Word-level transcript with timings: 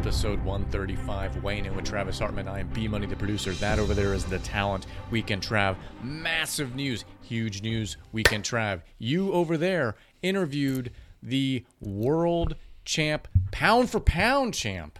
episode 0.00 0.42
135. 0.44 1.42
Weighing 1.42 1.66
in 1.66 1.76
with 1.76 1.84
Travis 1.84 2.18
Hartman. 2.18 2.48
I 2.48 2.60
am 2.60 2.68
B 2.68 2.88
Money, 2.88 3.04
the 3.04 3.14
producer. 3.14 3.52
That 3.52 3.78
over 3.78 3.92
there 3.92 4.14
is 4.14 4.24
the 4.24 4.38
talent. 4.38 4.86
Weekend 5.10 5.42
Trav. 5.42 5.76
Massive 6.02 6.74
news, 6.74 7.04
huge 7.20 7.60
news. 7.60 7.98
Weekend 8.10 8.42
Trav. 8.42 8.80
You 8.98 9.30
over 9.34 9.58
there 9.58 9.96
interviewed 10.22 10.90
the 11.22 11.66
world 11.82 12.56
champ, 12.86 13.28
pound 13.50 13.90
for 13.90 14.00
pound 14.00 14.54
champ, 14.54 14.98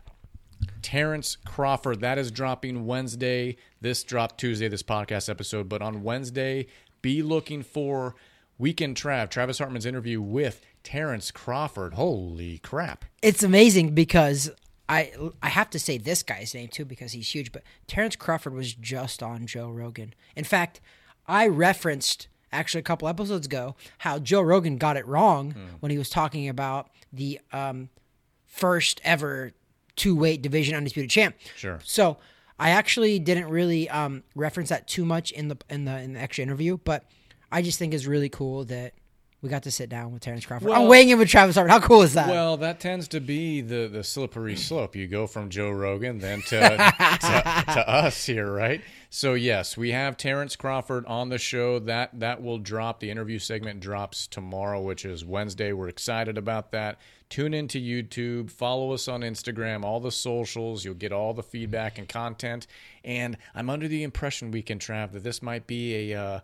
Terence 0.82 1.34
Crawford. 1.46 2.02
That 2.02 2.18
is 2.18 2.30
dropping 2.30 2.84
Wednesday. 2.84 3.56
This 3.80 4.04
dropped 4.04 4.36
Tuesday, 4.36 4.68
this 4.68 4.82
podcast 4.82 5.30
episode. 5.30 5.66
But 5.66 5.80
on 5.80 6.02
Wednesday, 6.02 6.66
be 7.00 7.22
looking 7.22 7.62
for 7.62 8.16
Weekend 8.58 8.98
Trav, 8.98 9.30
Travis 9.30 9.56
Hartman's 9.56 9.86
interview 9.86 10.20
with 10.20 10.60
Terence 10.82 11.30
Crawford. 11.30 11.94
Holy 11.94 12.58
crap. 12.58 13.06
It's 13.22 13.42
amazing 13.42 13.94
because 13.94 14.50
I 14.90 15.12
I 15.40 15.48
have 15.48 15.70
to 15.70 15.78
say 15.78 15.96
this 15.98 16.22
guy's 16.22 16.52
name 16.52 16.68
too 16.68 16.84
because 16.84 17.12
he's 17.12 17.32
huge. 17.32 17.52
But 17.52 17.62
Terence 17.86 18.16
Crawford 18.16 18.54
was 18.54 18.74
just 18.74 19.22
on 19.22 19.46
Joe 19.46 19.70
Rogan. 19.70 20.14
In 20.34 20.44
fact, 20.44 20.80
I 21.26 21.46
referenced 21.46 22.26
actually 22.52 22.80
a 22.80 22.82
couple 22.82 23.06
episodes 23.06 23.46
ago 23.46 23.76
how 23.98 24.18
Joe 24.18 24.42
Rogan 24.42 24.76
got 24.76 24.96
it 24.96 25.06
wrong 25.06 25.54
when 25.78 25.90
he 25.90 25.98
was 25.98 26.10
talking 26.10 26.48
about 26.48 26.90
the 27.12 27.40
um, 27.52 27.88
first 28.46 29.00
ever 29.04 29.52
two 29.94 30.16
weight 30.16 30.42
division 30.42 30.74
undisputed 30.74 31.10
champ. 31.10 31.36
Sure. 31.56 31.78
So 31.84 32.18
I 32.58 32.70
actually 32.70 33.20
didn't 33.20 33.48
really 33.48 33.88
um, 33.88 34.24
reference 34.34 34.70
that 34.70 34.88
too 34.88 35.04
much 35.04 35.30
in 35.30 35.48
the 35.48 35.56
in 35.70 35.84
the 35.84 35.98
in 35.98 36.14
the 36.14 36.20
extra 36.20 36.42
interview, 36.42 36.78
but 36.82 37.04
I 37.52 37.62
just 37.62 37.78
think 37.78 37.94
it's 37.94 38.06
really 38.06 38.28
cool 38.28 38.64
that 38.64 38.94
we 39.42 39.48
got 39.48 39.62
to 39.62 39.70
sit 39.70 39.88
down 39.88 40.12
with 40.12 40.22
Terence 40.22 40.44
Crawford. 40.44 40.68
Well- 40.68 40.82
I'm 40.82 40.88
weighing 40.88 41.08
in 41.08 41.18
with 41.18 41.28
Travis 41.28 41.56
Hartman. 41.56 41.80
How 41.80 41.86
cool 41.86 42.02
is 42.02 42.14
that? 42.14 42.28
Well, 42.28 42.56
that 42.58 42.78
tends 42.78 43.08
to 43.08 43.20
be 43.20 43.60
the, 43.62 43.88
the 43.88 44.04
slippery 44.04 44.56
slope. 44.56 44.94
You 44.94 45.06
go 45.06 45.26
from 45.26 45.48
Joe 45.48 45.70
Rogan 45.70 46.18
then 46.18 46.42
to, 46.42 46.60
to 46.60 47.64
to 47.72 47.88
us 47.88 48.26
here, 48.26 48.50
right? 48.52 48.82
So 49.08 49.34
yes, 49.34 49.76
we 49.76 49.92
have 49.92 50.16
Terence 50.16 50.56
Crawford 50.56 51.06
on 51.06 51.30
the 51.30 51.38
show. 51.38 51.78
That 51.78 52.20
that 52.20 52.42
will 52.42 52.58
drop. 52.58 53.00
The 53.00 53.10
interview 53.10 53.38
segment 53.38 53.80
drops 53.80 54.26
tomorrow, 54.26 54.80
which 54.80 55.04
is 55.04 55.24
Wednesday. 55.24 55.72
We're 55.72 55.88
excited 55.88 56.36
about 56.36 56.72
that. 56.72 56.98
Tune 57.30 57.54
into 57.54 57.80
YouTube, 57.80 58.50
follow 58.50 58.92
us 58.92 59.06
on 59.06 59.20
Instagram, 59.20 59.84
all 59.84 60.00
the 60.00 60.10
socials. 60.10 60.84
You'll 60.84 60.94
get 60.94 61.12
all 61.12 61.32
the 61.32 61.44
feedback 61.44 61.96
and 61.96 62.08
content. 62.08 62.66
And 63.04 63.36
I'm 63.54 63.70
under 63.70 63.86
the 63.86 64.02
impression, 64.02 64.50
Weekend 64.50 64.80
Trav, 64.80 65.12
that 65.12 65.22
this 65.22 65.40
might 65.40 65.68
be 65.68 66.12
a 66.12 66.20
uh, 66.20 66.40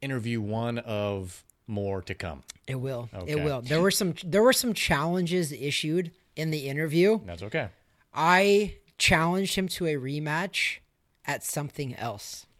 interview 0.00 0.40
one 0.40 0.78
of 0.78 1.44
more 1.68 2.02
to 2.02 2.14
come. 2.14 2.42
It 2.66 2.76
will. 2.76 3.08
Okay. 3.14 3.32
It 3.32 3.44
will. 3.44 3.60
There 3.62 3.80
were 3.80 3.90
some 3.90 4.14
there 4.24 4.42
were 4.42 4.52
some 4.52 4.74
challenges 4.74 5.52
issued 5.52 6.10
in 6.36 6.50
the 6.50 6.68
interview. 6.68 7.20
That's 7.24 7.42
okay. 7.44 7.68
I 8.12 8.76
challenged 8.96 9.54
him 9.54 9.68
to 9.68 9.86
a 9.86 9.94
rematch 9.94 10.78
at 11.24 11.44
something 11.44 11.94
else. 11.94 12.46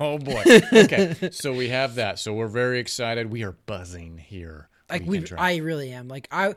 Oh 0.00 0.18
boy. 0.18 0.42
Okay. 0.72 1.14
so 1.30 1.52
we 1.52 1.68
have 1.68 1.94
that. 1.96 2.18
So 2.18 2.32
we're 2.32 2.48
very 2.48 2.80
excited. 2.80 3.30
We 3.30 3.44
are 3.44 3.52
buzzing 3.52 4.18
here. 4.18 4.68
Like 4.90 5.02
We 5.04 5.20
we. 5.20 5.26
I 5.36 5.56
really 5.56 5.92
am. 5.92 6.08
Like 6.08 6.28
I, 6.30 6.54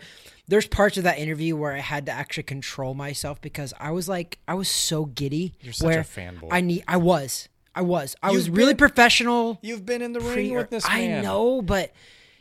there's 0.48 0.68
parts 0.68 0.98
of 0.98 1.04
that 1.04 1.18
interview 1.18 1.56
where 1.56 1.74
I 1.74 1.80
had 1.80 2.06
to 2.08 2.12
actually 2.12 2.44
control 2.44 2.94
myself 2.94 3.42
because 3.42 3.74
I 3.80 3.92
was 3.92 4.08
like, 4.08 4.40
I 4.48 4.54
was 4.54 4.70
so 4.70 5.06
giddy. 5.06 5.54
You're 5.62 5.74
such 5.74 5.96
a 5.96 6.00
fanboy. 6.00 6.50
I 6.52 6.62
need. 6.62 6.84
I 6.88 6.98
was. 6.98 7.50
I 7.76 7.82
was. 7.82 8.16
I 8.22 8.32
was 8.32 8.48
You've 8.48 8.58
really 8.58 8.74
been- 8.74 8.78
professional. 8.78 9.60
You've 9.62 9.86
been 9.86 10.02
in 10.02 10.14
the 10.14 10.20
ring 10.20 10.54
with 10.56 10.70
this 10.70 10.86
I 10.88 11.02
man. 11.08 11.24
know, 11.24 11.62
but 11.62 11.92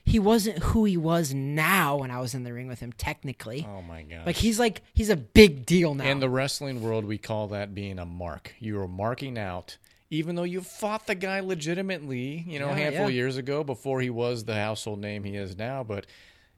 he 0.05 0.19
wasn't 0.19 0.59
who 0.61 0.85
he 0.87 0.97
was 0.97 1.35
now 1.35 1.99
when 1.99 2.11
I 2.11 2.19
was 2.21 2.35
in 2.35 2.43
the 2.45 2.53
ring 2.53 2.67
with 2.67 2.81
him. 2.81 2.93
Technically, 2.93 3.67
Oh 3.69 3.83
my 3.83 4.03
god. 4.03 4.27
like 4.27 4.37
he's 4.37 4.59
like 4.59 4.81
he's 4.95 5.11
a 5.11 5.17
big 5.17 5.67
deal 5.67 5.95
now. 5.95 6.05
in 6.05 6.21
the 6.21 6.31
wrestling 6.31 6.83
world, 6.83 7.05
we 7.05 7.19
call 7.19 7.49
that 7.49 7.75
being 7.75 7.99
a 7.99 8.07
mark. 8.07 8.55
You 8.59 8.81
are 8.81 8.89
marking 8.89 9.37
out, 9.39 9.77
even 10.11 10.35
though 10.35 10.45
you 10.45 10.63
fought 10.63 11.07
the 11.07 11.15
guy 11.15 11.41
legitimately, 11.41 12.45
you 12.49 12.59
know, 12.59 12.69
a 12.69 12.71
Yeah, 12.71 12.77
handful 12.77 13.07
of 13.09 13.13
years 13.13 13.37
ago 13.37 13.63
before 13.63 14.01
he 14.01 14.09
was 14.11 14.45
the 14.45 14.55
household 14.55 14.99
name 15.01 15.25
he 15.25 15.37
is 15.37 15.57
now. 15.59 15.85
But, 15.85 16.07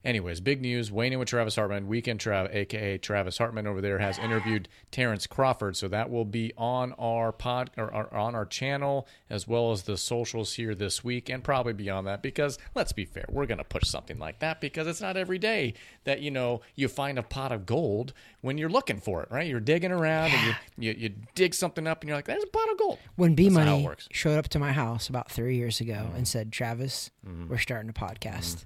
anyways, 0.05 0.41
big 0.41 0.61
news. 0.61 0.91
Weighing 0.91 1.13
in 1.13 1.19
with 1.19 1.29
Travis 1.29 1.57
Hartman, 1.57 1.87
Weekend 1.89 2.21
Trav, 2.21 2.55
aka 2.55 2.99
Travis 2.99 3.39
Hartman 3.39 3.67
over 3.67 3.81
there, 3.81 3.99
has 3.99 4.19
interviewed 4.19 4.69
Terence 4.91 5.27
Crawford. 5.27 5.77
So 5.77 5.89
that 5.89 6.11
will 6.11 6.25
be 6.25 6.53
on 6.57 6.93
our 6.99 7.33
pod 7.33 7.71
or, 7.77 7.93
or 7.95 8.15
on 8.15 8.35
our 8.35 8.47
channel 8.47 9.07
as 9.29 9.47
well 9.47 9.73
as 9.73 9.83
the 9.83 9.97
socials 9.97 10.55
here 10.55 10.75
this 10.75 11.05
week 11.05 11.29
and 11.29 11.45
probably 11.45 11.73
beyond 11.73 12.07
that. 12.07 12.23
Because 12.23 12.59
let's 12.75 12.93
be 12.93 13.05
fair, 13.05 13.25
we're 13.31 13.47
gonna 13.47 13.65
push 13.65 13.85
something 13.89 14.19
like 14.19 14.39
that 14.41 14.61
because 14.61 14.87
it's 14.87 15.01
not 15.01 15.17
every 15.17 15.39
day 15.39 15.75
that 16.05 16.21
you 16.21 16.31
know 16.31 16.61
you 16.75 16.89
find 16.89 17.19
a 17.19 17.23
pot 17.23 17.53
of 17.53 17.67
gold 17.67 18.13
when 18.41 18.57
you're 18.59 18.69
looking 18.71 19.01
for 19.01 19.23
it, 19.23 19.31
right? 19.31 19.47
You're 19.47 19.61
digging 19.61 19.93
around 19.93 20.31
and 20.33 20.47
you, 20.79 20.91
you 20.91 20.97
you 20.99 21.15
dig 21.35 21.55
something 21.55 21.87
up 21.87 22.01
and 22.03 22.09
you're 22.09 22.17
like, 22.17 22.25
"There's 22.27 22.43
a 22.45 22.47
pot 22.47 22.71
of 22.71 22.79
gold." 22.79 22.99
when 23.17 23.35
B 23.35 23.51
Money 23.51 23.87
showed 24.11 24.39
up 24.39 24.49
to 24.49 24.59
my 24.59 24.73
house 24.73 25.09
about 25.09 25.31
three 25.31 25.57
years 25.57 25.81
ago 25.81 25.91
Mm-hmm. 25.91 26.17
and 26.17 26.29
said, 26.29 26.53
"Travis, 26.53 27.11
we're 27.49 27.59
starting 27.59 27.91
a 27.91 27.93
podcast," 27.93 28.65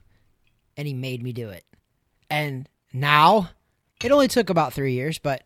and 0.77 0.87
he 0.87 0.95
made 0.95 1.23
me 1.23 1.33
do 1.33 1.49
it. 1.51 1.65
And 2.31 2.69
now, 2.93 3.51
it 4.03 4.11
only 4.13 4.29
took 4.29 4.51
about 4.51 4.73
three 4.73 4.93
years, 4.95 5.19
but 5.19 5.43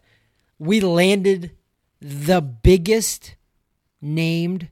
we 0.59 0.81
landed 0.81 1.53
the 2.01 2.41
biggest 2.41 3.37
named 4.01 4.69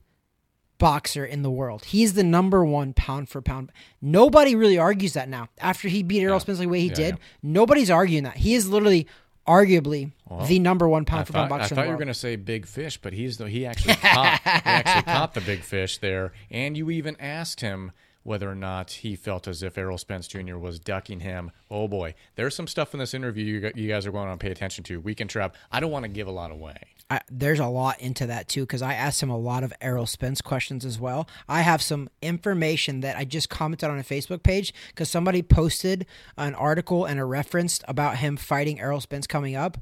boxer 0.77 1.25
in 1.25 1.41
the 1.41 1.49
world. 1.49 1.85
He's 1.85 2.13
the 2.13 2.23
number 2.23 2.63
one 2.63 2.93
pound 2.93 3.29
for 3.29 3.41
pound. 3.41 3.71
Nobody 4.01 4.55
really 4.55 4.77
argues 4.77 5.13
that 5.13 5.27
now. 5.27 5.49
After 5.59 5.87
he 5.87 6.03
beat 6.03 6.21
Errol 6.21 6.39
Spence 6.39 6.59
the 6.59 6.67
way 6.67 6.81
he 6.81 6.87
Yeah, 6.89 6.93
did, 6.95 7.15
yeah. 7.15 7.23
nobody's 7.41 7.89
arguing 7.89 8.23
that. 8.25 8.37
He 8.37 8.53
is 8.53 8.69
literally, 8.69 9.07
arguably, 9.47 10.11
the 10.47 10.59
number 10.59 10.87
one 10.87 11.03
pound 11.05 11.21
I 11.21 11.23
pound 11.23 11.27
for 11.27 11.33
pound 11.33 11.49
thought, 11.49 11.55
I 11.55 11.59
boxer 11.59 11.75
thought 11.75 11.81
in 11.81 11.87
you 11.87 11.93
were 11.93 11.97
going 11.99 12.07
to 12.09 12.13
say 12.13 12.35
big 12.35 12.65
fish, 12.67 12.97
but 12.97 13.13
he's 13.13 13.37
the 13.37 13.49
he 13.49 13.65
actually 13.65 13.95
caught 13.95 14.39
he 14.43 14.49
actually 14.65 15.01
caught 15.13 15.33
the 15.33 15.41
big 15.41 15.61
fish 15.61 15.97
there, 15.97 16.31
and 16.51 16.77
you 16.77 16.91
even 16.91 17.15
asked 17.19 17.61
him 17.61 17.91
whether 18.27 18.51
or 18.51 18.55
not 18.55 18.91
he 18.91 19.15
felt 19.15 19.47
as 19.47 19.63
if 19.63 19.77
Errol 19.77 19.97
Spence 19.97 20.27
Jr. 20.27 20.57
was 20.57 20.79
ducking 20.79 21.21
him. 21.21 21.49
Oh 21.71 21.87
boy, 21.87 22.13
there's 22.35 22.53
some 22.53 22.67
stuff 22.67 22.93
in 22.93 22.99
this 22.99 23.13
interview 23.13 23.71
you, 23.73 23.87
guys 23.87 24.05
are 24.05 24.11
going 24.11 24.29
to 24.29 24.37
pay 24.37 24.51
attention 24.51 24.83
to. 24.83 24.99
Weekend 24.99 25.29
Trav. 25.29 25.53
I 25.71 25.79
don't 25.79 25.91
want 25.91 26.03
to 26.03 26.09
give 26.09 26.27
a 26.27 26.31
lot 26.31 26.51
away. 26.51 26.75
I, 27.09 27.21
there's 27.31 27.61
a 27.61 27.67
lot 27.67 28.01
into 28.01 28.27
that 28.27 28.49
too 28.49 28.63
because 28.63 28.81
I 28.81 28.95
asked 28.95 29.23
him 29.23 29.29
a 29.29 29.37
lot 29.37 29.63
of 29.63 29.71
Errol 29.79 30.05
Spence 30.05 30.41
questions 30.41 30.83
as 30.83 30.99
well. 30.99 31.29
I 31.47 31.61
have 31.61 31.81
some 31.81 32.09
information 32.21 32.99
that 32.99 33.15
I 33.15 33.23
just 33.23 33.49
commented 33.49 33.89
on 33.89 33.97
a 33.97 34.03
Facebook 34.03 34.43
page 34.43 34.73
because 34.89 35.09
somebody 35.09 35.41
posted 35.41 36.05
an 36.35 36.53
article 36.53 37.05
and 37.05 37.21
a 37.21 37.25
reference 37.25 37.79
about 37.87 38.17
him 38.17 38.35
fighting 38.35 38.81
Errol 38.81 38.99
Spence 38.99 39.25
coming 39.25 39.55
up. 39.55 39.77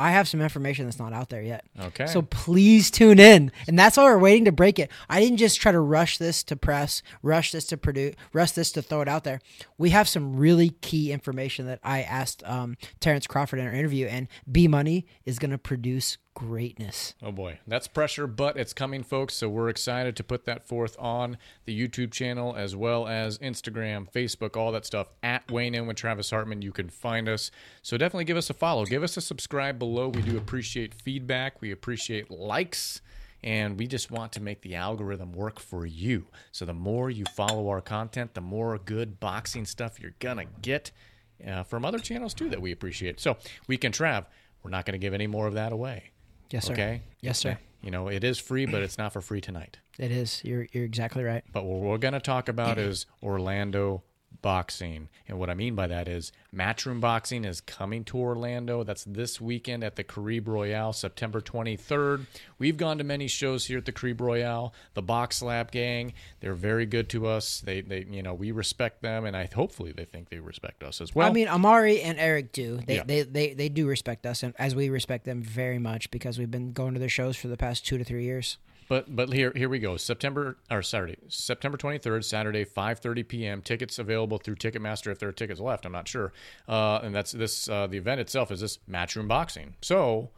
I 0.00 0.12
have 0.12 0.26
some 0.26 0.40
information 0.40 0.86
that's 0.86 0.98
not 0.98 1.12
out 1.12 1.28
there 1.28 1.42
yet. 1.42 1.66
Okay. 1.78 2.06
So 2.06 2.22
please 2.22 2.90
tune 2.90 3.20
in. 3.20 3.52
And 3.68 3.78
that's 3.78 3.98
why 3.98 4.04
we're 4.04 4.18
waiting 4.18 4.46
to 4.46 4.52
break 4.52 4.78
it. 4.78 4.90
I 5.10 5.20
didn't 5.20 5.36
just 5.36 5.60
try 5.60 5.72
to 5.72 5.78
rush 5.78 6.16
this 6.16 6.42
to 6.44 6.56
press, 6.56 7.02
rush 7.22 7.52
this 7.52 7.66
to 7.66 7.76
produce, 7.76 8.14
rush 8.32 8.52
this 8.52 8.72
to 8.72 8.82
throw 8.82 9.02
it 9.02 9.08
out 9.08 9.24
there. 9.24 9.40
We 9.76 9.90
have 9.90 10.08
some 10.08 10.36
really 10.36 10.70
key 10.80 11.12
information 11.12 11.66
that 11.66 11.80
I 11.84 12.00
asked 12.00 12.42
um, 12.44 12.78
Terence 12.98 13.26
Crawford 13.26 13.58
in 13.58 13.66
our 13.66 13.74
interview, 13.74 14.06
and 14.06 14.26
B 14.50 14.68
Money 14.68 15.06
is 15.26 15.38
going 15.38 15.50
to 15.50 15.58
produce 15.58 16.16
greatness. 16.34 17.14
Oh 17.22 17.32
boy, 17.32 17.58
that's 17.66 17.88
pressure, 17.88 18.26
but 18.26 18.56
it's 18.56 18.72
coming, 18.72 19.02
folks. 19.02 19.34
So 19.34 19.48
we're 19.48 19.68
excited 19.68 20.16
to 20.16 20.24
put 20.24 20.44
that 20.44 20.66
forth 20.66 20.96
on 20.98 21.38
the 21.64 21.78
YouTube 21.78 22.12
channel 22.12 22.54
as 22.56 22.74
well 22.76 23.06
as 23.06 23.38
Instagram, 23.38 24.10
Facebook, 24.10 24.56
all 24.56 24.72
that 24.72 24.86
stuff 24.86 25.08
at 25.22 25.50
Weighing 25.50 25.74
In 25.74 25.86
with 25.86 25.96
Travis 25.96 26.30
Hartman. 26.30 26.62
You 26.62 26.72
can 26.72 26.88
find 26.88 27.28
us. 27.28 27.50
So 27.82 27.96
definitely 27.96 28.24
give 28.24 28.36
us 28.36 28.50
a 28.50 28.54
follow, 28.54 28.84
give 28.84 29.02
us 29.02 29.16
a 29.16 29.20
subscribe 29.20 29.78
below. 29.78 30.08
We 30.08 30.22
do 30.22 30.36
appreciate 30.36 30.94
feedback, 30.94 31.60
we 31.60 31.70
appreciate 31.70 32.30
likes. 32.30 33.00
And 33.42 33.78
we 33.78 33.86
just 33.86 34.10
want 34.10 34.32
to 34.32 34.42
make 34.42 34.60
the 34.60 34.74
algorithm 34.74 35.32
work 35.32 35.60
for 35.60 35.86
you. 35.86 36.26
So 36.52 36.66
the 36.66 36.74
more 36.74 37.08
you 37.08 37.24
follow 37.34 37.70
our 37.70 37.80
content, 37.80 38.34
the 38.34 38.42
more 38.42 38.76
good 38.76 39.18
boxing 39.18 39.64
stuff 39.64 39.98
you're 39.98 40.12
gonna 40.18 40.44
get 40.60 40.90
uh, 41.46 41.62
from 41.62 41.86
other 41.86 41.98
channels 41.98 42.34
too 42.34 42.50
that 42.50 42.60
we 42.60 42.70
appreciate. 42.70 43.18
So 43.18 43.38
we 43.66 43.78
can 43.78 43.92
Trav, 43.92 44.26
we're 44.62 44.70
not 44.70 44.84
going 44.84 44.92
to 44.92 44.98
give 44.98 45.14
any 45.14 45.26
more 45.26 45.46
of 45.46 45.54
that 45.54 45.72
away. 45.72 46.10
Yes, 46.50 46.66
sir. 46.66 46.72
Okay. 46.72 47.02
Yes, 47.20 47.38
sir. 47.38 47.58
You 47.82 47.90
know, 47.90 48.08
it 48.08 48.24
is 48.24 48.38
free, 48.38 48.66
but 48.66 48.82
it's 48.82 48.98
not 48.98 49.12
for 49.12 49.20
free 49.20 49.40
tonight. 49.40 49.78
It 49.98 50.10
is. 50.10 50.42
You're 50.44 50.66
you're 50.72 50.84
exactly 50.84 51.24
right. 51.24 51.42
But 51.52 51.64
what 51.64 51.80
we're 51.80 51.98
going 51.98 52.14
to 52.14 52.20
talk 52.20 52.48
about 52.48 52.78
is 52.90 53.06
Orlando 53.22 54.02
boxing. 54.42 55.08
And 55.28 55.38
what 55.38 55.50
I 55.50 55.54
mean 55.54 55.74
by 55.74 55.86
that 55.86 56.08
is 56.08 56.32
Matchroom 56.54 57.00
Boxing 57.00 57.44
is 57.44 57.60
coming 57.60 58.04
to 58.04 58.18
Orlando. 58.18 58.84
That's 58.84 59.04
this 59.04 59.40
weekend 59.40 59.84
at 59.84 59.96
the 59.96 60.04
Caribe 60.04 60.48
Royale, 60.48 60.92
September 60.92 61.40
23rd. 61.40 62.26
We've 62.58 62.76
gone 62.76 62.98
to 62.98 63.04
many 63.04 63.28
shows 63.28 63.66
here 63.66 63.78
at 63.78 63.84
the 63.84 63.92
Caribe 63.92 64.20
Royale. 64.20 64.72
The 64.94 65.02
Box 65.02 65.42
Lab 65.42 65.70
gang, 65.70 66.12
they're 66.40 66.54
very 66.54 66.86
good 66.86 67.08
to 67.10 67.26
us. 67.26 67.60
They, 67.60 67.80
they, 67.82 68.06
you 68.10 68.22
know, 68.22 68.34
we 68.34 68.50
respect 68.50 69.02
them, 69.02 69.24
and 69.24 69.36
I 69.36 69.48
hopefully 69.54 69.92
they 69.92 70.04
think 70.04 70.30
they 70.30 70.38
respect 70.38 70.82
us 70.82 71.00
as 71.00 71.14
well. 71.14 71.28
I 71.28 71.32
mean, 71.32 71.48
Amari 71.48 72.00
and 72.00 72.18
Eric 72.18 72.52
do. 72.52 72.78
They, 72.86 72.96
Yeah. 72.96 73.04
they, 73.04 73.22
they, 73.22 73.54
they 73.54 73.68
do 73.68 73.86
respect 73.86 74.26
us, 74.26 74.42
and 74.42 74.54
as 74.58 74.74
we 74.74 74.88
respect 74.88 75.24
them 75.24 75.42
very 75.42 75.78
much 75.78 76.10
because 76.10 76.38
we've 76.38 76.50
been 76.50 76.72
going 76.72 76.94
to 76.94 77.00
their 77.00 77.08
shows 77.08 77.36
for 77.36 77.48
the 77.48 77.56
past 77.56 77.86
two 77.86 77.98
to 77.98 78.04
three 78.04 78.24
years. 78.24 78.58
But 78.90 79.14
but 79.14 79.32
here 79.32 79.52
here 79.54 79.68
we 79.68 79.78
go. 79.78 79.96
September 79.96 80.56
or 80.68 80.82
Saturday, 80.82 81.16
September 81.28 81.78
23rd, 81.78 82.24
Saturday, 82.24 82.64
5:30 82.64 83.28
p.m. 83.28 83.62
Tickets 83.62 84.00
available 84.00 84.38
through 84.38 84.56
Ticketmaster 84.56 85.12
if 85.12 85.20
there 85.20 85.28
are 85.28 85.32
tickets 85.32 85.60
left. 85.60 85.86
I'm 85.86 85.92
not 85.92 86.08
sure. 86.08 86.32
Uh, 86.68 86.98
and 87.00 87.14
that's 87.14 87.30
this 87.30 87.68
uh, 87.68 87.86
the 87.86 87.98
event 87.98 88.20
itself 88.20 88.50
is 88.50 88.60
this 88.60 88.80
Matchroom 88.90 89.28
Boxing. 89.28 89.76
So 89.80 90.30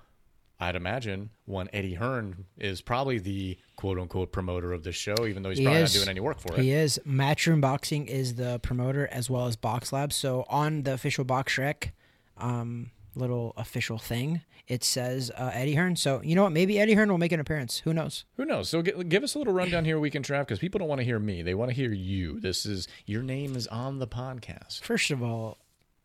I'd 0.60 0.76
imagine 0.76 1.30
one 1.46 1.70
Eddie 1.72 1.94
Hearn 1.94 2.44
is 2.58 2.82
probably 2.82 3.18
the 3.18 3.56
quote 3.76 3.98
unquote 3.98 4.32
promoter 4.32 4.74
of 4.74 4.84
this 4.84 4.96
show, 4.96 5.26
even 5.26 5.42
though 5.42 5.48
he's 5.48 5.58
He 5.58 5.64
probably 5.64 5.80
is. 5.80 5.94
not 5.94 6.00
doing 6.00 6.10
any 6.10 6.20
work 6.20 6.38
for 6.38 6.52
it. 6.52 6.60
He 6.60 6.72
is. 6.72 7.00
Matchroom 7.08 7.62
Boxing 7.62 8.06
is 8.06 8.34
the 8.34 8.60
promoter 8.62 9.08
as 9.10 9.30
well 9.30 9.46
as 9.46 9.56
Box 9.56 9.94
Lab. 9.94 10.12
So 10.12 10.44
on 10.50 10.82
the 10.82 10.92
official 10.92 11.24
Box 11.24 11.56
Rec 11.56 11.94
um, 12.36 12.90
little 13.14 13.52
official 13.56 13.98
thing, 13.98 14.42
it 14.68 14.82
says 14.84 15.30
uh, 15.36 15.50
Eddie 15.52 15.74
Hearn. 15.74 15.96
So 15.96 16.20
you 16.22 16.34
know 16.34 16.44
what? 16.44 16.52
Maybe 16.52 16.78
Eddie 16.78 16.94
Hearn 16.94 17.10
will 17.10 17.18
make 17.18 17.32
an 17.32 17.40
appearance. 17.40 17.78
Who 17.80 17.92
knows? 17.92 18.24
Who 18.36 18.44
knows? 18.44 18.68
So 18.68 18.82
gi- 18.82 19.04
give 19.04 19.22
us 19.22 19.34
a 19.34 19.38
little 19.38 19.52
rundown 19.54 19.84
here, 19.84 19.98
Weekend 19.98 20.24
Trav, 20.24 20.40
because 20.40 20.58
people 20.58 20.78
don't 20.78 20.88
want 20.88 21.00
to 21.00 21.04
hear 21.04 21.18
me. 21.18 21.42
They 21.42 21.54
want 21.54 21.70
to 21.70 21.74
hear 21.74 21.92
you. 21.92 22.40
This 22.40 22.64
is 22.66 22.88
your 23.06 23.22
name 23.22 23.56
is 23.56 23.66
on 23.68 23.98
the 23.98 24.06
podcast. 24.06 24.82
First 24.82 25.10
of 25.10 25.22
all, 25.22 25.58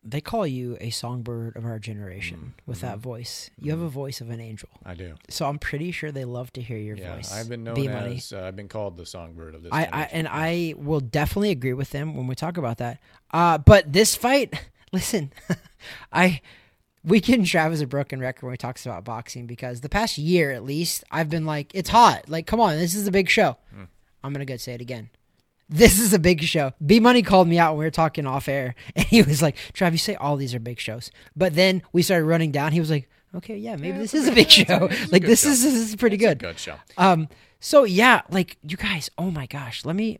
they 0.04 0.20
call 0.20 0.46
you 0.46 0.76
a 0.80 0.90
songbird 0.90 1.56
of 1.56 1.64
our 1.64 1.78
generation 1.78 2.54
with 2.66 2.80
that 2.82 2.98
voice. 2.98 3.50
You 3.60 3.72
have 3.72 3.80
a 3.80 3.88
voice 3.88 4.20
of 4.20 4.30
an 4.30 4.40
angel. 4.40 4.68
I 4.86 4.94
do. 4.94 5.14
So 5.28 5.46
I'm 5.46 5.58
pretty 5.58 5.90
sure 5.90 6.12
they 6.12 6.24
love 6.24 6.52
to 6.52 6.62
hear 6.62 6.78
your 6.78 6.96
Yeah, 6.96 7.16
voice. 7.16 7.32
I've 7.32 7.48
been 7.48 7.64
known 7.64 7.74
B 7.74 7.88
as 7.88 8.32
uh, 8.32 8.42
I've 8.42 8.54
been 8.56 8.68
called 8.68 8.96
the 8.96 9.04
songbird 9.04 9.54
of 9.56 9.64
this. 9.64 9.72
I, 9.72 9.88
I 9.92 10.02
and 10.12 10.28
I 10.30 10.74
will 10.76 11.00
definitely 11.00 11.50
agree 11.50 11.72
with 11.72 11.90
them 11.90 12.14
when 12.16 12.26
we 12.28 12.36
talk 12.36 12.56
about 12.56 12.78
that. 12.78 13.00
Uh, 13.32 13.58
but 13.58 13.92
this 13.92 14.14
fight, 14.14 14.54
listen, 14.92 15.32
I 16.12 16.40
Weekend 17.08 17.44
Trav 17.46 17.72
is 17.72 17.80
a 17.80 17.86
broken 17.86 18.20
record 18.20 18.44
when 18.46 18.52
he 18.52 18.58
talks 18.58 18.84
about 18.86 19.04
boxing 19.04 19.46
because 19.46 19.80
the 19.80 19.88
past 19.88 20.18
year 20.18 20.50
at 20.52 20.62
least 20.64 21.04
I've 21.10 21.28
been 21.30 21.46
like, 21.46 21.74
it's 21.74 21.88
hot. 21.90 22.28
Like, 22.28 22.46
come 22.46 22.60
on, 22.60 22.76
this 22.76 22.94
is 22.94 23.06
a 23.06 23.10
big 23.10 23.28
show. 23.28 23.56
Hmm. 23.74 23.84
I'm 24.22 24.32
gonna 24.32 24.44
go 24.44 24.56
say 24.56 24.74
it 24.74 24.80
again. 24.80 25.10
This 25.70 25.98
is 25.98 26.12
a 26.14 26.18
big 26.18 26.42
show. 26.42 26.72
B 26.84 26.98
Money 26.98 27.22
called 27.22 27.46
me 27.48 27.58
out 27.58 27.72
when 27.72 27.80
we 27.80 27.84
were 27.84 27.90
talking 27.90 28.26
off 28.26 28.48
air, 28.48 28.74
and 28.96 29.04
he 29.06 29.22
was 29.22 29.42
like, 29.42 29.56
"Trav, 29.74 29.92
you 29.92 29.98
say 29.98 30.14
all 30.16 30.36
these 30.36 30.54
are 30.54 30.60
big 30.60 30.80
shows." 30.80 31.10
But 31.36 31.54
then 31.54 31.82
we 31.92 32.02
started 32.02 32.24
running 32.26 32.50
down. 32.52 32.72
He 32.72 32.80
was 32.80 32.90
like, 32.90 33.08
"Okay, 33.34 33.56
yeah, 33.56 33.76
maybe 33.76 33.88
Yeah, 33.96 33.98
this 33.98 34.14
is 34.14 34.26
a 34.28 34.32
big 34.32 34.50
show. 34.50 34.88
a 34.90 35.06
Like 35.12 35.22
this 35.22 35.42
show. 35.42 35.50
is 35.50 35.62
this 35.62 35.74
is 35.74 35.96
pretty 35.96 36.16
It's 36.16 36.24
good." 36.24 36.38
good 36.38 36.58
show. 36.58 36.76
Um. 36.96 37.28
So 37.60 37.84
yeah, 37.84 38.22
like 38.30 38.56
you 38.62 38.76
guys. 38.76 39.10
Oh 39.18 39.30
my 39.30 39.46
gosh. 39.46 39.84
Let 39.84 39.94
me 39.96 40.18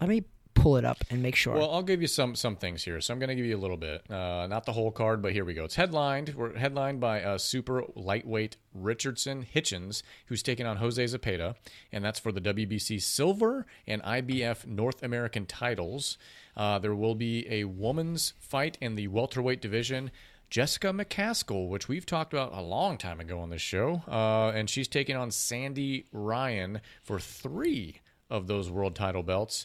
let 0.00 0.08
me 0.08 0.24
pull 0.54 0.76
it 0.76 0.84
up 0.84 1.04
and 1.10 1.22
make 1.22 1.36
sure. 1.36 1.54
Well, 1.54 1.70
I'll 1.70 1.82
give 1.82 2.00
you 2.00 2.06
some 2.06 2.34
some 2.34 2.56
things 2.56 2.84
here. 2.84 3.00
So 3.00 3.12
I'm 3.12 3.20
going 3.20 3.28
to 3.28 3.34
give 3.34 3.46
you 3.46 3.56
a 3.56 3.58
little 3.58 3.76
bit, 3.76 4.08
uh, 4.10 4.46
not 4.46 4.66
the 4.66 4.72
whole 4.72 4.90
card, 4.90 5.22
but 5.22 5.32
here 5.32 5.44
we 5.44 5.54
go. 5.54 5.64
It's 5.64 5.76
headlined. 5.76 6.34
We're 6.34 6.56
headlined 6.56 7.00
by 7.00 7.22
uh, 7.22 7.38
super 7.38 7.84
lightweight 7.94 8.56
Richardson 8.74 9.42
Hitchins, 9.42 10.02
who's 10.26 10.42
taking 10.42 10.66
on 10.66 10.76
Jose 10.78 11.02
Zepeda, 11.02 11.54
and 11.92 12.04
that's 12.04 12.20
for 12.20 12.32
the 12.32 12.40
WBC 12.40 13.00
silver 13.02 13.66
and 13.86 14.02
IBF 14.02 14.66
North 14.66 15.02
American 15.02 15.46
titles. 15.46 16.18
Uh, 16.56 16.78
there 16.78 16.94
will 16.94 17.14
be 17.14 17.46
a 17.48 17.64
woman's 17.64 18.34
fight 18.38 18.76
in 18.80 18.94
the 18.94 19.08
welterweight 19.08 19.60
division. 19.60 20.10
Jessica 20.50 20.88
McCaskill, 20.88 21.68
which 21.68 21.86
we've 21.86 22.04
talked 22.04 22.32
about 22.32 22.52
a 22.52 22.60
long 22.60 22.98
time 22.98 23.20
ago 23.20 23.38
on 23.38 23.50
this 23.50 23.62
show, 23.62 24.02
uh, 24.08 24.50
and 24.52 24.68
she's 24.68 24.88
taking 24.88 25.14
on 25.14 25.30
Sandy 25.30 26.06
Ryan 26.12 26.80
for 27.04 27.20
three 27.20 28.00
of 28.28 28.48
those 28.48 28.68
world 28.68 28.96
title 28.96 29.22
belts. 29.22 29.64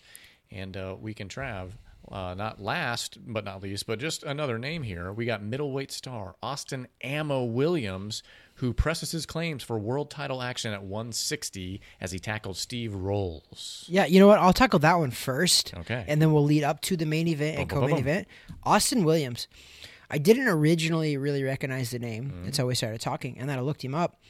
And 0.51 0.75
uh, 0.77 0.95
we 0.99 1.13
can 1.13 1.27
Trav, 1.27 1.71
uh, 2.11 2.33
not 2.35 2.61
last 2.61 3.17
but 3.25 3.43
not 3.43 3.61
least, 3.63 3.87
but 3.87 3.99
just 3.99 4.23
another 4.23 4.57
name 4.59 4.83
here. 4.83 5.11
We 5.11 5.25
got 5.25 5.41
middleweight 5.43 5.91
star 5.91 6.35
Austin 6.43 6.87
Ammo 7.03 7.43
Williams, 7.43 8.21
who 8.55 8.71
presses 8.73 9.11
his 9.11 9.25
claims 9.25 9.63
for 9.63 9.77
world 9.77 10.09
title 10.09 10.41
action 10.41 10.71
at 10.71 10.83
160 10.83 11.81
as 11.99 12.11
he 12.11 12.19
tackles 12.19 12.57
Steve 12.59 12.93
Rolls. 12.93 13.85
yeah, 13.89 14.05
you 14.05 14.19
know 14.19 14.27
what? 14.27 14.39
I'll 14.39 14.53
tackle 14.53 14.79
that 14.79 14.97
one 14.97 15.11
first. 15.11 15.73
Okay. 15.77 16.05
And 16.07 16.21
then 16.21 16.31
we'll 16.31 16.43
lead 16.45 16.63
up 16.63 16.79
to 16.81 16.95
the 16.95 17.05
main 17.05 17.27
event 17.27 17.59
and 17.59 17.67
boom, 17.69 17.79
co-main 17.81 17.97
event. 17.97 18.27
Austin 18.63 19.03
Williams. 19.03 19.47
I 20.09 20.19
didn't 20.19 20.47
originally 20.47 21.17
really 21.17 21.43
recognize 21.43 21.89
the 21.89 21.99
name 21.99 22.25
Mm-hmm. 22.29 22.45
until 22.45 22.67
we 22.67 22.75
started 22.75 23.01
talking, 23.01 23.37
and 23.39 23.49
then 23.49 23.57
I 23.57 23.61
looked 23.61 23.83
him 23.83 23.95
up. 23.95 24.21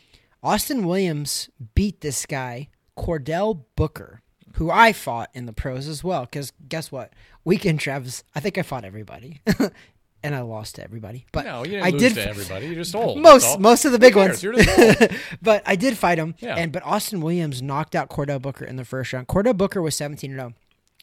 Austin 0.42 0.88
Williams 0.88 1.50
beat 1.76 2.00
this 2.02 2.26
guy 2.26 2.70
Cordell 2.98 3.64
Booker, 3.76 4.22
who 4.56 4.72
I 4.72 4.94
fought 4.94 5.30
in 5.34 5.46
the 5.46 5.54
pros 5.54 5.88
as 5.88 6.04
well. 6.04 6.22
Because 6.22 6.52
guess 6.68 6.92
what? 6.92 7.14
Weekend 7.44 7.80
Travis, 7.80 8.24
I 8.34 8.40
think 8.40 8.58
I 8.58 8.62
fought 8.62 8.86
everybody, 8.86 9.42
and 10.24 10.36
I 10.36 10.42
lost 10.42 10.76
to 10.76 10.84
everybody. 10.84 11.26
But 11.32 11.46
No, 11.46 11.64
you 11.64 11.72
didn't 11.72 11.86
I 11.86 11.90
lose 11.92 12.02
did 12.02 12.14
to 12.16 12.28
everybody. 12.28 12.68
You're 12.68 12.76
just 12.76 12.96
old. 12.96 13.18
most 13.22 13.60
most 13.60 13.86
of 13.86 13.92
the 13.92 14.00
big 14.00 14.16
ones. 14.16 14.42
You're 14.42 14.54
just 14.54 15.02
old. 15.02 15.20
but 15.42 15.64
I 15.66 15.76
did 15.76 15.98
fight 15.98 16.18
him. 16.18 16.36
Yeah. 16.40 16.56
And 16.56 16.72
but 16.72 16.84
Austin 16.84 17.22
Williams 17.22 17.62
knocked 17.62 17.96
out 17.96 18.10
Cordell 18.10 18.42
Booker 18.42 18.66
in 18.66 18.76
the 18.76 18.86
first 18.86 19.14
round. 19.14 19.28
Cordell 19.28 19.58
Booker 19.58 19.82
was 19.82 19.96
17 19.96 20.32
0. 20.32 20.54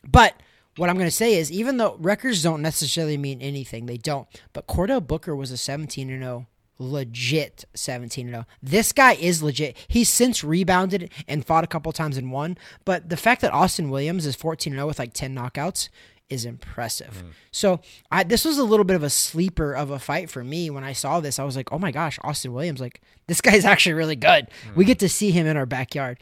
But 0.04 0.34
what 0.76 0.88
I'm 0.88 0.96
going 0.96 1.06
to 1.06 1.10
say 1.10 1.34
is 1.34 1.52
even 1.52 1.76
though 1.76 1.96
records 2.00 2.42
don't 2.42 2.62
necessarily 2.62 3.18
mean 3.18 3.42
anything, 3.42 3.86
they 3.86 3.98
don't. 3.98 4.26
But 4.52 4.66
Cordell 4.66 5.06
Booker 5.06 5.36
was 5.36 5.50
a 5.50 5.56
17 5.56 6.08
0 6.08 6.46
legit 6.82 7.64
17 7.74 8.28
0. 8.28 8.46
This 8.62 8.92
guy 8.92 9.14
is 9.14 9.42
legit. 9.42 9.76
He's 9.88 10.08
since 10.08 10.42
rebounded 10.42 11.10
and 11.28 11.44
fought 11.44 11.64
a 11.64 11.68
couple 11.68 11.92
times 11.92 12.16
and 12.16 12.32
won, 12.32 12.58
but 12.84 13.08
the 13.08 13.16
fact 13.16 13.40
that 13.42 13.52
Austin 13.52 13.90
Williams 13.90 14.26
is 14.26 14.36
14 14.36 14.72
0 14.72 14.86
with 14.86 14.98
like 14.98 15.12
10 15.12 15.34
knockouts 15.34 15.88
is 16.28 16.44
impressive. 16.44 17.22
Mm. 17.26 17.32
So, 17.50 17.80
I 18.10 18.24
this 18.24 18.44
was 18.44 18.58
a 18.58 18.64
little 18.64 18.84
bit 18.84 18.96
of 18.96 19.02
a 19.02 19.10
sleeper 19.10 19.74
of 19.74 19.90
a 19.90 19.98
fight 19.98 20.30
for 20.30 20.42
me 20.42 20.70
when 20.70 20.84
I 20.84 20.92
saw 20.92 21.20
this. 21.20 21.38
I 21.38 21.44
was 21.44 21.56
like, 21.56 21.72
"Oh 21.72 21.78
my 21.78 21.90
gosh, 21.90 22.18
Austin 22.22 22.52
Williams 22.52 22.80
like 22.80 23.02
this 23.26 23.40
guy's 23.42 23.64
actually 23.64 23.94
really 23.94 24.16
good." 24.16 24.48
Mm. 24.68 24.76
We 24.76 24.84
get 24.84 24.98
to 25.00 25.08
see 25.08 25.30
him 25.30 25.46
in 25.46 25.56
our 25.56 25.66
backyard. 25.66 26.18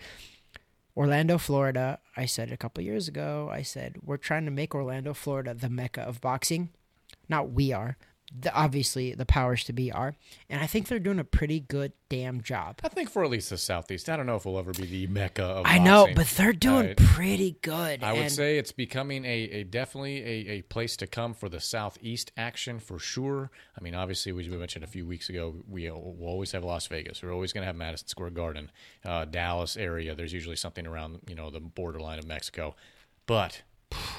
Orlando, 0.96 1.38
Florida. 1.38 1.98
I 2.16 2.26
said 2.26 2.52
a 2.52 2.56
couple 2.56 2.82
years 2.82 3.08
ago, 3.08 3.48
I 3.50 3.62
said, 3.62 3.96
we're 4.04 4.16
trying 4.16 4.44
to 4.44 4.50
make 4.50 4.74
Orlando, 4.74 5.14
Florida 5.14 5.54
the 5.54 5.70
mecca 5.70 6.02
of 6.02 6.20
boxing. 6.20 6.70
Not 7.28 7.52
we 7.52 7.72
are. 7.72 7.96
The, 8.38 8.54
obviously, 8.54 9.12
the 9.14 9.26
powers 9.26 9.64
to 9.64 9.72
be 9.72 9.90
are. 9.90 10.14
And 10.48 10.62
I 10.62 10.66
think 10.66 10.86
they're 10.86 11.00
doing 11.00 11.18
a 11.18 11.24
pretty 11.24 11.58
good 11.60 11.92
damn 12.08 12.42
job. 12.42 12.78
I 12.84 12.88
think 12.88 13.10
for 13.10 13.24
at 13.24 13.30
least 13.30 13.50
the 13.50 13.58
Southeast. 13.58 14.08
I 14.08 14.16
don't 14.16 14.26
know 14.26 14.36
if 14.36 14.44
we'll 14.44 14.58
ever 14.58 14.72
be 14.72 14.86
the 14.86 15.06
mecca 15.08 15.42
of 15.42 15.66
I 15.66 15.78
know, 15.78 16.06
but 16.14 16.26
they're 16.28 16.52
doing 16.52 16.86
Right. 16.88 16.96
pretty 16.96 17.56
good. 17.62 18.04
I 18.04 18.12
would 18.12 18.30
say 18.30 18.58
it's 18.58 18.70
becoming 18.72 19.24
a, 19.24 19.28
a 19.28 19.64
definitely 19.64 20.18
a, 20.24 20.50
a 20.52 20.62
place 20.62 20.96
to 20.98 21.08
come 21.08 21.34
for 21.34 21.48
the 21.48 21.58
Southeast 21.60 22.30
action 22.36 22.78
for 22.78 23.00
sure. 23.00 23.50
I 23.76 23.82
mean, 23.82 23.94
obviously, 23.96 24.30
we 24.30 24.48
we 24.48 24.56
mentioned 24.56 24.84
a 24.84 24.88
few 24.88 25.06
weeks 25.06 25.28
ago, 25.28 25.56
we 25.68 25.90
will 25.90 26.14
we'll 26.16 26.28
always 26.30 26.52
have 26.52 26.62
Las 26.62 26.86
Vegas. 26.86 27.22
We're 27.22 27.34
always 27.34 27.52
going 27.52 27.62
to 27.62 27.66
have 27.66 27.76
Madison 27.76 28.06
Square 28.08 28.30
Garden, 28.30 28.70
uh, 29.04 29.24
Dallas 29.24 29.76
area. 29.76 30.14
There's 30.14 30.32
usually 30.32 30.56
something 30.56 30.86
around 30.86 31.20
you 31.28 31.34
know 31.34 31.50
the 31.50 31.60
borderline 31.60 32.20
of 32.20 32.26
Mexico. 32.28 32.76
But 33.26 33.62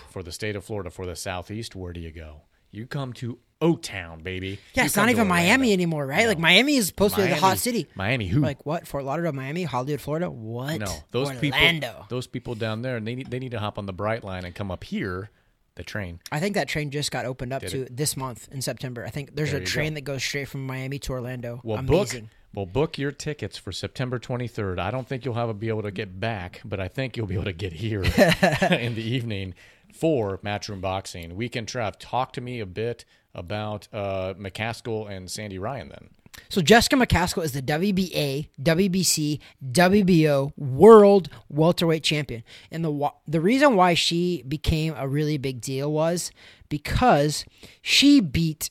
for 0.10 0.22
the 0.22 0.32
state 0.34 0.56
of 0.58 0.66
Florida, 0.66 0.90
for 0.90 1.06
the 1.06 1.16
Southeast, 1.16 1.76
where 1.78 1.94
do 1.94 2.02
you 2.02 2.12
go? 2.12 2.42
You 2.72 2.86
come 2.88 3.14
to 3.14 3.38
O 3.60 3.76
Town, 3.76 4.24
baby. 4.24 4.60
yeah, 4.74 4.84
You 4.84 4.86
it's 4.88 4.96
not 4.96 5.10
even 5.10 5.28
Orlando. 5.28 5.44
Miami 5.50 5.74
anymore, 5.74 6.08
right? 6.08 6.28
Like 6.28 6.40
Miami 6.40 6.78
is 6.78 6.88
supposed 6.88 7.16
to 7.16 7.22
be 7.22 7.28
the 7.28 7.36
hot 7.36 7.58
city. 7.60 7.88
Miami, 7.96 8.28
who? 8.28 8.40
Like 8.42 8.66
what? 8.66 8.88
Fort 8.88 9.04
Lauderdale, 9.04 9.34
Miami, 9.34 9.64
Hollywood, 9.64 10.02
Florida. 10.02 10.32
What? 10.32 10.80
No, 10.80 10.88
those 11.12 11.28
Orlando. 11.30 11.88
people, 11.90 12.06
those 12.10 12.28
people 12.28 12.56
down 12.56 12.82
there, 12.82 12.98
and 12.98 13.06
they 13.06 13.14
need 13.16 13.30
they 13.30 13.40
need 13.40 13.52
to 13.52 13.60
hop 13.60 13.78
on 13.78 13.86
the 13.86 13.94
Brightline 13.94 14.46
and 14.46 14.56
come 14.56 14.72
up 14.72 14.84
here, 14.84 15.30
the 15.76 15.84
train. 15.84 16.20
I 16.32 16.40
think 16.40 16.56
that 16.56 16.68
train 16.68 16.90
just 16.92 17.12
got 17.12 17.26
opened 17.26 17.54
up 17.54 17.62
Did 17.62 17.70
to 17.72 17.88
this 17.94 18.18
month 18.18 18.48
in 18.52 18.62
September. 18.62 19.06
I 19.06 19.10
think 19.10 19.36
there's 19.36 19.52
There 19.52 19.62
a 19.62 19.66
train 19.66 19.92
go. 19.92 19.96
that 19.96 20.02
goes 20.02 20.24
straight 20.24 20.48
from 20.48 20.66
Miami 20.66 20.98
to 21.00 21.12
Orlando. 21.12 21.62
Well, 21.64 21.78
Amazing. 21.78 22.22
book 22.22 22.30
well 22.54 22.66
book 22.66 22.98
your 22.98 23.12
tickets 23.12 23.58
for 23.58 23.72
September 23.72 24.20
23rd. 24.20 24.80
I 24.80 24.92
don't 24.92 25.08
think 25.08 25.26
you'll 25.26 25.36
have 25.36 25.58
be 25.60 25.70
able 25.70 25.84
to 25.84 25.92
get 25.92 26.20
back, 26.20 26.62
but 26.66 26.80
I 26.80 26.88
think 26.88 27.16
you'll 27.16 27.28
be 27.28 27.36
able 27.36 27.46
to 27.46 27.54
get 27.54 27.74
here 27.74 28.02
in 28.72 28.96
the 28.96 29.04
evening 29.04 29.54
for 29.94 30.38
Matchroom 30.40 30.82
Boxing. 30.82 31.36
Weekend 31.36 31.68
Trav, 31.68 31.96
talk 32.00 32.34
to 32.34 32.42
me 32.42 32.60
a 32.60 32.66
bit 32.66 33.06
about 33.34 33.88
uh, 33.94 34.34
McCaskill 34.38 35.10
and 35.10 35.30
Sandy 35.30 35.58
Ryan. 35.58 35.90
Then 35.90 36.10
So 36.50 36.62
Jessica 36.62 36.96
McCaskill 36.96 37.44
is 37.44 37.54
the 37.54 37.62
WBA, 37.62 38.50
WBC, 38.62 39.40
WBO 39.72 40.52
World 40.58 41.30
Welterweight 41.50 42.04
Champion, 42.04 42.44
and 42.72 42.84
the 42.84 43.12
the 43.28 43.42
reason 43.42 43.76
why 43.76 43.94
she 43.94 44.44
became 44.48 44.94
a 44.98 45.08
really 45.08 45.38
big 45.38 45.62
deal 45.62 45.92
was 45.92 46.32
because 46.70 47.46
she 47.82 48.20
beat 48.20 48.70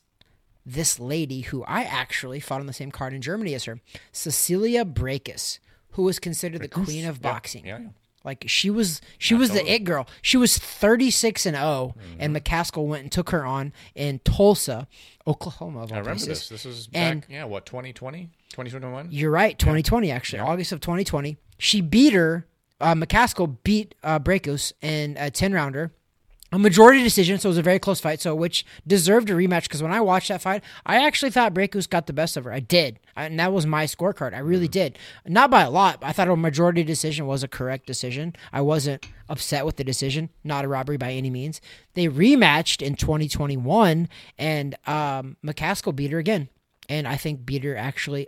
this 0.67 0.99
lady 1.01 1.41
who 1.43 1.65
I 1.65 1.83
actually 1.85 2.41
fought 2.41 2.61
on 2.61 2.67
the 2.67 2.73
same 2.73 2.91
card 2.91 3.13
in 3.15 3.21
Germany 3.23 3.55
as 3.55 3.65
her, 3.65 3.81
Cecilia 4.13 4.85
Braekhus, 4.85 5.59
who 5.93 6.03
was 6.03 6.19
considered 6.19 6.61
the 6.61 6.69
queen 6.69 7.07
of 7.07 7.21
boxing. 7.23 7.67
yeah, 7.67 7.79
yeah. 7.81 7.89
Like 8.23 8.45
she 8.49 8.69
was, 8.69 9.01
she 9.17 9.35
was 9.35 9.51
the 9.51 9.65
it 9.67 9.85
girl. 9.85 10.07
She 10.21 10.37
was 10.37 10.59
thirty 10.59 11.11
six 11.11 11.47
and 11.47 11.57
0 11.57 11.95
Mm-hmm. 11.99 12.17
and 12.21 12.37
McCaskill 12.37 12.87
went 12.87 13.03
and 13.05 13.11
took 13.11 13.31
her 13.31 13.47
on 13.47 13.73
in 13.95 14.19
Tulsa, 14.25 14.87
Oklahoma. 15.27 15.81
I 15.81 15.83
remember 15.85 16.11
places. 16.11 16.27
this. 16.29 16.49
This 16.51 16.65
was 16.67 16.87
back, 16.89 17.01
And- 17.13 17.27
yeah, 17.31 17.45
what 17.45 17.65
2020, 17.65 18.29
2021. 18.51 19.09
You're 19.11 19.31
right. 19.31 19.59
2020, 19.59 20.11
actually, 20.11 20.41
August 20.41 20.71
of 20.73 20.81
2020. 20.81 21.39
She 21.59 21.81
beat 21.81 22.13
her. 22.13 22.47
Uh, 22.79 22.95
McCaskill 22.95 23.57
beat 23.65 23.95
uh, 24.03 24.19
Braekhus 24.19 24.73
in 24.83 25.17
a 25.19 25.31
10 25.31 25.53
rounder, 25.55 25.93
a 26.53 26.59
majority 26.59 27.03
decision, 27.03 27.39
so 27.39 27.49
it 27.49 27.51
was 27.51 27.59
a 27.59 27.63
very 27.63 27.79
close 27.79 28.01
fight. 28.01 28.21
So 28.21 28.35
which 28.35 28.65
deserved 28.87 29.31
a 29.31 29.35
rematch 29.35 29.65
because 29.65 29.83
when 29.83 29.93
I 29.93 30.01
watched 30.01 30.29
that 30.29 30.43
fight, 30.43 30.63
I 30.85 31.05
actually 31.05 31.31
thought 31.31 31.55
Braekhus 31.55 31.89
got 31.89 32.07
the 32.07 32.13
best 32.13 32.37
of 32.37 32.45
her. 32.45 32.53
I 32.53 32.61
did, 32.61 32.99
and 33.17 33.39
that 33.39 33.53
was 33.53 33.67
my 33.67 33.85
scorecard. 33.85 34.35
I 34.35 34.39
really 34.39 34.69
did, 34.69 34.99
not 35.27 35.51
by 35.51 35.63
a 35.63 35.71
lot. 35.71 35.99
I 36.03 36.13
thought 36.13 36.29
a 36.29 36.37
majority 36.37 36.83
decision 36.83 37.27
was 37.27 37.43
a 37.43 37.49
correct 37.49 37.87
decision. 37.87 38.35
I 38.53 38.61
wasn't 38.63 39.07
upset 39.29 39.65
with 39.65 39.77
the 39.77 39.85
decision. 39.85 40.31
Not 40.43 40.65
a 40.65 40.69
robbery 40.69 40.97
by 40.97 41.13
any 41.13 41.31
means. 41.31 41.61
They 41.95 42.07
rematched 42.07 42.83
in 42.83 42.95
2021, 42.97 44.09
and 44.39 44.75
um, 44.87 45.37
McCaskill 45.45 45.95
beat 45.95 46.11
her 46.11 46.19
again, 46.19 46.49
and 46.89 47.07
I 47.07 47.17
think 47.17 47.47
beat 47.47 47.65
her 47.65 47.77
actually 47.77 48.27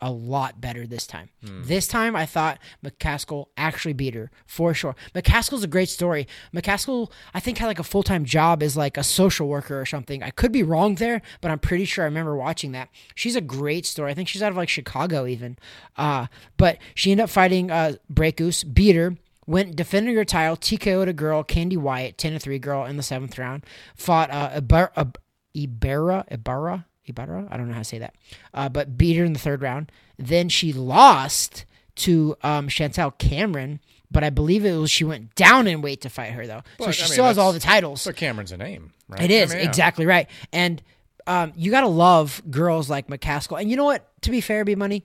a 0.00 0.10
lot 0.12 0.60
better 0.60 0.86
this 0.86 1.06
time. 1.06 1.30
This 1.42 1.88
time, 1.88 2.14
I 2.14 2.26
thought 2.26 2.58
McCaskill 2.84 3.46
actually 3.56 3.94
beat 3.94 4.14
her 4.14 4.30
for 4.46 4.74
sure. 4.74 4.94
McCaskill's 5.14 5.64
a 5.64 5.68
great 5.68 5.88
story. 5.88 6.26
McCaskill, 6.54 7.10
I 7.32 7.40
think, 7.40 7.58
had 7.58 7.66
like 7.66 7.78
a 7.78 7.82
full 7.84 8.02
time 8.02 8.24
job 8.24 8.62
as 8.62 8.76
like 8.76 8.96
a 8.96 9.02
social 9.02 9.48
worker 9.48 9.80
or 9.80 9.86
something. 9.86 10.22
I 10.22 10.30
could 10.30 10.52
be 10.52 10.62
wrong 10.62 10.96
there, 10.96 11.22
but 11.40 11.50
I'm 11.50 11.58
pretty 11.58 11.84
sure 11.86 12.04
I 12.04 12.08
remember 12.08 12.36
watching 12.36 12.72
that. 12.72 12.90
She's 13.14 13.36
a 13.36 13.40
great 13.40 13.86
story. 13.86 14.10
I 14.10 14.14
think 14.14 14.28
she's 14.28 14.42
out 14.42 14.50
of 14.50 14.56
like 14.56 14.68
Chicago 14.68 15.26
even. 15.26 15.56
Uh, 15.96 16.26
but 16.56 16.78
she 16.94 17.10
ended 17.12 17.24
up 17.24 17.30
fighting 17.30 17.70
uh, 17.70 17.94
Braekhus, 18.12 18.64
beat 18.74 18.96
her. 18.96 19.16
Went 19.48 19.76
defending 19.76 20.16
her 20.16 20.24
title, 20.24 20.56
TKO'd 20.56 21.06
a 21.08 21.12
girl, 21.12 21.44
Candy 21.44 21.76
Wyatt, 21.76 22.18
10 22.18 22.32
to 22.32 22.38
3 22.40 22.58
girl 22.58 22.84
in 22.84 22.96
the 22.96 23.02
seventh 23.02 23.38
round. 23.38 23.64
Fought 23.94 24.30
uh, 24.32 24.60
Ibar- 24.60 24.90
Ib- 24.98 25.18
Ibarra, 25.54 26.24
Ibarra, 26.30 26.84
Ibarra. 27.08 27.46
I 27.50 27.56
don't 27.56 27.68
know 27.68 27.74
how 27.74 27.80
to 27.80 27.84
say 27.84 27.98
that, 27.98 28.14
uh, 28.54 28.68
but 28.68 28.96
beat 28.96 29.16
her 29.16 29.24
in 29.24 29.32
the 29.32 29.38
third 29.38 29.62
round. 29.62 29.90
Then 30.18 30.48
she 30.48 30.72
lost 30.72 31.64
to 31.96 32.36
um, 32.42 32.68
Chantelle 32.68 33.12
Cameron, 33.12 33.80
but 34.10 34.22
I 34.24 34.30
believe 34.30 34.64
it 34.64 34.76
was 34.76 34.90
she 34.90 35.04
went 35.04 35.34
down 35.34 35.66
in 35.66 35.82
weight 35.82 36.00
to 36.02 36.10
fight 36.10 36.32
her 36.32 36.46
though, 36.46 36.62
so 36.78 36.90
she 36.90 37.02
I 37.02 37.06
mean, 37.06 37.12
still 37.12 37.24
has 37.24 37.38
all 37.38 37.52
the 37.52 37.60
titles. 37.60 38.02
So 38.02 38.12
Cameron's 38.12 38.52
a 38.52 38.56
name, 38.56 38.92
right? 39.08 39.22
It 39.22 39.30
is 39.30 39.52
I 39.52 39.56
mean, 39.56 39.64
yeah. 39.64 39.68
exactly 39.70 40.06
right, 40.06 40.28
and 40.52 40.82
um, 41.26 41.52
you 41.56 41.70
gotta 41.70 41.88
love 41.88 42.42
girls 42.50 42.88
like 42.88 43.08
McCaskill. 43.08 43.60
And 43.60 43.70
you 43.70 43.76
know 43.76 43.84
what? 43.84 44.08
To 44.22 44.30
be 44.30 44.40
fair, 44.40 44.64
B 44.64 44.74
Money. 44.74 45.04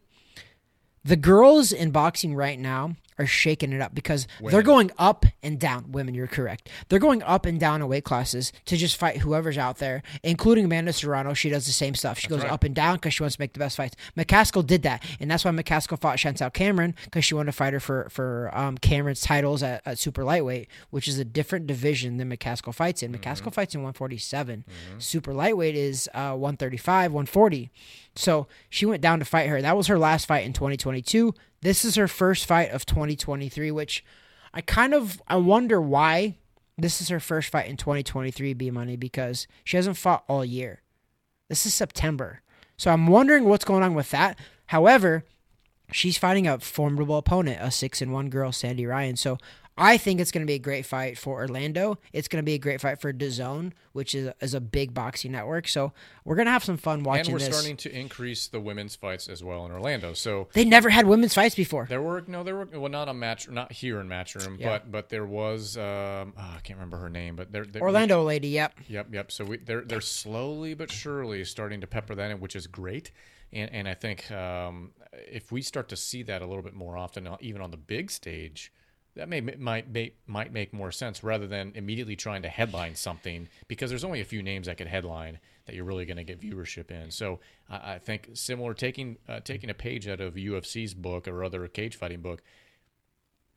The 1.04 1.16
girls 1.16 1.72
in 1.72 1.90
boxing 1.90 2.36
right 2.36 2.60
now 2.60 2.96
are 3.22 3.28
shaking 3.28 3.72
it 3.72 3.82
up 3.82 3.94
because 3.94 4.28
they're 4.42 4.62
going 4.62 4.92
up 4.98 5.26
and 5.44 5.60
down. 5.60 5.92
Women, 5.92 6.16
you're 6.16 6.28
correct. 6.28 6.70
They're 6.90 7.00
going 7.00 7.22
up 7.24 7.46
and 7.46 7.60
down 7.60 7.82
in 7.82 7.88
weight 7.88 8.04
classes 8.04 8.52
to 8.66 8.76
just 8.76 8.98
fight 8.98 9.18
whoever's 9.18 9.58
out 9.58 9.78
there, 9.78 10.02
including 10.24 10.66
Amanda 10.66 10.94
Serrano. 10.94 11.34
She 11.34 11.50
does 11.50 11.66
the 11.66 11.72
same 11.72 11.96
stuff. 11.96 12.20
She 12.20 12.28
goes 12.28 12.44
right. 12.44 12.52
up 12.52 12.64
and 12.64 12.74
down 12.74 12.96
because 12.96 13.14
she 13.14 13.24
wants 13.24 13.36
to 13.36 13.42
make 13.42 13.54
the 13.54 13.60
best 13.60 13.78
fights. 13.78 13.96
McCaskill 14.18 14.66
did 14.66 14.84
that, 14.84 15.04
and 15.20 15.30
that's 15.30 15.46
why 15.46 15.52
McCaskill 15.52 16.00
fought 16.00 16.20
Chantelle 16.20 16.50
Cameron 16.50 16.96
because 17.06 17.24
she 17.24 17.36
wanted 17.36 17.52
to 17.52 17.58
fight 17.58 17.74
her 17.74 17.80
for 17.80 18.10
for 18.10 18.50
um, 18.54 18.78
Cameron's 18.78 19.22
titles 19.22 19.64
at, 19.64 19.82
at 19.86 20.00
super 20.00 20.24
lightweight, 20.24 20.68
which 20.90 21.08
is 21.08 21.20
a 21.20 21.26
different 21.26 21.68
division 21.68 22.18
than 22.18 22.30
McCaskill 22.30 22.74
fights 22.74 23.04
in. 23.04 23.14
McCaskill 23.14 23.54
fights 23.54 23.76
in 23.76 23.82
147. 23.82 24.66
Super 24.98 25.34
lightweight 25.34 25.76
is 25.76 26.10
uh, 26.14 26.34
135, 26.34 27.12
140. 27.12 27.72
So 28.16 28.48
she 28.70 28.86
went 28.86 29.02
down 29.02 29.20
to 29.20 29.26
fight 29.26 29.50
her. 29.50 29.62
That 29.62 29.78
was 29.78 29.88
her 29.88 29.98
last 29.98 30.26
fight 30.26 30.46
in 30.46 30.54
2022. 30.54 31.34
This 31.62 31.86
is 31.86 31.96
her 31.96 32.08
first 32.08 32.46
fight 32.46 32.72
of 32.72 32.86
2023, 32.86 33.72
which 33.72 34.04
I 34.54 34.62
kind 34.62 34.94
of 34.94 35.22
I 35.28 35.36
wonder 35.38 35.82
why 35.82 36.38
this 36.78 37.02
is 37.02 37.10
her 37.10 37.20
first 37.20 37.50
fight 37.50 37.68
in 37.68 37.78
2023 37.78 38.54
B 38.54 38.72
money 38.72 38.96
because 38.96 39.48
she 39.64 39.78
hasn't 39.78 39.98
fought 39.98 40.24
all 40.28 40.44
year. 40.44 40.82
This 41.50 41.66
is 41.66 41.74
September. 41.74 42.42
So 42.78 42.92
I'm 42.92 43.08
wondering 43.08 43.46
what's 43.46 43.66
going 43.66 43.84
on 43.84 43.94
with 43.94 44.10
that. 44.12 44.40
However, 44.68 45.24
she's 45.92 46.18
fighting 46.18 46.48
a 46.48 46.60
formidable 46.60 47.18
opponent, 47.18 47.60
a 47.62 47.70
6 47.70 48.02
and 48.02 48.12
1 48.12 48.30
girl 48.30 48.52
Sandy 48.52 48.86
Ryan. 48.86 49.16
So 49.16 49.38
I 49.78 49.98
think 49.98 50.20
it's 50.20 50.32
going 50.32 50.42
to 50.46 50.48
be 50.48 50.56
a 50.56 50.60
great 50.60 50.86
fight 50.86 51.18
for 51.18 51.40
Orlando. 51.40 51.98
It's 52.14 52.28
going 52.28 52.42
to 52.42 52.46
be 52.46 52.54
a 52.54 52.58
great 52.60 52.82
fight 52.82 53.00
for 53.00 53.12
DAZN, 53.14 53.72
which 53.94 54.14
is, 54.14 54.30
is 54.42 54.54
a 54.54 54.60
big 54.62 54.94
boxing 54.94 55.32
network. 55.32 55.68
So 55.68 55.94
we're 56.26 56.36
going 56.36 56.46
to 56.46 56.52
have 56.52 56.64
some 56.64 56.78
fun 56.78 57.04
watching 57.04 57.28
And 57.28 57.34
we're 57.34 57.40
this. 57.40 57.56
starting 57.58 57.78
to 57.78 57.92
increase 57.98 58.48
the 58.48 58.60
women's 58.60 58.96
fights 58.96 59.28
as 59.30 59.44
well 59.44 59.66
in 59.66 59.72
Orlando. 59.72 60.14
So 60.14 60.50
They 60.54 60.66
never 60.66 60.90
had 60.90 61.08
women's 61.08 61.34
fights 61.34 61.56
before. 61.56 61.86
there 61.90 62.02
were 62.02 62.24
no, 62.28 62.44
there 62.44 62.56
were 62.56 62.66
well, 62.66 62.92
not 62.92 63.08
on 63.08 63.18
match, 63.18 63.50
not 63.50 63.72
here 63.72 64.00
in 64.02 64.08
Matchroom, 64.10 64.60
Yeah. 64.60 64.70
but 64.70 64.92
but 64.92 65.10
there 65.10 65.26
was. 65.26 65.78
Um, 65.78 66.34
oh, 66.38 66.54
I 66.58 66.60
can't 66.64 66.78
remember 66.78 66.98
her 66.98 67.10
name, 67.10 67.36
but 67.36 67.52
there, 67.52 67.66
Orlando 67.80 68.24
lady, 68.24 68.50
yep. 68.50 68.74
Yep, 68.88 69.08
yep. 69.14 69.32
So 69.32 69.46
we, 69.46 69.58
they're 69.58 69.82
they're 69.82 70.02
slowly 70.02 70.74
but 70.74 70.92
surely 70.92 71.44
starting 71.46 71.82
to 71.82 71.88
pepper 71.88 72.14
that 72.16 72.30
in, 72.30 72.40
which 72.40 72.56
is 72.56 72.68
great. 72.68 73.12
And 73.54 73.72
and 73.72 73.88
I 73.88 73.94
think 73.94 74.30
um, 74.32 74.92
if 75.14 75.52
we 75.52 75.62
start 75.62 75.88
to 75.90 75.96
see 75.96 76.24
that 76.24 76.42
a 76.42 76.46
little 76.46 76.64
bit 76.64 76.74
more 76.74 76.98
often, 76.98 77.26
uh, 77.26 77.38
even 77.40 77.62
on 77.62 77.72
the 77.72 77.78
big 77.78 78.12
stage, 78.12 78.72
that 79.16 79.28
may 79.28 79.42
might 79.42 79.90
may, 79.90 80.14
might 80.28 80.54
make 80.54 80.74
more 80.74 80.92
sense 80.92 81.24
rather 81.24 81.48
than 81.48 81.74
immediately 81.76 82.16
trying 82.16 82.42
to 82.44 82.50
headline 82.50 82.96
something 82.96 83.50
because 83.68 83.90
there's 83.90 84.04
only 84.04 84.22
a 84.22 84.26
few 84.26 84.42
names 84.42 84.68
that 84.68 84.78
could 84.78 84.88
headline 84.88 85.40
that 85.66 85.76
you're 85.76 85.86
really 85.86 86.06
going 86.06 86.18
to 86.18 86.24
get 86.24 86.42
viewership 86.42 86.92
in. 86.92 87.12
So 87.12 87.40
I, 87.70 87.94
I 87.94 88.00
think 88.00 88.30
similar 88.34 88.74
taking 88.74 89.18
uh, 89.28 89.42
taking 89.42 89.70
a 89.70 89.74
page 89.74 90.08
out 90.08 90.22
of 90.22 90.36
UFC's 90.36 90.94
book 90.94 91.28
or 91.28 91.44
other 91.44 91.68
cage 91.68 91.96
fighting 91.96 92.22
book 92.22 92.42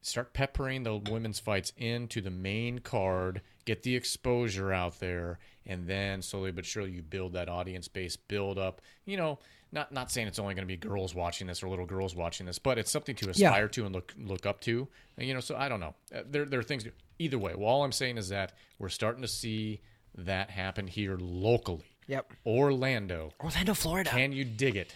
start 0.05 0.35
peppering 0.35 0.83
the 0.83 0.97
women's 1.11 1.41
fights 1.41 1.73
into 1.79 2.21
the 2.21 2.31
main 2.31 2.79
card, 2.79 3.41
get 3.65 3.83
the 3.83 3.97
exposure 3.97 4.71
out 4.71 5.01
there, 5.01 5.39
and 5.67 5.87
then 5.87 6.21
slowly 6.21 6.53
but 6.53 6.67
surely 6.67 6.91
you 6.91 7.03
build 7.03 7.33
that 7.33 7.49
audience 7.49 7.89
base, 7.89 8.15
build 8.15 8.59
up. 8.59 8.83
You 9.07 9.17
know, 9.17 9.39
not 9.75 9.93
not 9.93 10.11
saying 10.11 10.27
it's 10.29 10.39
only 10.39 10.55
going 10.55 10.63
to 10.67 10.67
be 10.67 10.77
girls 10.77 11.15
watching 11.15 11.47
this 11.47 11.63
or 11.63 11.69
little 11.69 11.85
girls 11.87 12.15
watching 12.17 12.47
this, 12.47 12.59
but 12.59 12.79
it's 12.79 12.91
something 12.91 13.15
to 13.17 13.27
Yeah. 13.35 13.49
aspire 13.51 13.69
to 13.69 13.85
and 13.85 13.95
look 13.95 14.15
look 14.17 14.47
up 14.47 14.61
to. 14.63 14.89
And, 15.19 15.29
you 15.29 15.35
know, 15.35 15.41
so 15.41 15.57
I 15.57 15.69
don't 15.69 15.81
know. 15.81 15.95
Uh, 16.15 16.23
There 16.27 16.45
there 16.47 16.61
are 16.61 16.65
things. 16.65 16.87
Either 17.19 17.39
way, 17.39 17.55
well, 17.57 17.69
all 17.69 17.85
I'm 17.85 17.93
saying 17.93 18.17
is 18.19 18.29
that 18.31 18.53
we're 18.79 18.89
starting 18.89 19.23
to 19.23 19.29
see 19.29 19.81
that 20.17 20.51
happen 20.51 20.87
here 20.87 21.17
locally. 21.21 21.85
Yep. 22.07 22.33
Orlando, 22.47 23.33
Orlando, 23.41 23.75
Florida. 23.75 24.11
Can, 24.11 24.33
you 24.33 24.45
dig 24.45 24.77
it? 24.77 24.95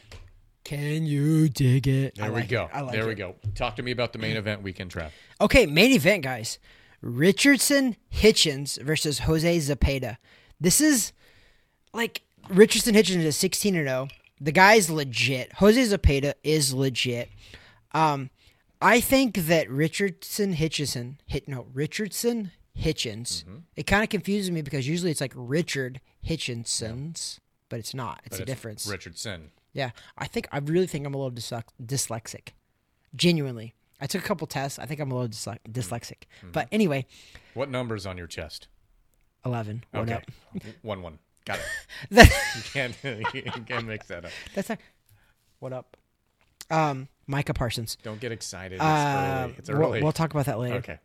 Can 0.65 1.07
you 1.07 1.49
dig 1.49 1.87
it? 1.89 2.17
There 2.17 2.27
I 2.27 2.29
we 2.29 2.35
like 2.41 2.49
go. 2.49 2.69
it. 2.75 2.83
Like 2.83 2.93
there 2.93 3.07
we 3.07 3.15
go. 3.15 3.37
Talk 3.55 3.77
to 3.77 3.83
me 3.83 3.91
about 3.93 4.13
the 4.13 4.19
main 4.19 4.37
event 4.43 4.63
weekend, 4.63 4.91
trap. 4.91 5.13
Okay, 5.41 5.65
main 5.67 5.93
event, 5.93 6.23
guys. 6.25 6.59
Richardson 7.01 7.97
Hitchins 8.11 8.77
versus 8.83 9.21
Jose 9.21 9.59
Zepeda. 9.59 10.17
This 10.61 10.81
is 10.81 11.13
like 11.95 12.23
Richardson 12.51 12.95
Hitchins 12.95 13.25
is 13.25 13.37
16 13.37 13.77
and 13.77 13.87
0. 13.87 14.09
The 14.41 14.53
guy's 14.53 14.89
legit. 14.91 15.53
Jose 15.55 15.81
Zepeda 15.81 16.35
is 16.45 16.73
legit. 16.75 17.29
Um, 17.93 18.31
I 18.81 19.01
think 19.01 19.35
that 19.37 19.69
Richardson 19.71 20.55
Hitchison 20.55 21.17
hit 21.27 21.49
no 21.49 21.67
Richardson 21.73 22.53
Hitchins. 22.75 23.43
Mm-hmm. 23.43 23.57
It 23.77 23.87
kind 23.87 24.03
of 24.05 24.09
confuses 24.09 24.51
me 24.51 24.63
because 24.63 24.87
usually 24.87 25.11
it's 25.11 25.21
like 25.21 25.33
Richard 25.35 26.01
Hitchinson's, 26.25 27.41
but 27.69 27.79
it's 27.79 27.95
not. 27.95 28.21
It's 28.25 28.37
But 28.37 28.43
a 28.43 28.47
difference. 28.47 28.87
Richardson. 28.87 29.51
Yeah, 29.73 29.91
I 30.17 30.27
think 30.27 30.49
I 30.53 30.59
really 30.59 30.87
think 30.87 31.07
I'm 31.07 31.15
a 31.15 31.19
little 31.19 31.33
dyslex- 31.33 31.65
dyslexic. 31.83 32.49
Genuinely, 33.15 33.75
I 34.01 34.07
took 34.07 34.23
a 34.25 34.27
couple 34.27 34.47
tests. 34.47 34.79
I 34.79 34.87
think 34.87 35.01
I'm 35.01 35.11
a 35.11 35.15
little 35.15 35.29
dysle- 35.29 35.59
dyslexic. 35.69 36.23
Mm-hmm. 36.39 36.53
But 36.53 36.69
anyway, 36.73 37.07
What 37.55 37.71
number's 37.71 38.07
on 38.07 38.17
your 38.19 38.27
chest? 38.27 38.69
eleven. 39.45 39.85
Okay. 39.95 40.13
up? 40.15 40.23
One 40.83 41.03
one. 41.03 41.19
Got 41.45 41.59
it. 41.59 41.65
That- 42.11 42.31
You 42.57 42.63
can't 42.73 42.97
you 43.35 43.63
can't 43.67 43.87
mix 43.87 44.07
that 44.09 44.25
up. 44.25 44.31
That's 44.55 44.69
not. 44.69 44.79
What 45.61 45.73
up? 45.73 45.97
Um, 46.71 47.09
Micah 47.27 47.55
Parsons. 47.55 47.97
Don't 48.03 48.21
get 48.21 48.33
excited. 48.33 48.75
It's 48.77 48.83
Uh, 48.83 49.43
early. 49.45 49.55
It's 49.59 49.71
we'll, 49.71 49.91
we'll 50.03 50.13
talk 50.13 50.33
about 50.33 50.47
that 50.47 50.59
later. 50.59 50.77
okay. 50.77 50.99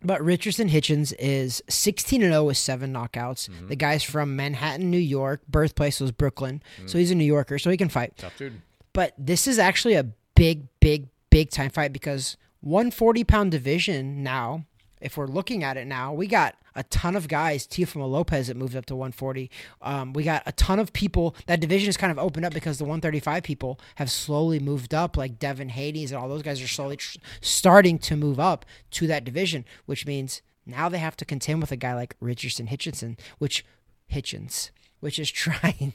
But 0.00 0.22
Richardson 0.22 0.68
Hitchins 0.68 1.12
is 1.14 1.60
16 1.68 2.22
and 2.22 2.32
0 2.32 2.44
with 2.44 2.56
seven 2.56 2.92
knockouts. 2.92 3.48
Mm-hmm. 3.50 3.66
The 3.68 3.74
guy's 3.76 4.04
from 4.04 4.36
Manhattan, 4.36 4.90
New 4.92 4.96
York. 4.98 5.42
Birthplace 5.48 5.98
was 6.00 6.12
Brooklyn, 6.12 6.62
Mm. 6.80 6.88
so 6.88 6.98
he's 6.98 7.10
a 7.10 7.16
New 7.16 7.24
Yorker, 7.24 7.58
so 7.58 7.68
he 7.68 7.76
can 7.76 7.88
fight. 7.88 8.16
Tough 8.16 8.38
dude. 8.38 8.62
But 8.92 9.14
this 9.18 9.48
is 9.48 9.58
actually 9.58 9.94
a 9.94 10.04
big, 10.36 10.68
big, 10.78 11.08
big 11.30 11.50
time 11.50 11.70
fight 11.70 11.92
because 11.92 12.36
140 12.60 13.24
pound 13.24 13.50
division 13.50 14.22
now, 14.22 14.64
if 15.00 15.16
we're 15.16 15.26
looking 15.26 15.62
at 15.64 15.76
it 15.76 15.86
now, 15.86 16.12
we 16.12 16.26
got 16.26 16.56
a 16.74 16.82
ton 16.84 17.16
of 17.16 17.28
guys. 17.28 17.66
Teofimo 17.66 18.08
Lopez 18.08 18.46
that 18.46 18.56
moved 18.56 18.76
up 18.76 18.86
to 18.86 18.94
140. 18.94 19.50
Um, 19.82 20.12
we 20.12 20.22
got 20.22 20.42
a 20.46 20.52
ton 20.52 20.78
of 20.78 20.92
people. 20.92 21.34
That 21.46 21.60
division 21.60 21.86
has 21.86 21.96
kind 21.96 22.12
of 22.12 22.18
opened 22.18 22.46
up 22.46 22.54
because 22.54 22.78
the 22.78 22.84
135 22.84 23.42
people 23.42 23.80
have 23.96 24.10
slowly 24.10 24.60
moved 24.60 24.94
up, 24.94 25.16
like 25.16 25.38
Devin 25.38 25.70
Haney 25.70 26.04
and 26.04 26.14
all 26.14 26.28
those 26.28 26.42
guys 26.42 26.62
are 26.62 26.68
slowly 26.68 26.96
tr- 26.96 27.18
starting 27.40 27.98
to 28.00 28.16
move 28.16 28.38
up 28.38 28.64
to 28.92 29.06
that 29.08 29.24
division, 29.24 29.64
which 29.86 30.06
means 30.06 30.42
now 30.64 30.88
they 30.88 30.98
have 30.98 31.16
to 31.16 31.24
contend 31.24 31.60
with 31.60 31.72
a 31.72 31.76
guy 31.76 31.94
like 31.94 32.14
Richardson 32.20 32.68
Hitchinson, 32.68 33.18
which 33.38 33.64
Hitchins, 34.06 34.70
which 35.00 35.18
is 35.18 35.30
trying, 35.32 35.94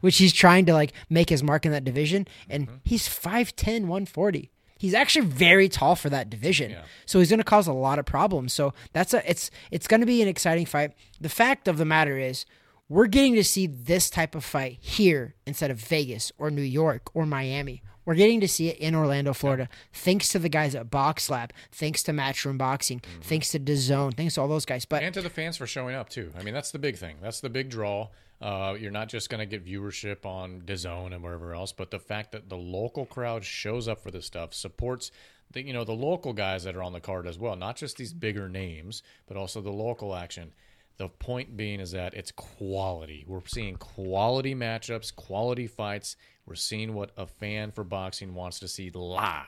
which 0.00 0.18
he's 0.18 0.32
trying 0.32 0.66
to 0.66 0.72
like 0.72 0.92
make 1.08 1.28
his 1.30 1.42
mark 1.42 1.64
in 1.64 1.72
that 1.72 1.84
division, 1.84 2.26
and 2.48 2.68
he's 2.82 3.08
5'10", 3.08 3.82
140. 3.82 4.50
He's 4.80 4.94
actually 4.94 5.26
very 5.26 5.68
tall 5.68 5.94
for 5.94 6.08
that 6.08 6.30
division, 6.30 6.70
Yeah. 6.70 6.84
so 7.04 7.18
he's 7.18 7.28
going 7.28 7.36
to 7.36 7.44
cause 7.44 7.66
a 7.66 7.72
lot 7.74 7.98
of 7.98 8.06
problems. 8.06 8.54
So 8.54 8.72
that's 8.94 9.12
a 9.12 9.30
it's 9.30 9.50
it's 9.70 9.86
going 9.86 10.00
to 10.00 10.06
be 10.06 10.22
an 10.22 10.28
exciting 10.28 10.64
fight. 10.64 10.92
The 11.20 11.28
fact 11.28 11.68
of 11.68 11.76
the 11.76 11.84
matter 11.84 12.16
is, 12.18 12.46
we're 12.88 13.06
getting 13.06 13.34
to 13.34 13.44
see 13.44 13.66
this 13.66 14.08
type 14.08 14.34
of 14.34 14.42
fight 14.42 14.78
here 14.80 15.34
instead 15.44 15.70
of 15.70 15.76
Vegas 15.78 16.32
or 16.38 16.50
New 16.50 16.62
York 16.62 17.10
or 17.12 17.26
Miami. 17.26 17.82
We're 18.06 18.14
getting 18.14 18.40
to 18.40 18.48
see 18.48 18.68
it 18.70 18.78
in 18.78 18.94
Orlando, 18.94 19.34
Florida, 19.34 19.68
thanks 19.92 20.30
to 20.30 20.38
the 20.38 20.48
guys 20.48 20.74
at 20.74 20.90
Box 20.90 21.28
Lab, 21.28 21.52
thanks 21.70 22.02
to 22.04 22.12
Matchroom 22.12 22.56
Boxing, 22.56 23.00
mm-hmm. 23.00 23.20
thanks 23.20 23.50
to 23.50 23.60
DAZN, 23.60 24.16
thanks 24.16 24.36
to 24.36 24.40
all 24.40 24.48
those 24.48 24.64
guys. 24.64 24.86
But 24.86 25.02
and 25.02 25.12
to 25.12 25.20
the 25.20 25.28
fans 25.28 25.58
for 25.58 25.66
showing 25.66 25.94
up 25.94 26.08
too. 26.08 26.32
I 26.38 26.42
mean, 26.42 26.54
that's 26.54 26.70
the 26.70 26.78
big 26.78 26.96
thing. 26.96 27.16
That's 27.20 27.40
the 27.40 27.50
big 27.50 27.68
draw. 27.68 28.08
Uh, 28.40 28.74
you're 28.78 28.90
not 28.90 29.08
just 29.08 29.28
going 29.28 29.38
to 29.38 29.46
get 29.46 29.66
viewership 29.66 30.24
on 30.24 30.62
DAZN 30.62 31.12
and 31.12 31.22
wherever 31.22 31.54
else, 31.54 31.72
but 31.72 31.90
the 31.90 31.98
fact 31.98 32.32
that 32.32 32.48
the 32.48 32.56
local 32.56 33.04
crowd 33.04 33.44
shows 33.44 33.86
up 33.86 34.02
for 34.02 34.10
this 34.10 34.24
stuff, 34.24 34.54
supports 34.54 35.10
the 35.50 35.62
you 35.62 35.72
know 35.72 35.84
the 35.84 35.92
local 35.92 36.32
guys 36.32 36.64
that 36.64 36.76
are 36.76 36.82
on 36.82 36.92
the 36.92 37.00
card 37.00 37.26
as 37.26 37.38
well, 37.38 37.56
not 37.56 37.76
just 37.76 37.96
these 37.96 38.12
bigger 38.12 38.48
names, 38.48 39.02
but 39.26 39.36
also 39.36 39.60
the 39.60 39.70
local 39.70 40.14
action. 40.14 40.52
The 40.96 41.08
point 41.08 41.56
being 41.56 41.80
is 41.80 41.92
that 41.92 42.14
it's 42.14 42.30
quality. 42.32 43.24
We're 43.26 43.40
seeing 43.46 43.76
quality 43.76 44.54
matchups, 44.54 45.14
quality 45.14 45.66
fights. 45.66 46.16
We're 46.46 46.56
seeing 46.56 46.94
what 46.94 47.10
a 47.16 47.26
fan 47.26 47.72
for 47.72 47.84
boxing 47.84 48.34
wants 48.34 48.58
to 48.60 48.68
see 48.68 48.90
live 48.90 49.46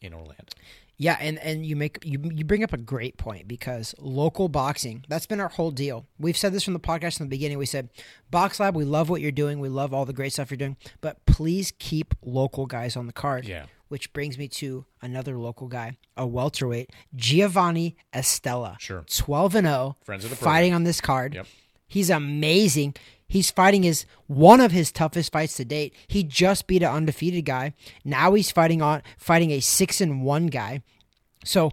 in 0.00 0.14
Orlando. 0.14 0.44
Yeah, 1.00 1.16
and 1.20 1.38
and 1.38 1.64
you 1.64 1.76
make 1.76 1.98
you 2.04 2.20
you 2.34 2.44
bring 2.44 2.64
up 2.64 2.72
a 2.72 2.76
great 2.76 3.16
point 3.16 3.46
because 3.46 3.94
local 3.98 4.48
boxing, 4.48 5.04
that's 5.08 5.26
been 5.26 5.38
our 5.40 5.48
whole 5.48 5.70
deal. 5.70 6.06
We've 6.18 6.36
said 6.36 6.52
this 6.52 6.64
from 6.64 6.74
the 6.74 6.80
podcast 6.80 7.20
in 7.20 7.26
the 7.26 7.30
beginning. 7.30 7.56
We 7.56 7.66
said, 7.66 7.88
Box 8.32 8.58
Lab, 8.58 8.74
we 8.74 8.84
love 8.84 9.08
what 9.08 9.20
you're 9.20 9.30
doing. 9.30 9.60
We 9.60 9.68
love 9.68 9.94
all 9.94 10.04
the 10.04 10.12
great 10.12 10.32
stuff 10.32 10.50
you're 10.50 10.58
doing, 10.58 10.76
but 11.00 11.24
please 11.24 11.72
keep 11.78 12.14
local 12.22 12.66
guys 12.66 12.96
on 12.96 13.06
the 13.06 13.12
card. 13.12 13.46
Yeah. 13.46 13.66
Which 13.86 14.12
brings 14.12 14.36
me 14.36 14.48
to 14.48 14.84
another 15.00 15.38
local 15.38 15.68
guy, 15.68 15.96
a 16.16 16.26
welterweight, 16.26 16.90
Giovanni 17.14 17.96
Estella. 18.12 18.76
Sure. 18.80 19.04
12 19.08 19.54
and 19.54 19.66
0. 19.66 19.96
Friends 20.04 20.24
of 20.24 20.30
the 20.30 20.36
fighting 20.36 20.72
program. 20.72 20.74
on 20.74 20.84
this 20.84 21.00
card. 21.00 21.34
Yep. 21.34 21.46
He's 21.86 22.10
amazing. 22.10 22.96
He's 23.28 23.50
fighting 23.50 23.82
his 23.82 24.06
one 24.26 24.60
of 24.60 24.72
his 24.72 24.90
toughest 24.90 25.32
fights 25.32 25.54
to 25.56 25.64
date. 25.64 25.94
He 26.06 26.24
just 26.24 26.66
beat 26.66 26.82
an 26.82 26.90
undefeated 26.90 27.44
guy. 27.44 27.74
Now 28.04 28.32
he's 28.34 28.50
fighting 28.50 28.80
on 28.82 29.02
fighting 29.18 29.50
a 29.50 29.60
six 29.60 30.00
and 30.00 30.22
one 30.22 30.46
guy. 30.46 30.82
So 31.44 31.72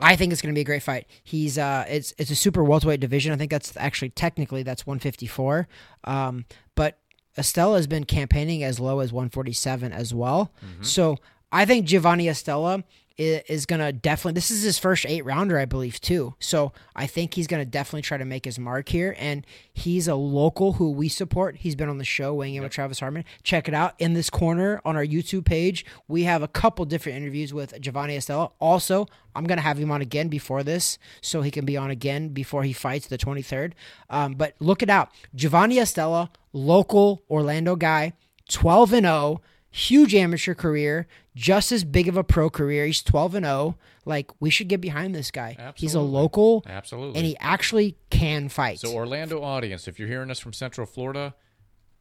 I 0.00 0.16
think 0.16 0.32
it's 0.32 0.42
going 0.42 0.52
to 0.52 0.58
be 0.58 0.62
a 0.62 0.64
great 0.64 0.82
fight. 0.82 1.06
He's 1.22 1.56
uh, 1.56 1.84
it's 1.88 2.12
it's 2.18 2.30
a 2.30 2.36
super 2.36 2.62
welterweight 2.64 3.00
division. 3.00 3.32
I 3.32 3.36
think 3.36 3.50
that's 3.50 3.76
actually 3.76 4.10
technically 4.10 4.62
that's 4.62 4.86
154. 4.86 5.68
Um, 6.04 6.44
but 6.74 6.98
Estella 7.36 7.76
has 7.76 7.86
been 7.86 8.04
campaigning 8.04 8.64
as 8.64 8.80
low 8.80 8.98
as 9.00 9.12
147 9.12 9.92
as 9.92 10.12
well. 10.12 10.52
So 10.82 11.16
I 11.52 11.64
think 11.64 11.86
Giovanni 11.86 12.28
Estella 12.28 12.82
is, 13.18 13.66
going 13.66 13.80
to 13.80 13.92
definitely. 13.92 14.32
This 14.32 14.50
is 14.50 14.62
his 14.62 14.78
first 14.78 15.04
eight 15.06 15.24
rounder, 15.24 15.58
I 15.58 15.64
believe, 15.64 16.00
too. 16.00 16.34
So 16.38 16.72
I 16.94 17.06
think 17.06 17.34
he's 17.34 17.48
going 17.48 17.60
to 17.60 17.68
definitely 17.68 18.02
try 18.02 18.16
to 18.16 18.24
make 18.24 18.44
his 18.44 18.58
mark 18.58 18.88
here. 18.88 19.16
And 19.18 19.44
he's 19.72 20.06
a 20.06 20.14
local 20.14 20.74
who 20.74 20.92
we 20.92 21.08
support. 21.08 21.56
He's 21.56 21.74
been 21.74 21.88
on 21.88 21.98
the 21.98 22.04
show 22.04 22.32
weighing 22.32 22.54
in 22.54 22.62
with 22.62 22.72
Travis 22.72 23.00
Hartman. 23.00 23.24
Check 23.42 23.66
it 23.66 23.74
out 23.74 23.94
in 23.98 24.14
this 24.14 24.30
corner 24.30 24.80
on 24.84 24.96
our 24.96 25.04
YouTube 25.04 25.44
page. 25.44 25.84
We 26.06 26.22
have 26.24 26.42
a 26.42 26.48
couple 26.48 26.84
different 26.84 27.18
interviews 27.18 27.52
with 27.52 27.78
Giovanni 27.80 28.16
Estella. 28.16 28.50
Also, 28.60 29.06
I'm 29.34 29.44
going 29.44 29.58
to 29.58 29.62
have 29.62 29.78
him 29.78 29.90
on 29.90 30.00
again 30.00 30.28
before 30.28 30.62
this 30.62 30.98
so 31.20 31.42
he 31.42 31.50
can 31.50 31.64
be 31.64 31.76
on 31.76 31.90
again 31.90 32.28
before 32.28 32.62
he 32.62 32.72
fights 32.72 33.08
the 33.08 33.18
23rd. 33.18 33.72
Um, 34.08 34.34
but 34.34 34.54
look 34.60 34.82
it 34.82 34.90
out. 34.90 35.10
Giovanni 35.34 35.78
Estella, 35.78 36.30
local 36.52 37.22
Orlando 37.28 37.74
guy, 37.74 38.12
12 38.48 38.92
and 38.92 39.06
0, 39.06 39.40
huge 39.70 40.14
amateur 40.14 40.54
career, 40.54 41.06
just 41.38 41.70
as 41.70 41.84
big 41.84 42.08
of 42.08 42.16
a 42.16 42.24
pro 42.24 42.50
career. 42.50 42.84
He's 42.84 43.00
12 43.02 43.36
and 43.36 43.46
0. 43.46 43.76
Like 44.04 44.30
we 44.40 44.50
should 44.50 44.68
get 44.68 44.80
behind 44.80 45.14
this 45.14 45.30
guy. 45.30 45.72
He's 45.76 45.94
a 45.94 46.00
local 46.00 46.64
Absolutely. 46.66 47.16
and 47.16 47.26
he 47.26 47.36
actually 47.38 47.96
can 48.10 48.48
fight. 48.48 48.80
So, 48.80 48.92
Orlando 48.92 49.42
audience, 49.42 49.86
if 49.86 49.98
you're 49.98 50.08
hearing 50.08 50.30
us 50.30 50.40
from 50.40 50.52
Central 50.52 50.86
Florida, 50.86 51.34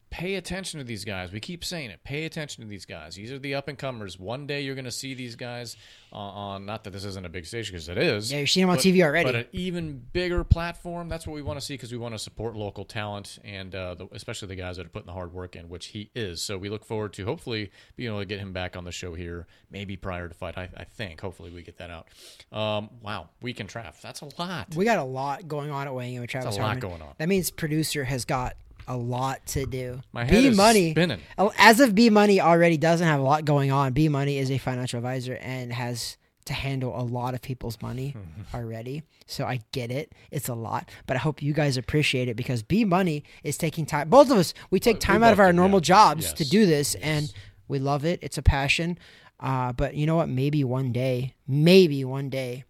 pay 0.10 0.36
attention 0.36 0.80
to 0.80 0.84
these 0.84 1.04
guys. 1.04 1.32
We 1.32 1.40
keep 1.40 1.66
saying 1.66 1.90
it. 1.90 2.04
Pay 2.04 2.26
attention 2.26 2.64
to 2.64 2.70
these 2.70 2.86
guys. 2.86 3.16
These 3.16 3.32
are 3.32 3.40
the 3.40 3.56
up 3.56 3.68
and 3.68 3.78
comers. 3.78 4.18
One 4.20 4.48
day 4.48 4.62
you're 4.62 4.76
going 4.76 4.86
to 4.86 4.92
see 4.92 5.14
these 5.14 5.36
guys 5.36 5.76
on, 6.14 6.66
not 6.66 6.84
that 6.86 6.92
this 6.92 7.04
isn't 7.04 7.26
a 7.26 7.30
big 7.30 7.46
station 7.46 7.74
because 7.74 7.90
it 7.90 7.98
is. 7.98 8.32
Yeah, 8.32 8.40
you're 8.40 8.48
seeing 8.48 8.64
him 8.64 8.70
on 8.70 8.78
but- 8.78 8.86
TV 8.86 9.04
already. 9.04 9.26
But 9.26 9.36
an 9.36 9.46
even 9.52 10.02
bigger 10.14 10.44
platform. 10.44 11.10
That's 11.10 11.28
what 11.28 11.34
we 11.34 11.42
want 11.42 11.60
to 11.60 11.66
see 11.66 11.74
because 11.74 11.92
we 11.92 11.98
want 11.98 12.16
to 12.16 12.20
support 12.20 12.56
local 12.56 12.86
talent 12.86 13.40
and 13.44 13.76
uh, 13.76 13.96
the, 13.96 14.08
especially 14.14 14.48
the 14.48 14.56
guys 14.56 14.78
that 14.78 14.86
are 14.86 14.90
putting 14.90 15.08
the 15.08 15.14
hard 15.14 15.34
work 15.34 15.56
in, 15.56 15.70
which 15.70 15.88
he 15.88 16.10
is. 16.16 16.42
So 16.42 16.58
we 16.58 16.70
look 16.70 16.86
forward 16.86 17.14
to 17.14 17.26
hopefully 17.26 17.72
being 17.96 18.10
able 18.10 18.20
to 18.20 18.26
get 18.26 18.40
him 18.40 18.54
back 18.54 18.78
on 18.78 18.86
the 18.86 18.92
show 18.92 19.14
here, 19.14 19.48
maybe 19.70 19.98
prior 19.98 20.28
to 20.28 20.34
fight. 20.34 20.58
I, 20.58 20.70
I 20.78 20.84
think. 20.86 21.22
Hopefully 21.22 21.52
we 21.52 21.64
get 21.64 21.78
that 21.78 21.92
out. 21.92 22.08
Um, 22.58 22.90
wow, 23.02 23.30
weekend 23.42 23.70
trav. 23.70 24.00
That's 24.02 24.22
a 24.22 24.30
lot. 24.40 24.74
we 24.76 24.86
got 24.86 25.00
a 25.00 25.04
lot 25.04 25.48
going 25.48 25.70
on 25.70 25.88
at 25.88 25.94
weighing 25.94 26.16
in 26.16 26.22
with 26.22 26.30
Travis 26.30 26.56
a 26.56 26.60
lot 26.60 26.66
Hartman. 26.68 26.90
going 26.90 27.02
on. 27.02 27.14
That 27.18 27.28
means 27.28 27.52
producer 27.52 28.04
has 28.06 28.24
got 28.26 28.56
a 28.88 28.96
lot 28.98 29.46
to 29.48 29.65
do. 29.65 30.01
My 30.13 30.24
head 30.24 30.32
B 30.32 30.48
is 30.48 30.58
Money 30.58 30.91
spinning. 30.91 31.20
Oh, 31.38 31.51
As 31.58 31.79
of 31.79 31.94
B 31.96 32.10
Money 32.10 32.39
already 32.39 32.77
doesn't 32.77 33.06
have 33.06 33.20
a 33.20 33.24
lot 33.24 33.46
going 33.46 33.72
on. 33.72 33.94
B 33.94 34.10
Money 34.10 34.38
is 34.38 34.50
a 34.50 34.58
financial 34.58 34.98
advisor 34.98 35.38
and 35.41 35.74
has 35.74 36.17
to 36.46 36.53
handle 36.53 36.98
a 37.00 37.03
lot 37.03 37.34
of 37.34 37.41
people's 37.41 37.81
money 37.81 38.16
already. 38.53 39.03
So 39.25 39.46
I 39.46 39.59
get 39.74 39.92
it. 39.92 40.14
It's 40.31 40.48
a 40.48 40.53
lot, 40.53 40.90
but 41.05 41.18
I 41.18 41.20
hope 41.20 41.42
you 41.42 41.53
guys 41.53 41.75
appreciate 41.77 42.29
it 42.29 42.35
because 42.35 42.64
B 42.64 42.85
Money 42.85 43.24
is 43.44 43.57
taking 43.57 43.85
time. 43.85 44.09
Both 44.09 44.31
of 44.31 44.38
us, 44.38 44.53
we 44.72 44.79
take 44.79 44.96
we 44.96 45.01
time 45.01 45.24
out 45.24 45.33
of 45.33 45.40
our 45.40 45.51
do, 45.51 45.57
normal 45.57 45.79
yeah. 45.79 45.83
jobs 45.83 46.33
to 46.33 46.46
do 46.46 46.66
this 46.66 46.96
and 46.96 47.31
we 47.68 47.79
love 47.79 48.05
it. 48.05 48.20
It's 48.22 48.38
a 48.38 48.42
passion. 48.42 48.98
Uh, 49.40 49.74
but 49.74 49.94
you 49.94 50.05
know 50.05 50.16
what? 50.16 50.29
Maybe 50.29 50.64
one 50.64 50.92
day, 50.92 51.35
maybe 51.48 52.03
one 52.03 52.29
day 52.29 52.64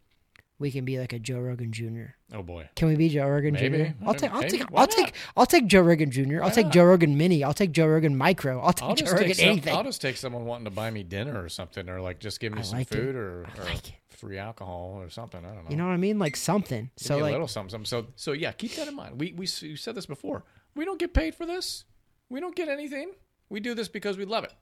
we 0.60 0.72
can 0.72 0.86
be 0.86 0.98
like 1.00 1.14
a 1.14 1.20
Joe 1.20 1.40
Rogan 1.40 1.72
Jr. 1.72 2.16
Oh 2.34 2.42
boy. 2.42 2.70
Can 2.76 2.88
we 2.88 2.96
be 2.96 3.10
Joe 3.10 3.28
Rogan 3.28 3.54
Maybe. 3.54 3.78
Jr.? 3.78 3.92
I'll 4.06 4.14
take, 4.16 4.32
I'll 4.34 4.42
take, 4.44 4.64
I'll 4.74 4.88
take. 4.88 5.14
I'll 5.36 5.46
take 5.46 5.68
Joe 5.68 5.82
Rogan 5.82 6.10
Jr. 6.12 6.42
I'll 6.44 6.50
take 6.52 6.66
not? 6.68 6.74
Joe 6.74 6.86
Rogan 6.86 7.18
Mini. 7.18 7.44
I'll 7.44 7.54
take 7.54 7.72
Joe 7.72 7.86
Rogan 7.88 8.18
Micro. 8.18 8.60
I'll 8.60 8.74
take 8.74 8.90
I'll 8.90 8.96
Joe 8.96 9.12
Rogan 9.12 9.28
take 9.28 9.36
some, 9.36 9.50
anything. 9.50 9.76
I'll 9.76 9.84
just 9.84 10.02
take 10.02 10.18
someone 10.18 10.46
wanting 10.46 10.66
to 10.66 10.72
buy 10.72 10.90
me 10.90 11.04
dinner 11.04 11.44
or 11.44 11.50
something, 11.50 11.88
or 11.90 12.02
like 12.02 12.20
just 12.20 12.40
give 12.40 12.54
me 12.54 12.60
I 12.60 12.62
some 12.64 12.78
like 12.80 12.92
it. 12.92 12.96
food 12.96 13.16
or, 13.16 13.42
or 13.58 13.64
like 13.66 13.94
free 14.10 14.38
alcohol 14.40 14.98
or 15.00 15.10
something. 15.10 15.44
I 15.46 15.54
don't 15.54 15.64
know. 15.66 15.70
You 15.70 15.78
know 15.78 15.86
what 15.86 15.94
I 15.94 15.98
mean? 15.98 16.18
Like 16.18 16.36
something. 16.36 16.90
Give 16.98 17.08
So 17.08 17.16
me 17.20 17.22
a 17.22 17.32
little 17.32 17.48
something, 17.48 17.70
something. 17.70 17.86
So 17.86 18.08
so 18.16 18.32
yeah, 18.32 18.52
keep 18.52 18.74
that 18.76 18.88
in 18.88 18.96
mind. 18.96 19.20
We 19.20 19.34
we 19.34 19.48
you 19.62 19.76
said 19.76 19.94
this 19.96 20.06
before. 20.08 20.44
We 20.76 20.86
don't 20.86 21.00
get 21.00 21.14
paid 21.14 21.36
for 21.36 21.46
this. 21.46 21.86
We 22.30 22.40
don't 22.40 22.56
get 22.56 22.68
anything. 22.68 23.12
We 23.50 23.60
do 23.60 23.74
this 23.74 23.88
because 23.88 24.18
we 24.18 24.26
love 24.26 24.44
it. 24.44 24.54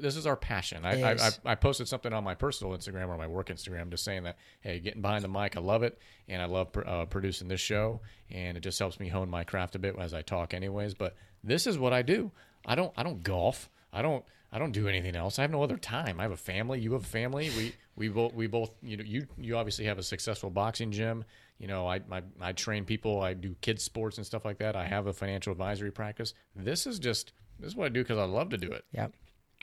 This 0.00 0.16
is 0.16 0.26
our 0.26 0.36
passion. 0.36 0.84
I, 0.84 1.12
I. 1.12 1.30
I 1.44 1.54
posted 1.54 1.88
something 1.88 2.12
on 2.12 2.24
my 2.24 2.34
personal 2.34 2.76
Instagram 2.76 3.08
or 3.08 3.16
my 3.16 3.26
work 3.26 3.48
Instagram 3.48 3.90
just 3.90 4.04
saying 4.04 4.24
that, 4.24 4.36
hey, 4.60 4.80
getting 4.80 5.02
behind 5.02 5.24
the 5.24 5.28
mic, 5.28 5.56
I 5.56 5.60
love 5.60 5.82
it. 5.82 5.98
And 6.28 6.40
I 6.40 6.46
love 6.46 6.68
uh, 6.86 7.06
producing 7.06 7.48
this 7.48 7.60
show. 7.60 8.00
And 8.30 8.56
it 8.56 8.60
just 8.60 8.78
helps 8.78 8.98
me 9.00 9.08
hone 9.08 9.28
my 9.28 9.44
craft 9.44 9.74
a 9.74 9.78
bit 9.78 9.96
as 9.98 10.14
I 10.14 10.22
talk 10.22 10.54
anyways. 10.54 10.94
But 10.94 11.16
this 11.44 11.66
is 11.66 11.78
what 11.78 11.92
I 11.92 12.02
do. 12.02 12.30
I 12.66 12.74
don't, 12.74 12.92
I 12.96 13.02
don't 13.02 13.22
golf. 13.22 13.68
I 13.92 14.02
don't, 14.02 14.24
I 14.52 14.58
don't 14.58 14.72
do 14.72 14.86
anything 14.88 15.16
else. 15.16 15.38
I 15.38 15.42
have 15.42 15.50
no 15.50 15.62
other 15.62 15.76
time. 15.78 16.20
I 16.20 16.24
have 16.24 16.32
a 16.32 16.36
family. 16.36 16.80
You 16.80 16.92
have 16.92 17.02
a 17.02 17.06
family. 17.06 17.50
We, 17.56 17.74
we 17.96 18.08
both, 18.08 18.34
we 18.34 18.46
both, 18.46 18.70
you 18.82 18.96
know, 18.96 19.04
you, 19.04 19.26
you 19.38 19.56
obviously 19.56 19.86
have 19.86 19.98
a 19.98 20.02
successful 20.02 20.50
boxing 20.50 20.92
gym. 20.92 21.24
You 21.58 21.68
know, 21.68 21.86
I, 21.86 22.00
I, 22.10 22.22
I 22.40 22.52
train 22.52 22.84
people. 22.84 23.20
I 23.20 23.34
do 23.34 23.54
kids 23.60 23.82
sports 23.82 24.18
and 24.18 24.26
stuff 24.26 24.44
like 24.44 24.58
that. 24.58 24.76
I 24.76 24.86
have 24.86 25.06
a 25.06 25.12
financial 25.12 25.52
advisory 25.52 25.90
practice. 25.90 26.34
This 26.54 26.86
is 26.86 26.98
just, 26.98 27.32
this 27.58 27.68
is 27.68 27.76
what 27.76 27.86
I 27.86 27.88
do 27.88 28.02
because 28.02 28.18
I 28.18 28.24
love 28.24 28.50
to 28.50 28.58
do 28.58 28.70
it. 28.72 28.84
yep. 28.92 29.12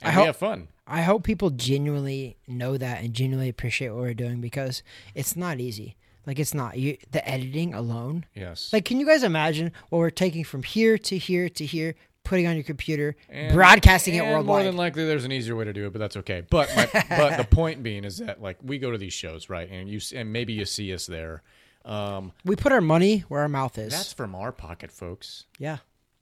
And 0.02 0.10
I 0.10 0.12
hope- 0.12 0.26
have 0.28 0.38
fun. 0.38 0.68
I 0.92 1.04
hope 1.04 1.24
people 1.24 1.52
genuinely 1.52 2.38
know 2.48 2.76
that 2.78 3.04
and 3.04 3.14
genuinely 3.14 3.48
appreciate 3.50 3.90
what 3.90 4.00
we're 4.00 4.14
doing 4.16 4.42
because 4.42 4.82
it's 5.14 5.36
not 5.36 5.60
easy. 5.60 5.96
Like 6.26 6.40
it's 6.40 6.54
not 6.56 6.78
you. 6.80 6.98
The 7.12 7.28
editing 7.30 7.74
alone. 7.76 8.26
Yes. 8.34 8.74
Like, 8.74 8.86
can 8.86 9.00
you 9.00 9.06
guys 9.06 9.22
imagine 9.24 9.72
what 9.90 10.00
we're 10.00 10.10
taking 10.10 10.44
from 10.44 10.64
here 10.64 10.98
to 10.98 11.18
here 11.18 11.48
to 11.50 11.66
here, 11.66 11.94
putting 12.24 12.48
on 12.48 12.56
your 12.56 12.64
computer, 12.64 13.16
And- 13.30 13.54
broadcasting 13.54 14.16
it 14.16 14.24
and 14.24 14.46
More 14.48 14.64
than 14.64 14.76
likely, 14.78 15.06
there's 15.06 15.26
an 15.26 15.32
easier 15.32 15.56
way 15.56 15.66
to 15.66 15.74
do 15.74 15.86
it, 15.86 15.94
but 15.94 16.00
that's 16.00 16.18
okay. 16.18 16.42
But 16.50 16.70
my, 16.76 16.88
but 17.10 17.38
the 17.38 17.44
point 17.46 17.84
being 17.84 18.04
is 18.04 18.18
that 18.18 18.42
like 18.42 18.58
we 18.64 18.80
go 18.80 18.90
to 18.92 18.98
these 18.98 19.14
shows, 19.14 19.48
right? 19.50 19.70
And 19.70 19.88
you 19.90 20.00
and 20.16 20.34
maybe 20.34 20.54
you 20.54 20.66
see 20.66 20.92
us 20.94 21.06
there. 21.06 21.44
Um, 21.86 22.32
we 22.44 22.56
put 22.56 22.72
our 22.72 22.82
money 22.82 23.20
where 23.30 23.42
our 23.42 23.50
mouth 23.50 23.78
is. 23.78 23.92
that's 23.94 24.14
from 24.14 24.34
our 24.36 24.52
pocket, 24.52 24.92
folks. 24.92 25.46
yeah. 25.60 25.78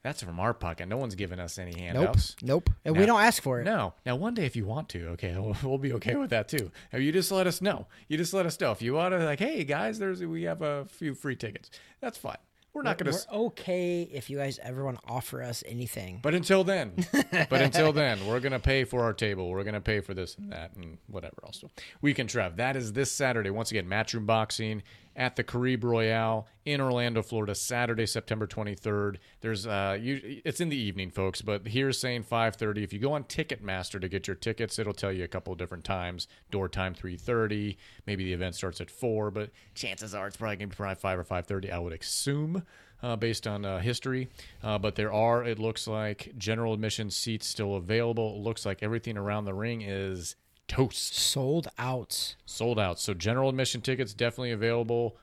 That's 0.08 0.24
from 0.24 0.39
our 0.39 0.54
pocket. 0.54 0.88
No 0.88 0.96
one's 0.96 1.15
giving 1.15 1.38
us 1.38 1.60
any 1.60 1.78
handouts. 1.78 2.38
Nope. 2.41 2.70
And 2.86 2.96
we 2.96 3.06
don't 3.06 3.20
ask 3.20 3.43
for 3.43 3.60
it. 3.60 3.65
No. 3.65 3.93
Now, 4.06 4.15
one 4.15 4.36
day, 4.36 4.46
if 4.46 4.56
you 4.56 4.63
want 4.63 4.88
to, 4.89 5.08
okay, 5.10 5.36
we'll, 5.38 5.58
we'll 5.62 5.78
be 5.78 5.91
okay 5.96 6.15
with 6.15 6.30
that 6.30 6.48
too. 6.48 6.72
Now, 6.93 7.00
You 7.00 7.12
just 7.12 7.30
let 7.30 7.46
us 7.46 7.62
know. 7.62 7.88
You 8.08 8.17
just 8.17 8.34
let 8.34 8.46
us 8.46 8.58
know 8.58 8.72
if 8.72 8.82
you 8.82 8.93
want 8.93 9.13
to. 9.13 9.26
Like, 9.26 9.39
hey 9.39 9.65
guys, 9.65 10.00
there's 10.00 10.24
we 10.24 10.43
have 10.43 10.62
a 10.62 10.86
few 10.86 11.13
free 11.13 11.36
tickets. 11.36 11.72
That's 12.00 12.17
fine. 12.17 12.38
We're 12.74 12.84
not 12.84 12.98
going 12.98 13.12
to. 13.12 13.20
We're 13.30 13.39
okay 13.48 14.04
if 14.04 14.30
you 14.30 14.38
guys 14.38 14.60
ever 14.63 14.86
want 14.86 15.04
to 15.04 15.12
offer 15.12 15.43
us 15.43 15.62
anything. 15.65 16.20
But 16.24 16.34
until 16.34 16.63
then, 16.63 16.93
but 17.50 17.62
until 17.62 17.91
then, 17.91 18.26
we're 18.28 18.39
gonna 18.39 18.60
pay 18.60 18.84
for 18.86 19.02
our 19.02 19.13
table. 19.13 19.50
We're 19.50 19.63
gonna 19.63 19.82
pay 19.82 20.00
for 20.00 20.13
this 20.13 20.36
and 20.38 20.54
that 20.54 20.76
and 20.76 21.00
whatever 21.08 21.36
else. 21.43 21.63
We 22.02 22.13
can 22.13 22.28
travel. 22.28 22.56
That 22.58 22.78
is 22.78 22.93
this 22.93 23.12
Saturday. 23.12 23.50
Once 23.50 23.72
again, 23.72 23.88
Matchroom 23.88 24.26
Boxing 24.26 24.84
at 25.18 25.36
the 25.36 25.44
Caribe 25.44 25.84
Royale 25.84 26.48
in 26.64 26.80
Orlando, 26.80 27.22
Florida. 27.24 27.56
Saturday, 27.56 28.06
September 28.06 28.48
twenty 28.48 28.76
third. 28.76 29.20
There's 29.42 29.66
uh, 29.68 29.98
you, 30.00 30.42
it's 30.46 30.62
in 30.62 30.70
the 30.70 30.78
evening, 30.78 31.10
folks. 31.10 31.42
But 31.42 31.68
here's 31.68 32.00
saying 32.00 32.24
five 32.24 32.56
thirty. 32.56 32.84
If 32.84 32.94
you 32.94 33.00
go 33.00 33.14
on 33.14 33.24
Ticketmaster 33.24 34.00
to 34.00 34.08
get 34.08 34.28
your 34.28 34.36
tickets, 34.36 34.78
it'll 34.78 34.94
tell 34.94 35.12
you 35.12 35.24
a 35.24 35.28
couple 35.28 35.54
different 35.56 35.84
times. 35.84 36.28
Door 36.52 36.70
time 36.70 36.94
three 36.94 37.18
thirty. 37.18 37.78
Maybe 38.06 38.24
the 38.24 38.34
event 38.34 38.56
starts 38.56 38.80
at 38.80 38.92
four, 38.92 39.32
but 39.32 39.50
chances 39.74 40.14
are 40.14 40.28
it's 40.28 40.38
probably 40.38 40.58
gonna 40.58 40.68
be 40.68 40.76
probably 40.76 40.96
five 40.96 41.20
or 41.20 41.24
five 41.24 41.48
thirty. 41.48 41.72
I 41.72 41.80
would 41.80 41.94
assume. 41.94 42.64
uh, 43.04 43.16
based 43.16 43.48
on 43.48 43.66
uh, 43.66 43.80
history. 43.80 44.30
Uh, 44.64 44.78
but 44.78 44.96
there 44.96 45.12
are, 45.12 45.44
it 45.44 45.60
looks 45.60 45.88
like, 45.88 46.34
general 46.38 46.74
admission 46.74 47.10
seats 47.10 47.48
still 47.48 47.76
available. 47.76 48.36
It 48.36 48.42
looks 48.42 48.66
like 48.66 48.82
everything 48.82 49.18
around 49.18 49.46
the 49.46 49.54
ring 49.54 49.82
is 49.82 50.36
toast, 50.68 51.16
Sold 51.16 51.68
out. 51.78 52.36
sold 52.46 52.80
out. 52.80 53.00
So 53.00 53.14
general 53.14 53.50
admission 53.50 53.82
tickets 53.82 54.14
definitely 54.14 54.52
available. 54.52 55.18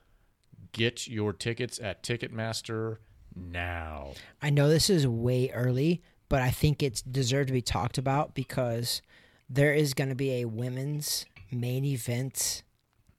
Get 0.73 1.07
your 1.07 1.33
tickets 1.33 1.79
at 1.79 2.03
Ticketmaster 2.03 2.99
now. 3.37 4.13
I 4.43 4.51
know 4.51 4.69
this 4.69 4.91
is 4.91 5.07
way 5.07 5.51
early, 5.51 6.03
but 6.29 6.43
I 6.43 6.51
think 6.51 6.83
it's 6.83 7.03
deserved 7.03 7.49
to 7.49 7.53
be 7.53 7.63
talked 7.63 7.99
about 7.99 8.35
because 8.35 9.03
there 9.49 9.73
is 9.75 9.95
going 9.95 10.09
to 10.09 10.15
be 10.17 10.41
a 10.41 10.45
women's 10.47 11.27
main 11.53 11.85
event 11.85 12.63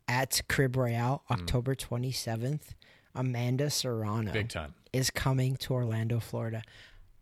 at 0.08 0.42
Caribe 0.50 0.76
Royale 0.76 1.24
Hmm. 1.28 1.34
October 1.34 1.76
27th. 1.76 2.74
Amanda 3.18 3.70
Serrano 3.70 4.34
Big 4.34 4.50
time. 4.50 4.74
is 4.92 5.10
coming 5.10 5.56
to 5.58 5.74
Orlando, 5.74 6.20
Florida. 6.20 6.62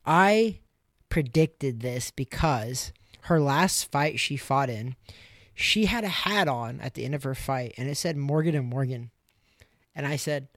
I 0.06 0.60
predicted 1.10 1.82
this 1.82 2.10
because 2.10 2.92
her 3.24 3.40
last 3.40 3.92
fight 3.92 4.20
she 4.20 4.38
fought 4.38 4.70
in, 4.70 4.96
she 5.54 5.86
had 5.86 6.04
a 6.04 6.10
hat 6.10 6.48
on 6.48 6.80
at 6.82 6.94
the 6.94 7.06
end 7.06 7.16
of 7.16 7.24
her 7.24 7.36
fight 7.36 7.74
and 7.78 7.90
it 7.90 7.96
said 7.96 8.18
Morgan 8.18 8.56
and 8.56 8.68
Morgan. 8.68 9.12
And 9.96 10.06
I 10.06 10.16
said, 10.16 10.48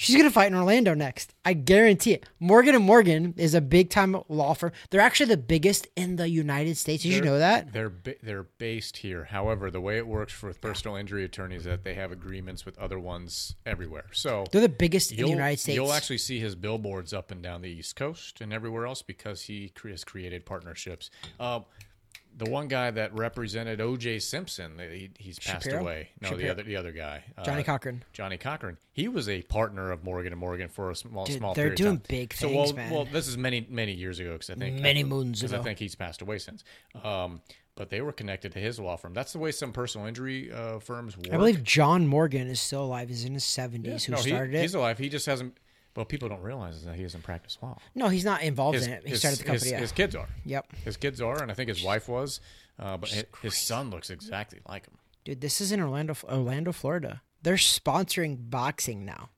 She's 0.00 0.14
gonna 0.16 0.30
fight 0.30 0.46
in 0.46 0.54
Orlando 0.54 0.94
next. 0.94 1.34
I 1.44 1.54
guarantee 1.54 2.12
it. 2.12 2.24
Morgan 2.38 2.76
and 2.76 2.84
Morgan 2.84 3.34
is 3.36 3.52
a 3.54 3.60
big 3.60 3.90
time 3.90 4.16
law 4.28 4.54
firm. 4.54 4.70
They're 4.90 5.00
actually 5.00 5.26
the 5.30 5.36
biggest 5.38 5.88
in 5.96 6.14
the 6.14 6.28
United 6.28 6.76
States. 6.76 7.02
Did 7.02 7.08
you 7.08 7.14
They're- 7.16 7.24
know 7.24 7.38
that? 7.40 7.72
They're 7.72 7.92
they're 8.22 8.44
based 8.44 8.98
here. 8.98 9.24
However, 9.24 9.72
the 9.72 9.80
way 9.80 9.96
it 9.96 10.06
works 10.06 10.32
for 10.32 10.52
personal 10.54 10.96
injury 10.96 11.24
attorneys 11.24 11.62
is 11.62 11.64
that 11.66 11.82
they 11.82 11.94
have 11.94 12.12
agreements 12.12 12.64
with 12.64 12.78
other 12.78 13.00
ones 13.00 13.56
everywhere. 13.66 14.06
So 14.12 14.44
They're 14.52 14.60
the 14.60 14.68
biggest 14.68 15.10
in 15.10 15.16
the 15.24 15.28
United 15.30 15.58
States. 15.58 15.74
you'll 15.74 15.92
actually 15.92 16.18
see 16.18 16.38
his 16.38 16.54
billboards 16.54 17.12
up 17.12 17.32
and 17.32 17.42
down 17.42 17.62
the 17.62 17.68
East 17.70 17.96
Coast 17.96 18.40
and 18.40 18.52
everywhere 18.52 18.86
else 18.86 19.02
because 19.02 19.42
he 19.42 19.72
has 19.84 20.04
created 20.04 20.46
partnerships. 20.46 21.10
Uh, 21.40 21.60
the 22.38 22.48
one 22.50 22.68
guy 22.68 22.90
that 22.90 23.12
represented 23.14 23.80
O.J. 23.80 24.20
Simpson, 24.20 24.78
he, 24.78 25.10
he's 25.18 25.38
passed 25.38 25.64
Shapiro? 25.64 25.82
away. 25.82 26.08
No, 26.22 26.36
the 26.36 26.48
other 26.50 26.62
the 26.62 26.76
other 26.76 26.92
guy, 26.92 27.24
uh, 27.36 27.44
Johnnie 27.44 27.64
Cochran. 27.64 28.04
Johnnie 28.12 28.38
Cochran. 28.38 28.78
He 28.92 29.08
was 29.08 29.28
a 29.28 29.42
partner 29.42 29.90
of 29.90 30.04
Morgan 30.04 30.32
and 30.32 30.40
Morgan 30.40 30.68
for 30.68 30.90
a 30.90 30.96
small 30.96 31.26
Dude, 31.26 31.38
small 31.38 31.54
they're 31.54 31.74
doing 31.74 32.00
big 32.08 32.32
so, 32.32 32.48
things, 32.48 32.56
well, 32.72 32.72
man. 32.76 32.90
well, 32.90 33.04
this 33.04 33.28
is 33.28 33.36
many 33.36 33.66
many 33.68 33.92
years 33.92 34.18
ago 34.20 34.32
because 34.32 34.50
I 34.50 34.54
think 34.54 34.80
Many 34.80 35.04
moons 35.04 35.42
ago. 35.42 35.48
because 35.48 35.60
I 35.60 35.64
think 35.64 35.78
he's 35.78 35.94
passed 35.94 36.22
away 36.22 36.38
since. 36.38 36.64
Um, 37.04 37.42
but 37.74 37.90
they 37.90 38.00
were 38.00 38.12
connected 38.12 38.50
to 38.52 38.58
his 38.58 38.80
law 38.80 38.96
firm. 38.96 39.14
That's 39.14 39.32
the 39.32 39.38
way 39.38 39.52
some 39.52 39.72
personal 39.72 40.06
injury 40.08 40.50
uh, 40.52 40.80
firms 40.80 41.16
work. 41.16 41.28
I 41.32 41.36
believe 41.36 41.62
John 41.62 42.08
Morgan 42.08 42.48
is 42.48 42.60
still 42.60 42.82
alive. 42.84 43.08
He's 43.08 43.24
in 43.24 43.34
his 43.34 43.44
Yeah, 43.44 43.62
seventies. 43.62 44.04
Who 44.04 44.12
no, 44.14 44.18
he- 44.20 44.30
started 44.30 44.54
it? 44.54 44.62
He's 44.62 44.74
alive. 44.74 44.98
He 44.98 45.08
just 45.08 45.26
hasn't. 45.26 45.56
Well, 45.98 46.04
people 46.04 46.28
don't 46.28 46.42
realize 46.42 46.84
that 46.84 46.94
he 46.94 47.02
doesn't 47.02 47.24
practice 47.24 47.58
law. 47.60 47.76
no, 47.96 48.06
he's 48.06 48.24
not 48.24 48.40
involved 48.42 48.76
His, 48.76 48.86
in 48.86 48.92
it. 48.92 49.02
He 49.02 49.10
his- 49.10 49.18
started 49.18 49.40
the 49.40 49.44
company. 49.44 49.64
his, 49.64 49.72
yeah. 49.72 49.80
his 49.80 49.90
kids 49.90 50.14
are. 50.14 50.28
Yep. 50.44 50.72
His 50.84 50.96
kids 50.96 51.20
are, 51.20 51.42
and 51.42 51.50
I 51.50 51.54
think 51.54 51.68
his 51.68 51.82
wife 51.82 52.08
was. 52.08 52.40
Uh, 52.78 52.96
but 52.96 53.08
his, 53.08 53.24
his 53.42 53.58
son 53.58 53.90
looks 53.90 54.08
exactly 54.08 54.60
like 54.68 54.86
him. 54.86 54.94
Dude, 55.24 55.40
this 55.40 55.60
is 55.60 55.72
in 55.72 55.80
Orlando, 55.80 56.14
Orlando, 56.30 56.70
Florida. 56.70 57.22
They're 57.42 57.56
sponsoring 57.56 58.48
boxing 58.48 59.04
now. 59.04 59.30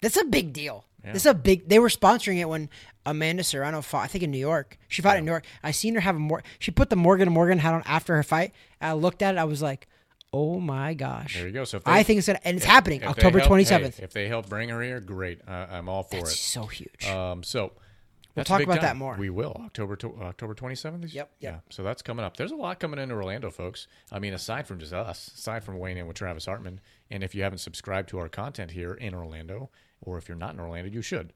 That's 0.00 0.16
a 0.16 0.24
big 0.24 0.54
deal. 0.54 0.86
Yeah. 1.04 1.12
This 1.12 1.22
is 1.24 1.26
a 1.26 1.34
big. 1.34 1.68
They 1.68 1.78
were 1.78 1.90
sponsoring 1.90 2.38
it 2.38 2.48
when 2.48 2.70
Amanda 3.04 3.44
Serrano 3.44 3.82
fought. 3.82 4.04
I 4.04 4.06
think 4.06 4.24
in 4.24 4.30
New 4.30 4.38
York. 4.38 4.78
She 4.88 5.02
fought 5.02 5.18
in 5.18 5.26
New 5.26 5.30
York. 5.30 5.44
I 5.62 5.72
seen 5.72 5.94
her 5.94 6.00
have 6.00 6.16
a 6.16 6.18
more. 6.18 6.42
She 6.58 6.70
put 6.70 6.88
the 6.88 6.96
Morgan 6.96 7.28
and 7.28 7.34
Morgan 7.34 7.58
hat 7.58 7.74
on 7.74 7.82
after 7.84 8.16
her 8.16 8.22
fight. 8.22 8.54
I 8.80 8.94
looked 8.94 9.20
at 9.20 9.34
it. 9.34 9.38
I 9.38 9.44
was 9.44 9.60
like, 9.60 9.86
oh 10.32 10.58
my 10.60 10.94
gosh. 10.94 11.34
There 11.34 11.46
you 11.46 11.52
go. 11.52 11.64
So 11.64 11.78
if 11.78 11.84
they, 11.84 11.92
I 11.92 12.02
think 12.02 12.18
it's 12.18 12.26
gonna, 12.26 12.40
and 12.44 12.56
it's 12.56 12.66
happening 12.66 13.02
if 13.02 13.08
October 13.08 13.40
twenty 13.40 13.64
seventh. 13.64 13.98
hey, 13.98 14.04
if 14.04 14.12
they 14.12 14.28
help 14.28 14.48
bring 14.48 14.68
her 14.68 14.82
here, 14.82 15.00
great. 15.00 15.40
Uh, 15.46 15.66
I'm 15.70 15.88
all 15.88 16.02
for 16.02 16.16
It's 16.18 16.32
it. 16.32 16.36
so 16.36 16.66
huge. 16.66 17.06
Um, 17.06 17.42
so 17.42 17.72
we'll 18.34 18.44
talk 18.44 18.62
about 18.62 18.74
time. 18.76 18.82
that 18.82 18.96
more. 18.96 19.16
We 19.18 19.30
will 19.30 19.60
October 19.64 19.96
to, 19.96 20.14
October 20.22 20.54
27th. 20.54 21.02
Yep, 21.02 21.12
yep. 21.14 21.30
Yeah. 21.40 21.56
So 21.70 21.82
that's 21.82 22.02
coming 22.02 22.24
up. 22.24 22.36
There's 22.36 22.52
a 22.52 22.56
lot 22.56 22.80
coming 22.80 22.98
into 22.98 23.14
Orlando, 23.14 23.50
folks. 23.50 23.86
I 24.10 24.18
mean, 24.18 24.32
aside 24.34 24.66
from 24.66 24.78
just 24.78 24.92
us, 24.92 25.30
aside 25.34 25.64
from 25.64 25.78
weighing 25.78 25.98
in 25.98 26.06
with 26.06 26.16
Travis 26.16 26.46
Hartman, 26.46 26.80
and 27.10 27.22
if 27.22 27.34
you 27.34 27.42
haven't 27.42 27.58
subscribed 27.58 28.08
to 28.10 28.18
our 28.18 28.28
content 28.28 28.70
here 28.72 28.94
in 28.94 29.14
Orlando, 29.14 29.70
or 30.00 30.18
if 30.18 30.28
you're 30.28 30.38
not 30.38 30.54
in 30.54 30.60
Orlando, 30.60 30.90
you 30.90 31.02
should 31.02 31.32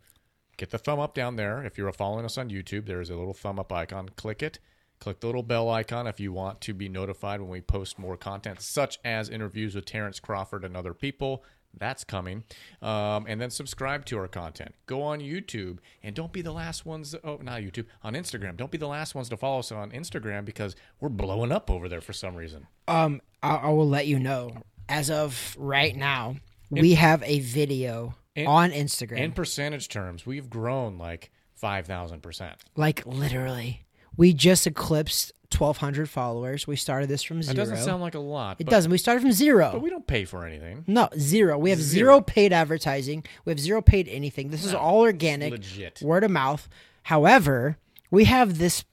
get 0.57 0.71
the 0.71 0.79
thumb 0.79 0.99
up 0.99 1.15
down 1.15 1.37
there. 1.37 1.63
If 1.63 1.77
you're 1.77 1.93
following 1.93 2.25
us 2.25 2.39
on 2.39 2.49
YouTube, 2.49 2.87
there 2.87 3.01
is 3.03 3.11
a 3.11 3.17
little 3.17 3.35
thumb 3.35 3.59
up 3.59 3.71
icon. 3.73 4.09
Click 4.17 4.43
it. 4.43 4.59
Click 4.99 5.21
the 5.21 5.27
little 5.27 5.43
bell 5.43 5.69
icon 5.71 6.07
if 6.07 6.19
you 6.21 6.33
want 6.33 6.61
to 6.63 6.75
be 6.75 6.89
notified 6.89 7.41
when 7.41 7.51
we 7.51 7.61
post 7.61 7.99
more 7.99 8.17
content, 8.17 8.61
such 8.63 8.99
as 9.05 9.29
interviews 9.29 9.75
with 9.75 9.85
Terence 9.85 10.19
Crawford 10.21 10.65
and 10.65 10.77
other 10.77 10.95
people. 10.95 11.45
That's 11.79 12.05
coming. 12.05 12.45
Um, 12.81 13.27
and 13.29 13.39
then 13.39 13.51
subscribe 13.51 14.07
to 14.07 14.19
our 14.19 14.29
content. 14.29 14.75
Go 14.87 15.03
on 15.03 15.21
YouTube 15.21 15.79
and 16.03 16.15
don't 16.17 16.33
be 16.33 16.41
the 16.41 16.53
last 16.53 16.87
ones. 16.87 17.15
Oh, 17.23 17.39
not 17.43 17.61
YouTube, 17.61 17.85
on 18.03 18.15
Instagram. 18.15 18.57
Don't 18.57 18.71
be 18.71 18.79
the 18.79 18.89
last 18.89 19.15
ones 19.15 19.29
to 19.29 19.37
follow 19.37 19.59
us 19.59 19.71
on 19.71 19.91
Instagram 19.91 20.47
because 20.47 20.75
we're 21.01 21.11
blowing 21.11 21.53
up 21.53 21.71
over 21.71 21.87
there 21.89 22.01
for 22.01 22.15
some 22.15 22.35
reason. 22.35 22.67
Um, 22.89 23.21
I, 23.43 23.57
I 23.57 23.69
will 23.69 23.89
let 23.89 24.07
you 24.07 24.19
know. 24.19 24.57
As 24.89 25.11
of 25.11 25.55
right 25.59 25.95
now, 25.95 26.37
we 26.71 26.95
have 26.95 27.23
a 27.25 27.41
video 27.41 28.15
in- 28.35 28.47
on 28.47 28.71
Instagram. 28.71 29.19
In 29.19 29.33
percentage 29.33 29.89
terms, 29.89 30.25
we've 30.25 30.49
grown 30.49 30.97
like 30.97 31.31
5,000%. 31.63 32.55
like 32.77 33.05
literally, 33.05 33.85
we 34.17 34.33
just 34.33 34.67
eclipsed 34.67 35.33
twelve 35.51 35.79
hundred 35.79 36.09
followers. 36.11 36.67
We 36.67 36.77
started 36.77 37.09
this 37.09 37.23
from 37.23 37.43
zero. 37.43 37.53
It 37.53 37.57
doesn't 37.57 37.77
sound 37.79 38.03
like 38.03 38.15
a 38.15 38.19
lot. 38.19 38.61
it 38.61 38.65
but, 38.65 38.71
doesn't. 38.71 38.91
We 38.91 38.99
started 38.99 39.21
from 39.21 39.33
zero. 39.33 39.71
But 39.73 39.83
we 39.83 39.91
don't 39.91 40.07
pay 40.07 40.25
for 40.25 40.45
anything. 40.45 40.85
no, 40.87 41.09
zero. 41.19 41.59
We 41.59 41.71
have 41.71 41.81
Zero. 41.81 42.15
zero. 42.15 42.21
paid 42.21 42.53
advertising. 42.53 43.25
We 43.45 43.53
have 43.53 43.61
zero 43.61 43.83
paid 43.83 44.09
anything. 44.09 44.51
This 44.51 44.65
is 44.65 44.75
all 44.75 45.01
organic, 45.01 45.53
legit. 45.53 46.01
word 46.03 46.25
of 46.25 46.31
mouth. 46.31 46.69
However, 47.05 47.79
we 48.11 48.25
have 48.25 48.59
this 48.59 48.85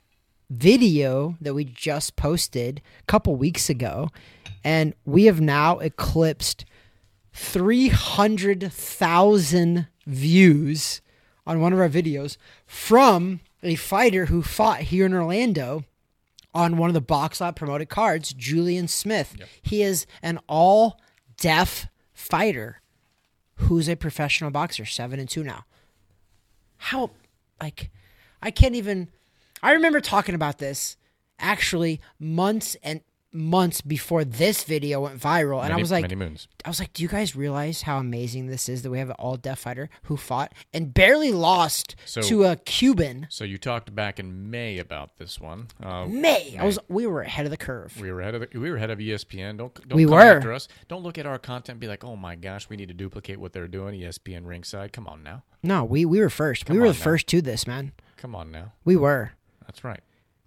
video 0.50 1.36
that 1.42 1.54
we 1.56 1.64
just 1.64 2.16
posted 2.16 2.82
a 3.02 3.06
couple 3.06 3.36
weeks 3.36 3.70
ago, 3.70 4.10
and 4.64 4.94
we 5.06 5.26
have 5.26 5.42
now 5.42 5.80
eclipsed 5.80 6.66
300,000 7.34 9.88
views 10.06 11.02
on 11.48 11.60
one 11.60 11.74
of 11.74 11.80
our 11.80 11.90
videos 11.90 12.38
from 12.66 13.40
a 13.64 13.76
fighter 13.76 14.26
who 14.28 14.42
fought 14.42 14.82
here 14.82 15.06
in 15.06 15.14
Orlando 15.14 15.86
on 16.54 16.78
one 16.78 16.90
of 16.90 16.94
the 16.94 17.02
Box 17.02 17.42
Lab 17.42 17.56
promoted 17.56 17.90
cards, 17.90 18.34
Julian 18.34 18.88
Smith. 18.88 19.36
He 19.62 19.82
is 19.82 20.06
an 20.22 20.40
all 20.48 21.00
deaf 21.38 21.88
fighter 22.14 22.82
who's 23.56 23.90
a 23.90 23.96
professional 23.96 24.52
boxer, 24.52 24.86
7 24.86 25.20
and 25.20 25.30
2 25.30 25.44
now. 25.44 25.66
How 26.78 27.12
like 27.62 27.90
I 28.42 28.52
can't 28.52 28.76
even 28.76 29.08
I 29.62 29.72
remember 29.72 30.02
talking 30.02 30.36
about 30.36 30.58
this 30.58 30.98
actually 31.40 32.02
months 32.20 32.76
and 32.84 33.02
months 33.34 33.82
before 33.82 34.24
this 34.24 34.64
video 34.64 35.02
went 35.02 35.20
viral 35.20 35.64
and 35.64 35.74
I 35.74 35.78
was 35.78 35.92
like 35.92 36.04
many 36.04 36.16
moons. 36.16 36.48
I 36.64 36.70
was 36.70 36.80
like, 36.80 36.94
do 36.94 37.02
you 37.02 37.10
guys 37.10 37.36
realize 37.36 37.82
how 37.82 37.98
amazing 37.98 38.48
this 38.48 38.70
is 38.70 38.84
that 38.84 38.92
we 38.92 39.00
have 39.00 39.10
an 39.10 39.16
all 39.18 39.38
deaf 39.38 39.60
fighter 39.60 39.90
who 40.04 40.18
fought 40.18 40.54
and 40.74 40.94
barely 40.94 41.32
lost 41.32 41.96
So- 42.06 42.22
to 42.22 42.44
a 42.46 42.56
Cuban? 42.56 43.26
So 43.30 43.44
you 43.44 43.58
talked 43.58 43.94
back 43.96 44.20
in 44.20 44.52
May 44.52 44.78
about 44.78 45.18
this 45.18 45.40
one. 45.40 45.68
Uh, 45.82 46.06
May. 46.06 46.56
I 46.60 46.66
was 46.66 46.78
we 46.88 47.08
were 47.08 47.22
ahead 47.22 47.46
of 47.46 47.52
the 47.52 47.58
curve. 47.58 48.00
we 48.00 48.12
were 48.12 48.22
ahead 48.22 48.36
of 48.36 48.42
the, 48.50 48.60
we 48.60 48.70
were 48.70 48.78
ahead 48.78 48.92
of 48.92 49.00
ESPN. 49.00 49.58
Don't 49.58 49.74
don't 49.88 49.96
We 49.98 50.04
come 50.06 50.14
were. 50.14 50.20
after 50.22 50.54
us. 50.54 50.68
Don't 50.88 51.02
look 51.04 51.18
at 51.18 51.26
our 51.26 51.40
content 51.40 51.70
and 51.76 51.80
be 51.80 51.88
like, 51.88 52.04
oh 52.04 52.16
my 52.16 52.36
gosh, 52.36 52.70
we 52.70 52.76
need 52.78 52.90
to 52.90 52.94
duplicate 52.94 53.40
what 53.40 53.54
they're 53.54 53.68
doing. 53.68 54.00
ESPN 54.00 54.46
ringside. 54.46 54.94
Come 54.94 55.08
on 55.08 55.24
now. 55.24 55.44
No, 55.64 55.84
we, 55.84 56.06
we 56.06 56.20
were 56.20 56.30
first. 56.30 56.70
we 56.70 56.78
were 56.78 56.88
the 56.90 56.94
now. 57.00 57.04
first 57.04 57.28
to 57.28 57.42
this, 57.42 57.66
man. 57.66 57.94
Come 58.18 58.36
on 58.36 58.52
now. 58.52 58.74
We 58.86 58.96
were. 58.96 59.32
That's 59.66 59.84
right. 59.84 60.02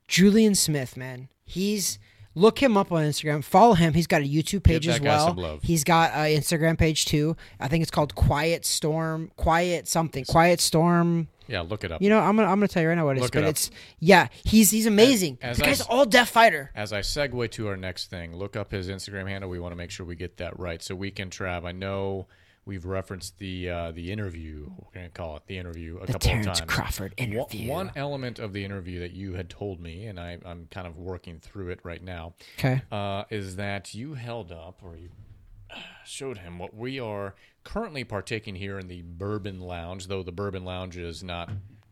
Julian 0.08 0.54
Smith, 0.54 0.96
man. 0.96 1.28
He's 1.44 1.98
look 2.36 2.62
him 2.62 2.76
up 2.76 2.92
on 2.92 3.02
Instagram. 3.02 3.42
Follow 3.42 3.74
him. 3.74 3.94
He's 3.94 4.06
got 4.06 4.22
a 4.22 4.24
YouTube 4.24 4.62
page 4.62 4.86
as 4.86 5.00
well. 5.00 5.58
He's 5.62 5.82
got 5.82 6.12
an 6.12 6.26
Instagram 6.40 6.78
page 6.78 7.06
too. 7.06 7.36
I 7.58 7.66
think 7.66 7.82
it's 7.82 7.90
called 7.90 8.14
Quiet 8.14 8.64
Storm. 8.64 9.32
Quiet 9.36 9.88
something. 9.88 10.24
Quiet 10.24 10.60
Storm. 10.60 11.26
Yeah, 11.48 11.60
look 11.60 11.84
it 11.84 11.92
up. 11.92 12.02
You 12.02 12.10
know, 12.10 12.18
I'm 12.18 12.36
gonna 12.36 12.48
I'm 12.48 12.56
gonna 12.58 12.68
tell 12.68 12.82
you 12.82 12.88
right 12.88 12.94
now 12.96 13.04
what 13.06 13.16
it 13.16 13.20
is. 13.20 13.22
Look 13.22 13.36
it 13.36 13.38
but 13.38 13.44
up. 13.44 13.50
it's 13.50 13.70
yeah, 14.00 14.28
he's 14.44 14.70
he's 14.70 14.86
amazing. 14.86 15.38
as 15.40 15.58
the 15.58 15.64
guy's 15.64 15.80
s- 15.80 15.86
all 15.88 16.04
deaf 16.04 16.28
fighter. 16.30 16.70
As 16.74 16.92
I 16.92 17.00
segue 17.00 17.50
to 17.52 17.68
our 17.68 17.76
next 17.76 18.10
thing, 18.10 18.36
look 18.36 18.56
up 18.56 18.70
his 18.72 18.88
Instagram 18.88 19.28
handle. 19.28 19.48
We 19.50 19.60
want 19.60 19.72
to 19.72 19.76
make 19.76 19.90
sure 19.92 20.04
we 20.04 20.16
get 20.16 20.38
that 20.38 20.58
right. 20.58 20.82
So 20.82 20.94
we 20.96 21.10
can 21.12 21.30
Trav, 21.30 21.64
I 21.64 21.70
know 21.72 22.26
we've 22.66 22.84
referenced 22.84 23.38
the 23.38 23.70
uh, 23.70 23.92
the 23.92 24.12
interview. 24.12 24.68
We're 24.76 24.92
gonna 24.92 25.08
call 25.08 25.36
it 25.36 25.44
the 25.46 25.56
interview 25.56 25.96
a 25.96 26.00
The 26.06 26.12
couple 26.14 26.28
Terence 26.30 26.46
of 26.48 26.54
times. 26.58 26.70
Crawford 26.70 27.14
One- 27.18 27.28
interview. 27.30 27.70
One 27.70 27.92
element 27.96 28.38
of 28.38 28.52
the 28.52 28.64
interview 28.64 29.00
that 29.00 29.12
you 29.12 29.34
had 29.34 29.48
told 29.48 29.80
me, 29.80 30.06
and 30.06 30.20
I, 30.20 30.38
I'm 30.44 30.66
kind 30.70 30.86
of 30.86 30.98
working 30.98 31.38
through 31.40 31.70
it 31.70 31.80
right 31.82 32.02
now, 32.02 32.34
Okay. 32.58 32.82
uh, 32.92 33.24
is 33.30 33.56
that 33.56 33.94
you 33.94 34.14
held 34.14 34.52
up 34.52 34.80
or 34.82 34.96
you 34.96 35.08
uh, 35.70 35.78
showed 36.04 36.38
him 36.38 36.58
what 36.58 36.74
we 36.76 37.00
are 37.00 37.34
currently 37.64 38.04
partaking 38.04 38.54
here 38.56 38.78
in 38.78 38.88
the 38.88 39.02
Bourbon 39.02 39.60
Lounge, 39.60 40.06
though 40.08 40.22
the 40.22 40.32
Bourbon 40.32 40.64
Lounge 40.64 40.96
is 40.96 41.22
not 41.22 41.50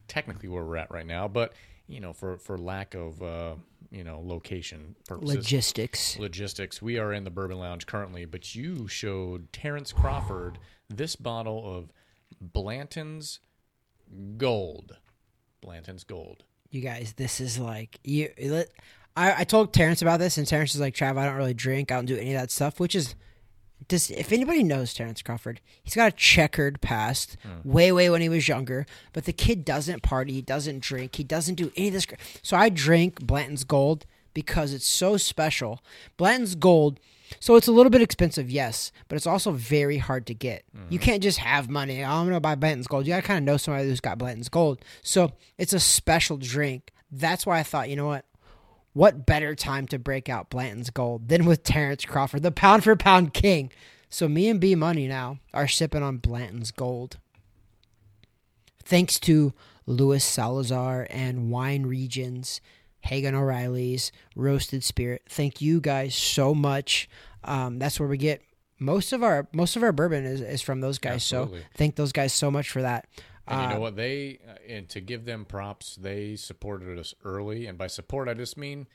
technically 0.08 0.48
where 0.48 0.64
we're 0.64 0.76
at 0.76 0.90
right 0.90 1.06
now, 1.06 1.26
but 1.28 1.52
you 1.86 2.00
know, 2.00 2.12
for 2.12 2.36
for 2.38 2.56
lack 2.58 2.94
of 2.94 3.22
uh, 3.22 3.54
you 3.94 4.04
know 4.04 4.20
location 4.22 4.96
purposes, 5.08 5.36
Logistics. 5.36 6.18
logistics, 6.18 6.82
we 6.82 6.98
are 6.98 7.12
in 7.12 7.24
the 7.24 7.30
Bourbon 7.30 7.58
Lounge 7.58 7.86
currently. 7.86 8.24
But 8.24 8.54
you 8.54 8.88
showed 8.88 9.52
Terence 9.52 9.92
Crawford 9.92 10.58
this 10.90 11.16
bottle 11.16 11.76
of 11.78 11.92
Blanton's 12.40 13.40
Gold. 14.36 14.96
Blanton's 15.60 16.04
Gold. 16.04 16.44
You 16.70 16.80
guys, 16.80 17.14
this 17.16 17.40
is 17.40 17.58
like 17.58 18.00
you. 18.02 18.30
I, 19.16 19.40
I 19.40 19.44
told 19.44 19.72
Terence 19.72 20.02
about 20.02 20.18
this, 20.18 20.38
and 20.38 20.46
Terence 20.46 20.74
is 20.74 20.80
like, 20.80 20.94
"Trav, 20.94 21.16
I 21.16 21.26
don't 21.26 21.36
really 21.36 21.54
drink. 21.54 21.92
I 21.92 21.96
don't 21.96 22.06
do 22.06 22.16
any 22.16 22.34
of 22.34 22.40
that 22.40 22.50
stuff." 22.50 22.80
Which 22.80 22.94
is, 22.94 23.14
does 23.88 24.10
if 24.10 24.32
anybody 24.32 24.62
knows 24.62 24.94
Terence 24.94 25.22
Crawford, 25.22 25.60
he's 25.82 25.94
got 25.94 26.12
a 26.12 26.16
checkered 26.16 26.80
past, 26.80 27.36
hmm. 27.42 27.70
way 27.70 27.92
way 27.92 28.10
when 28.10 28.20
he 28.20 28.28
was 28.28 28.48
younger. 28.48 28.86
But 29.12 29.24
the 29.24 29.32
kid 29.32 29.64
doesn't 29.64 30.02
party, 30.02 30.32
he 30.32 30.42
doesn't 30.42 30.80
drink, 30.80 31.16
he 31.16 31.24
doesn't 31.24 31.56
do 31.56 31.72
any 31.76 31.88
of 31.88 31.94
this. 31.94 32.06
So 32.42 32.56
I 32.56 32.68
drink 32.68 33.26
Blanton's 33.26 33.64
Gold 33.64 34.06
because 34.32 34.72
it's 34.72 34.86
so 34.86 35.16
special. 35.16 35.82
Blanton's 36.16 36.54
Gold. 36.54 37.00
So 37.40 37.56
it's 37.56 37.66
a 37.66 37.72
little 37.72 37.90
bit 37.90 38.02
expensive, 38.02 38.50
yes, 38.50 38.92
but 39.08 39.16
it's 39.16 39.26
also 39.26 39.50
very 39.50 39.98
hard 39.98 40.26
to 40.26 40.34
get. 40.34 40.64
You 40.72 40.80
mm-hmm. 40.80 40.96
can't 40.98 41.22
just 41.22 41.38
have 41.38 41.68
money. 41.68 42.04
"Oh, 42.04 42.08
I'm 42.08 42.26
gonna 42.26 42.40
buy 42.40 42.54
Blanton's 42.54 42.86
Gold. 42.86 43.06
You 43.06 43.12
gotta 43.14 43.26
kind 43.26 43.38
of 43.38 43.44
know 43.44 43.56
somebody 43.56 43.88
who's 43.88 44.00
got 44.00 44.18
Blanton's 44.18 44.48
Gold. 44.48 44.84
So 45.02 45.32
it's 45.58 45.72
a 45.72 45.80
special 45.80 46.36
drink. 46.36 46.92
That's 47.10 47.46
why 47.46 47.58
I 47.58 47.62
thought, 47.62 47.88
you 47.88 47.96
know 47.96 48.06
what? 48.06 48.24
What 48.94 49.26
better 49.26 49.54
time 49.54 49.86
to 49.88 49.98
break 49.98 50.28
out 50.28 50.50
Blanton's 50.50 50.88
Gold 50.90 51.28
than 51.28 51.44
with 51.44 51.64
Terence 51.64 52.04
Crawford, 52.04 52.42
the 52.42 52.52
pound 52.52 52.84
for 52.84 52.96
pound 52.96 53.34
king? 53.34 53.70
So 54.08 54.28
me 54.28 54.48
and 54.48 54.60
B 54.60 54.76
Money 54.76 55.08
now 55.08 55.40
are 55.52 55.66
sipping 55.68 56.02
on 56.02 56.18
Blanton's 56.18 56.70
Gold. 56.70 57.18
Thanks 58.84 59.18
to 59.20 59.52
Louis 59.86 60.22
Salazar 60.22 61.08
and 61.10 61.50
Wine 61.50 61.84
Regions, 61.84 62.60
Hagen 63.00 63.34
O'Reilly's 63.34 64.12
Roasted 64.36 64.84
Spirit. 64.84 65.22
Thank 65.28 65.60
you 65.60 65.80
guys 65.80 66.14
so 66.14 66.54
much. 66.54 67.08
Um, 67.42 67.78
that's 67.80 67.98
where 67.98 68.08
we 68.08 68.16
get 68.16 68.42
most 68.78 69.12
of 69.12 69.22
our 69.22 69.48
most 69.52 69.76
of 69.76 69.82
our 69.82 69.92
bourbon 69.92 70.24
is, 70.24 70.40
is 70.40 70.62
from 70.62 70.80
those 70.80 70.98
guys. 70.98 71.14
Absolutely. 71.14 71.60
So 71.60 71.66
thank 71.76 71.96
those 71.96 72.12
guys 72.12 72.32
so 72.32 72.50
much 72.50 72.70
for 72.70 72.82
that. 72.82 73.06
And 73.46 73.60
you 73.60 73.66
Uh, 73.66 73.74
know 73.74 73.80
what? 73.80 73.96
They 73.96 74.38
uh, 74.48 74.54
and 74.72 74.88
to 74.90 75.00
give 75.00 75.24
them 75.24 75.44
props, 75.44 75.96
they 75.96 76.36
supported 76.36 76.98
us 76.98 77.14
early, 77.24 77.66
and 77.66 77.76
by 77.76 77.86
support, 77.88 78.28
I 78.28 78.34
just 78.34 78.56
mean 78.56 78.86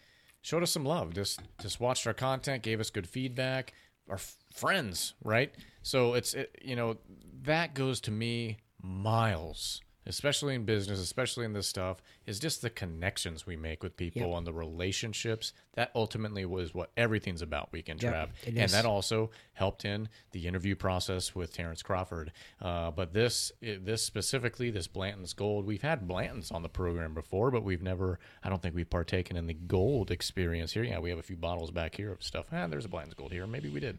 showed 0.42 0.64
us 0.64 0.72
some 0.72 0.86
love. 0.86 1.14
Just 1.14 1.40
just 1.62 1.80
watched 1.80 2.08
our 2.08 2.14
content, 2.14 2.64
gave 2.64 2.80
us 2.80 2.90
good 2.90 3.08
feedback. 3.08 3.74
Our 4.10 4.16
f- 4.16 4.38
friends, 4.56 5.14
right? 5.24 5.54
So 5.84 6.16
it's 6.16 6.34
it, 6.34 6.58
you 6.64 6.76
know 6.76 6.98
that 7.44 7.76
goes 7.76 8.02
to 8.02 8.12
me 8.12 8.58
miles, 8.82 9.82
especially 10.10 10.56
in 10.56 10.65
business, 10.65 11.00
especially 11.00 11.45
in 11.45 11.54
this 11.54 11.67
stuff. 11.67 12.02
Is 12.26 12.39
just 12.39 12.62
the 12.62 12.69
connections 12.69 13.45
we 13.48 13.56
make 13.56 13.82
with 13.82 13.95
people 13.95 14.22
Yep. 14.30 14.38
and 14.39 14.48
the 14.48 14.54
relationships. 14.54 15.54
That 15.74 15.91
ultimately 15.95 16.45
was 16.45 16.74
what 16.74 16.91
everything's 16.98 17.41
about. 17.41 17.72
Weekend 17.72 18.04
Yep, 18.04 18.13
Trav, 18.13 18.30
and 18.48 18.58
is. 18.58 18.72
that 18.74 18.86
also 18.86 19.32
helped 19.54 19.86
in 19.86 20.10
the 20.32 20.45
interview 20.48 20.76
process 20.76 21.34
with 21.34 21.54
Terence 21.54 21.82
Crawford. 21.82 22.32
Uh, 22.62 22.91
but 22.91 23.13
this, 23.13 23.52
this 23.62 24.04
specifically, 24.04 24.69
this 24.69 24.88
Blanton's 24.88 25.34
Gold, 25.34 25.65
we've 25.65 25.82
had 25.82 26.08
Blanton's 26.08 26.52
on 26.52 26.62
the 26.63 26.69
program 26.69 27.13
before, 27.13 27.50
but 27.52 27.63
we've 27.63 27.82
never, 27.82 28.19
I 28.43 28.50
don't 28.50 28.62
think 28.62 28.76
we've 28.76 28.89
partaken 28.89 29.38
in 29.38 29.48
the 29.48 29.54
gold 29.54 30.12
experience 30.12 30.74
here. 30.74 30.84
Yeah, 30.84 31.00
we 31.00 31.10
have 31.10 31.19
a 31.19 31.24
few 31.24 31.38
bottles 31.38 31.72
back 31.72 31.95
here 31.95 32.12
of 32.12 32.22
stuff. 32.24 32.48
Ah, 32.52 32.67
there's 32.67 32.86
a 32.86 32.89
Blanton's 32.89 33.13
Gold 33.15 33.32
here. 33.32 33.48
Maybe 33.48 33.69
we 33.69 33.80
did. 33.80 33.98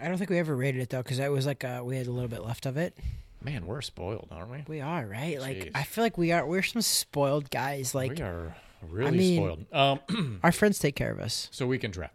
I 0.00 0.08
don't 0.08 0.18
think 0.18 0.28
we 0.30 0.38
ever 0.38 0.56
rated 0.56 0.82
it 0.82 0.90
though, 0.90 1.02
because 1.02 1.18
it 1.20 1.30
was 1.30 1.46
like 1.46 1.62
uh, 1.62 1.80
we 1.84 1.96
had 1.96 2.08
a 2.08 2.10
little 2.10 2.28
bit 2.28 2.44
left 2.44 2.66
of 2.66 2.76
it. 2.76 2.98
Man, 3.44 3.66
we're 3.66 3.82
spoiled, 3.82 4.28
aren't 4.30 4.50
we? 4.50 4.64
We 4.66 4.80
are 4.80 5.06
right. 5.06 5.38
Like 5.40 5.56
Jeez. 5.58 5.70
I 5.74 5.82
feel 5.82 6.02
like 6.04 6.16
we 6.16 6.32
are. 6.32 6.46
We're 6.46 6.62
some 6.62 6.82
spoiled 6.82 7.50
guys. 7.50 7.94
Like 7.94 8.12
we 8.18 8.22
are 8.22 8.56
really 8.82 9.18
mean- 9.18 9.36
spoiled. 9.36 9.66
Um, 9.72 10.40
our 10.42 10.52
friends 10.52 10.78
take 10.78 10.96
care 10.96 11.12
of 11.12 11.20
us. 11.20 11.48
so 11.52 11.66
we 11.66 11.78
can 11.78 11.92
trap. 11.92 12.14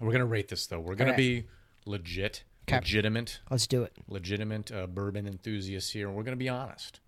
We're 0.00 0.12
gonna 0.12 0.26
rate 0.26 0.48
this 0.48 0.66
though. 0.66 0.80
We're 0.80 0.94
gonna 0.94 1.10
Alright. 1.10 1.16
be 1.44 1.44
legit, 1.86 2.44
'Kay. 2.66 2.76
legitimate, 2.76 3.40
Let's 3.50 3.66
do 3.66 3.82
it. 3.82 3.92
legitimate 4.08 4.70
uh, 4.72 4.86
bourbon 4.86 5.26
enthusiasts 5.26 5.90
here. 5.90 6.10
We're 6.10 6.22
gonna 6.24 6.36
be 6.36 6.48
honest. 6.48 7.00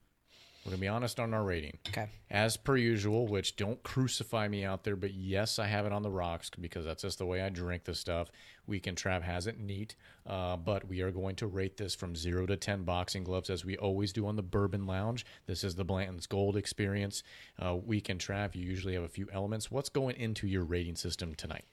We're 0.64 0.70
gonna 0.70 0.80
be 0.80 0.88
honest 0.88 1.18
on 1.18 1.32
our 1.32 1.42
rating. 1.42 1.78
Okay. 1.88 2.08
as 2.30 2.56
per 2.56 2.76
usual, 2.76 3.26
which 3.26 3.56
don't 3.56 3.82
crucify 3.82 4.46
me 4.46 4.64
out 4.64 4.84
there, 4.84 4.94
but 4.94 5.14
yes, 5.14 5.58
I 5.58 5.66
have 5.66 5.86
it 5.86 5.92
on 5.92 6.02
the 6.02 6.10
rocks 6.10 6.50
because 6.50 6.84
that's 6.84 7.02
just 7.02 7.18
the 7.18 7.26
way 7.26 7.40
I 7.40 7.48
drink 7.48 7.84
this 7.84 7.98
stuff. 7.98 8.30
Weekend 8.66 8.96
Trav 8.98 9.22
has 9.22 9.46
it 9.46 9.58
neat, 9.58 9.96
uh, 10.26 10.56
but 10.56 10.86
we 10.86 11.00
are 11.00 11.10
going 11.10 11.34
to 11.36 11.46
rate 11.46 11.76
this 11.76 11.94
from 11.94 12.14
zero 12.14 12.46
to 12.46 12.56
10 12.56 12.84
boxing 12.84 13.24
gloves 13.24 13.50
as 13.50 13.64
we 13.64 13.76
always 13.78 14.12
do 14.12 14.26
on 14.26 14.36
the 14.36 14.42
Bourbon 14.42 14.86
Lounge. 14.86 15.26
This 15.46 15.64
is 15.64 15.74
the 15.74 15.84
Blanton's 15.84 16.26
Gold 16.26 16.56
experience. 16.56 17.22
Uh, 17.58 17.74
Weekend 17.76 18.20
Trav, 18.20 18.54
you 18.54 18.62
usually 18.62 18.94
have 18.94 19.02
a 19.02 19.08
few 19.08 19.28
elements. 19.32 19.70
What's 19.70 19.88
going 19.88 20.16
into 20.16 20.46
your 20.46 20.62
rating 20.62 20.94
system 20.94 21.34
tonight? 21.34 21.64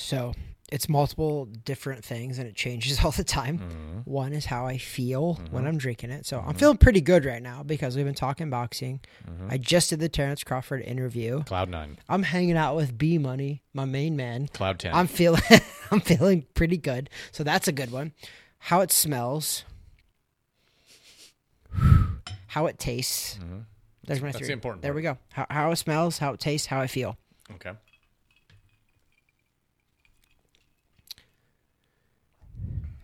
So 0.00 0.32
it's 0.72 0.88
multiple 0.88 1.46
different 1.64 2.04
things 2.04 2.38
and 2.38 2.46
it 2.46 2.54
changes 2.54 2.98
all 3.04 3.10
the 3.10 3.24
time. 3.24 3.58
Mm-hmm. 3.58 3.98
One 4.10 4.32
is 4.32 4.46
how 4.46 4.66
I 4.66 4.78
feel 4.78 5.34
when 5.50 5.66
I'm 5.66 5.78
drinking 5.78 6.10
it. 6.10 6.26
So 6.26 6.38
I'm 6.46 6.54
feeling 6.54 6.76
pretty 6.76 7.00
good 7.00 7.24
right 7.24 7.42
now 7.42 7.62
because 7.64 7.96
we've 7.96 8.04
been 8.04 8.14
talking 8.14 8.50
boxing. 8.50 9.00
Mm-hmm. 9.28 9.48
I 9.50 9.58
just 9.58 9.90
did 9.90 9.98
the 10.00 10.08
Terence 10.08 10.44
Crawford 10.44 10.82
interview. 10.82 11.42
Cloud 11.44 11.70
9, 11.70 11.98
I'm 12.08 12.22
hanging 12.22 12.56
out 12.56 12.76
with 12.76 12.96
B 12.96 13.18
Money, 13.18 13.62
my 13.74 13.84
main 13.84 14.14
man. 14.16 14.46
Cloud 14.48 14.78
10. 14.78 14.94
I'm 14.94 15.06
feeling 15.08 15.42
I'm 15.90 16.00
feeling 16.00 16.46
pretty 16.54 16.76
good. 16.76 17.10
So 17.32 17.42
that's 17.44 17.66
a 17.68 17.72
good 17.72 17.90
one. 17.90 18.12
How 18.58 18.80
it 18.80 18.92
smells. 18.92 19.64
How 22.48 22.66
it 22.66 22.78
tastes. 22.78 23.38
There's 24.06 24.20
my 24.22 24.28
Mm-hmm. 24.30 24.32
That's 24.32 24.38
three. 24.38 24.46
the 24.48 24.52
important 24.52 24.82
there 24.82 24.90
part. 24.92 24.96
we 24.96 25.02
go. 25.02 25.18
How, 25.32 25.46
how 25.50 25.70
it 25.70 25.76
smells, 25.76 26.18
how 26.18 26.32
it 26.32 26.40
tastes, 26.40 26.66
how 26.66 26.80
I 26.80 26.86
feel. 26.88 27.16
okay. 27.54 27.72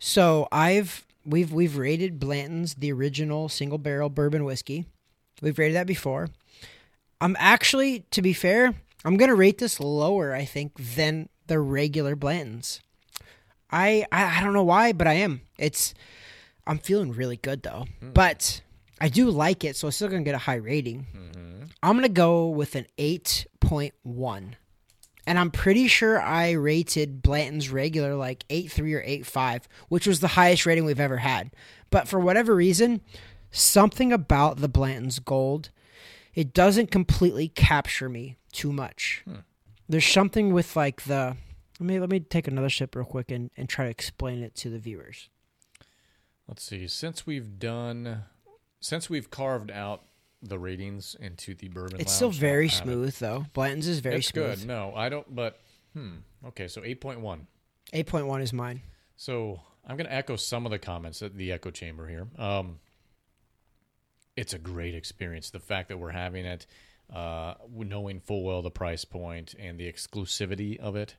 So 0.07 0.47
I've 0.53 1.05
we've 1.25 1.53
we've 1.53 1.77
rated 1.77 2.21
Blanton's 2.21 2.75
the 2.75 2.93
original 2.93 3.49
single 3.49 3.77
barrel 3.77 4.09
bourbon 4.09 4.45
whiskey. 4.45 4.87
We've 5.43 5.59
rated 5.59 5.75
that 5.75 5.89
before. 5.89 6.29
I'm 7.21 7.35
actually, 7.41 8.05
to 8.13 8.23
be 8.23 8.33
fair, 8.33 8.75
I'm 9.05 9.17
gonna 9.17 9.35
rate 9.35 9.59
this 9.59 9.81
lower, 9.81 10.33
I 10.33 10.45
think, 10.45 10.95
than 10.95 11.29
the 11.49 11.59
regular 11.59 12.15
Blanton's. 12.15 12.81
I 13.69 14.07
I, 14.13 14.39
I 14.39 14.45
don't 14.45 14.53
know 14.53 14.63
why, 14.63 14.93
but 14.93 15.09
I 15.09 15.15
am. 15.15 15.41
It's 15.59 15.93
I'm 16.69 16.79
feeling 16.79 17.11
really 17.11 17.37
good 17.37 17.65
though. 17.65 17.87
Hmm. 17.99 18.13
But 18.13 18.61
I 19.01 19.09
do 19.09 19.29
like 19.29 19.65
it, 19.65 19.75
so 19.75 19.89
it's 19.89 19.97
still 19.97 20.09
gonna 20.09 20.23
get 20.23 20.37
a 20.37 20.39
high 20.39 20.55
rating. 20.55 21.09
Mm-hmm. 21.17 21.65
I'm 21.83 21.97
gonna 21.97 22.09
go 22.09 22.47
with 22.47 22.77
an 22.77 22.87
eight 22.97 23.49
point 23.59 23.95
one. 24.05 24.55
And 25.27 25.39
I'm 25.39 25.51
pretty 25.51 25.89
sure 25.89 26.21
I 26.21 26.53
rated 26.53 27.21
Blanton's 27.21 27.71
regular 27.71 28.15
like 28.15 28.47
8.3 28.49 28.95
or 28.95 29.03
8.5, 29.03 29.63
which 29.89 30.07
was 30.07 30.21
the 30.21 30.29
highest 30.29 30.67
rating 30.67 30.85
we've 30.85 31.01
ever 31.01 31.17
had. 31.17 31.51
But 31.91 32.07
for 32.07 32.21
whatever 32.21 32.55
reason, 32.55 33.01
something 33.51 34.13
about 34.13 34.59
the 34.59 34.69
Blanton's 34.69 35.19
Gold, 35.19 35.71
it 36.35 36.55
doesn't 36.55 36.91
completely 36.91 37.49
capture 37.49 38.09
me 38.09 38.37
too 38.53 38.73
much. 38.73 39.23
Hmm. 39.25 39.41
There's 39.89 40.07
something 40.07 40.53
with 40.53 40.77
like 40.77 41.03
the 41.03 41.37
let 41.79 41.87
me 41.87 41.99
let 41.99 42.11
me 42.11 42.21
take 42.21 42.49
another 42.49 42.71
sip 42.71 42.95
real 42.95 43.05
quick 43.05 43.31
and, 43.31 43.51
and 43.57 43.69
try 43.69 43.85
to 43.85 43.91
explain 43.91 44.43
it 44.43 44.55
to 44.57 44.71
the 44.71 44.79
viewers. 44.79 45.29
Let's 46.49 46.63
see. 46.63 46.87
Since 46.87 47.27
we've 47.27 47.59
done, 47.59 48.25
since 48.81 49.11
we've 49.11 49.31
carved 49.31 49.71
out 49.71 50.05
the 50.43 50.59
ratings 50.59 51.17
into 51.19 51.55
the 51.55 51.69
bourbon, 51.69 52.01
It's 52.01 52.13
still 52.13 52.31
very 52.31 52.67
I'll 52.67 52.75
it. 52.75 52.83
smooth 52.83 53.15
though. 53.19 53.47
Blanton's 53.55 53.89
is 53.89 54.01
very 54.01 54.17
it's 54.17 54.29
smooth. 54.29 54.61
good. 54.61 54.67
No, 54.69 54.93
I 54.95 55.09
don't. 55.09 55.35
But 55.35 55.61
hmm. 55.95 56.17
Okay, 56.49 56.69
so 56.69 56.83
eight 56.85 57.01
point 57.01 57.21
one. 57.21 57.47
8.1 57.93 58.43
is 58.43 58.53
mine. 58.53 58.83
So 59.17 59.61
I'm 59.87 59.97
going 59.97 60.09
to 60.09 60.13
echo 60.13 60.35
some 60.35 60.67
of 60.67 60.73
the 60.73 60.79
comments 60.79 61.23
at 61.23 61.37
the 61.37 61.53
echo 61.53 61.71
chamber 61.71 62.09
here. 62.09 62.27
Um, 62.37 62.81
it's 64.37 64.53
a 64.55 64.59
great 64.59 64.95
experience. 64.95 65.51
The 65.51 65.61
fact 65.61 65.89
that 65.89 65.99
we're 65.99 66.11
having 66.11 66.45
it, 66.45 66.67
uh, 67.15 67.55
knowing 67.73 68.19
full 68.21 68.43
well 68.45 68.61
the 68.63 68.71
price 68.73 69.05
point 69.05 69.55
and 69.59 69.79
the 69.79 69.91
exclusivity 69.91 70.79
of 70.79 70.97
it, 70.97 71.15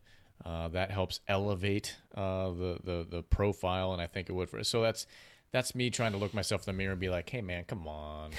uh, 0.45 0.67
that 0.67 0.91
helps 0.91 1.21
elevate 1.27 1.95
uh, 2.15 2.49
the, 2.49 2.77
the 2.83 3.07
the 3.09 3.23
profile, 3.23 3.93
and 3.93 4.01
I 4.01 4.07
think 4.07 4.29
it 4.29 4.33
would 4.33 4.49
for. 4.49 4.63
So 4.63 4.81
that's 4.81 5.07
that's 5.51 5.73
me 5.75 5.89
trying 5.89 6.11
to 6.11 6.17
look 6.17 6.33
myself 6.33 6.67
in 6.67 6.73
the 6.73 6.77
mirror 6.77 6.91
and 6.91 6.99
be 7.01 7.09
like, 7.09 7.29
"Hey, 7.29 7.41
man, 7.41 7.63
come 7.65 7.87
on, 7.87 8.31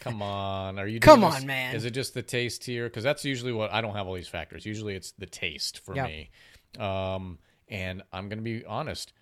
come 0.00 0.20
on, 0.22 0.78
are 0.78 0.86
you 0.86 1.00
Come 1.00 1.20
doing 1.20 1.32
on, 1.32 1.38
this- 1.38 1.44
man. 1.44 1.74
Is 1.76 1.84
it 1.84 1.90
just 1.92 2.14
the 2.14 2.22
taste 2.22 2.64
here? 2.64 2.84
Because 2.88 3.04
that's 3.04 3.24
usually 3.24 3.52
what 3.52 3.72
I 3.72 3.80
don't 3.80 3.94
have 3.94 4.06
all 4.06 4.14
these 4.14 4.28
factors. 4.28 4.66
Usually, 4.66 4.94
it's 4.94 5.12
the 5.12 5.26
taste 5.26 5.80
for 5.84 5.94
Yeah. 5.94 6.06
me. 6.06 6.30
Um, 6.78 7.38
and 7.68 8.02
I'm 8.12 8.28
gonna 8.28 8.42
be 8.42 8.64
honest. 8.64 9.12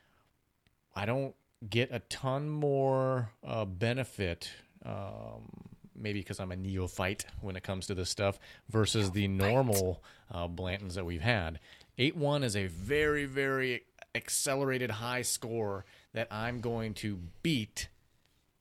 I 0.94 1.07
don't 1.07 1.35
get 1.68 1.90
a 1.92 1.98
ton 2.00 2.48
more 2.48 3.30
uh, 3.46 3.64
benefit, 3.64 4.50
um, 4.85 5.48
maybe 5.96 6.20
because 6.20 6.38
I'm 6.40 6.52
a 6.52 6.57
neophyte 6.57 7.24
when 7.40 7.57
it 7.57 7.62
comes 7.62 7.87
to 7.88 7.94
this 7.94 8.11
stuff, 8.11 8.38
versus 8.70 9.11
the 9.11 9.26
normal 9.28 10.02
uh, 10.30 10.46
Blantons 10.48 10.94
that 10.94 11.04
we've 11.04 11.20
had. 11.22 11.59
8 11.98 12.16
1 12.16 12.42
is 12.44 12.57
a 12.57 12.66
very, 12.66 13.24
very 13.24 13.83
accelerated 14.14 14.90
high 14.90 15.22
score 15.22 15.85
that 16.14 16.29
I'm 16.31 16.61
going 16.61 16.94
to 16.94 17.18
beat 17.42 17.88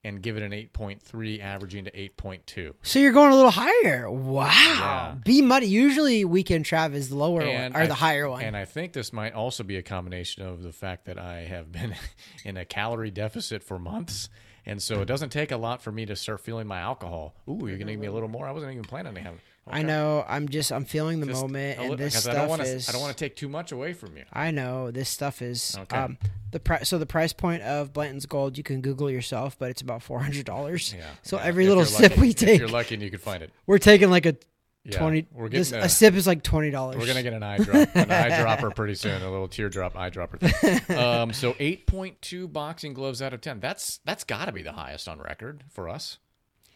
and 0.03 0.21
give 0.21 0.35
it 0.35 0.43
an 0.43 0.51
8.3, 0.51 1.41
averaging 1.41 1.85
to 1.85 1.91
8.2. 1.91 2.73
So 2.81 2.99
you're 2.99 3.13
going 3.13 3.31
a 3.31 3.35
little 3.35 3.51
higher. 3.51 4.11
Wow. 4.11 4.45
Yeah. 4.49 5.15
B 5.23 5.41
Money. 5.41 5.67
Usually 5.67 6.25
Weekend 6.25 6.65
Trav 6.65 6.93
is 6.93 7.07
the 7.07 7.15
lower 7.15 7.41
And 7.41 7.73
one 7.73 7.81
or 7.81 7.85
I 7.85 7.87
the 7.87 7.93
higher 7.93 8.29
one. 8.29 8.43
And 8.43 8.57
I 8.57 8.65
think 8.65 8.91
this 8.91 9.13
might 9.13 9.33
also 9.33 9.63
be 9.63 9.77
a 9.77 9.81
combination 9.81 10.45
of 10.45 10.61
the 10.61 10.73
fact 10.73 11.05
that 11.05 11.17
I 11.17 11.43
have 11.43 11.71
been 11.71 11.95
in 12.43 12.57
a 12.57 12.65
calorie 12.65 13.11
deficit 13.11 13.63
for 13.63 13.79
months 13.79 14.27
And 14.65 14.81
so 14.81 15.01
it 15.01 15.05
doesn't 15.05 15.29
take 15.31 15.51
a 15.51 15.57
lot 15.57 15.81
for 15.81 15.91
me 15.91 16.05
to 16.05 16.15
start 16.15 16.39
feeling 16.39 16.67
my 16.67 16.79
alcohol. 16.79 17.35
Ooh, 17.49 17.67
you're 17.67 17.77
gonna 17.77 17.91
give 17.91 17.99
me 17.99 18.07
a 18.07 18.11
little 18.13 18.29
more. 18.29 18.47
I 18.47 18.51
wasn't 18.51 18.71
even 18.73 18.83
planning 18.85 19.13
to 19.15 19.21
have. 19.21 19.35
I 19.65 19.81
know. 19.81 20.25
I'm 20.27 20.49
just. 20.49 20.71
I'm 20.73 20.83
feeling 20.83 21.21
the 21.21 21.25
Just 21.25 21.41
moment, 21.41 21.79
and 21.79 21.97
this 21.97 22.17
stuff 22.19 22.33
I 22.33 22.37
don't 22.39 22.49
wanna, 22.49 22.63
is. 22.63 22.89
I 22.89 22.91
don't 22.91 22.99
want 23.01 23.15
to 23.17 23.23
take 23.25 23.35
too 23.37 23.47
much 23.47 23.71
away 23.71 23.93
from 23.93 24.17
you. 24.17 24.23
I 24.33 24.51
know 24.51 24.91
this 24.91 25.07
stuff 25.09 25.41
is 25.41 25.77
Okay. 25.83 25.97
um 25.97 26.17
the 26.51 26.59
price. 26.59 26.89
So 26.89 26.97
the 26.97 27.05
price 27.05 27.31
point 27.31 27.61
of 27.63 27.93
Blanton's 27.93 28.25
Gold 28.25 28.57
you 28.57 28.63
can 28.63 28.81
Google 28.81 29.09
yourself, 29.09 29.57
but 29.57 29.69
it's 29.69 29.81
about 29.81 30.01
four 30.03 30.19
hundred 30.19 30.45
dollars. 30.45 30.93
Yeah. 30.97 31.05
So 31.21 31.37
yeah. 31.37 31.43
every 31.45 31.63
If 31.63 31.69
little 31.69 31.85
sip 31.85 32.11
lucky- 32.11 32.21
we 32.21 32.29
If 32.31 32.35
take, 32.35 32.59
you're 32.59 32.67
lucky 32.67 32.95
and 32.95 33.03
you 33.03 33.09
can 33.09 33.19
find 33.19 33.41
it. 33.41 33.51
we're 33.65 33.77
taking 33.77 34.09
like 34.09 34.25
a 34.25 34.35
Yeah. 34.85 34.97
twenty. 34.97 35.27
We're 35.31 35.47
this, 35.47 35.71
getting 35.71 35.85
a 35.85 35.89
sip 35.89 36.13
is 36.13 36.27
like 36.27 36.43
twenty 36.43 36.69
dollars. 36.69 36.97
We're 36.97 37.07
gonna 37.07 37.23
get 37.23 37.33
an 37.33 37.43
eye 37.43 37.57
drop, 37.57 37.75
an 37.75 37.87
eyedropper 38.09 38.75
pretty 38.75 38.95
soon, 38.95 39.21
a 39.21 39.31
little 39.31 39.47
teardrop 39.47 39.93
eyedropper 39.93 40.39
thing. 40.39 40.97
Um, 40.97 41.31
so 41.31 41.55
eight 41.59 41.87
point 41.87 42.21
two 42.21 42.47
boxing 42.47 42.93
gloves 42.93 43.21
out 43.21 43.33
of 43.33 43.39
ten. 43.39 43.59
That's 43.61 43.99
that's 44.03 44.23
got 44.25 44.45
to 44.45 44.51
be 44.51 44.61
the 44.61 44.73
highest 44.73 45.07
on 45.07 45.19
record 45.19 45.63
for 45.69 45.87
us. 45.87 46.17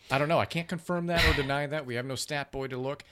I 0.10 0.17
don't 0.17 0.30
know. 0.30 0.39
I 0.39 0.46
can't 0.46 0.70
confirm 0.70 1.08
that 1.08 1.26
or 1.28 1.34
deny 1.34 1.67
that. 1.67 1.86
We 1.86 1.96
have 1.96 2.06
no 2.06 2.15
stat 2.15 2.52
boy 2.52 2.67
to 2.67 2.78
look. 2.78 3.04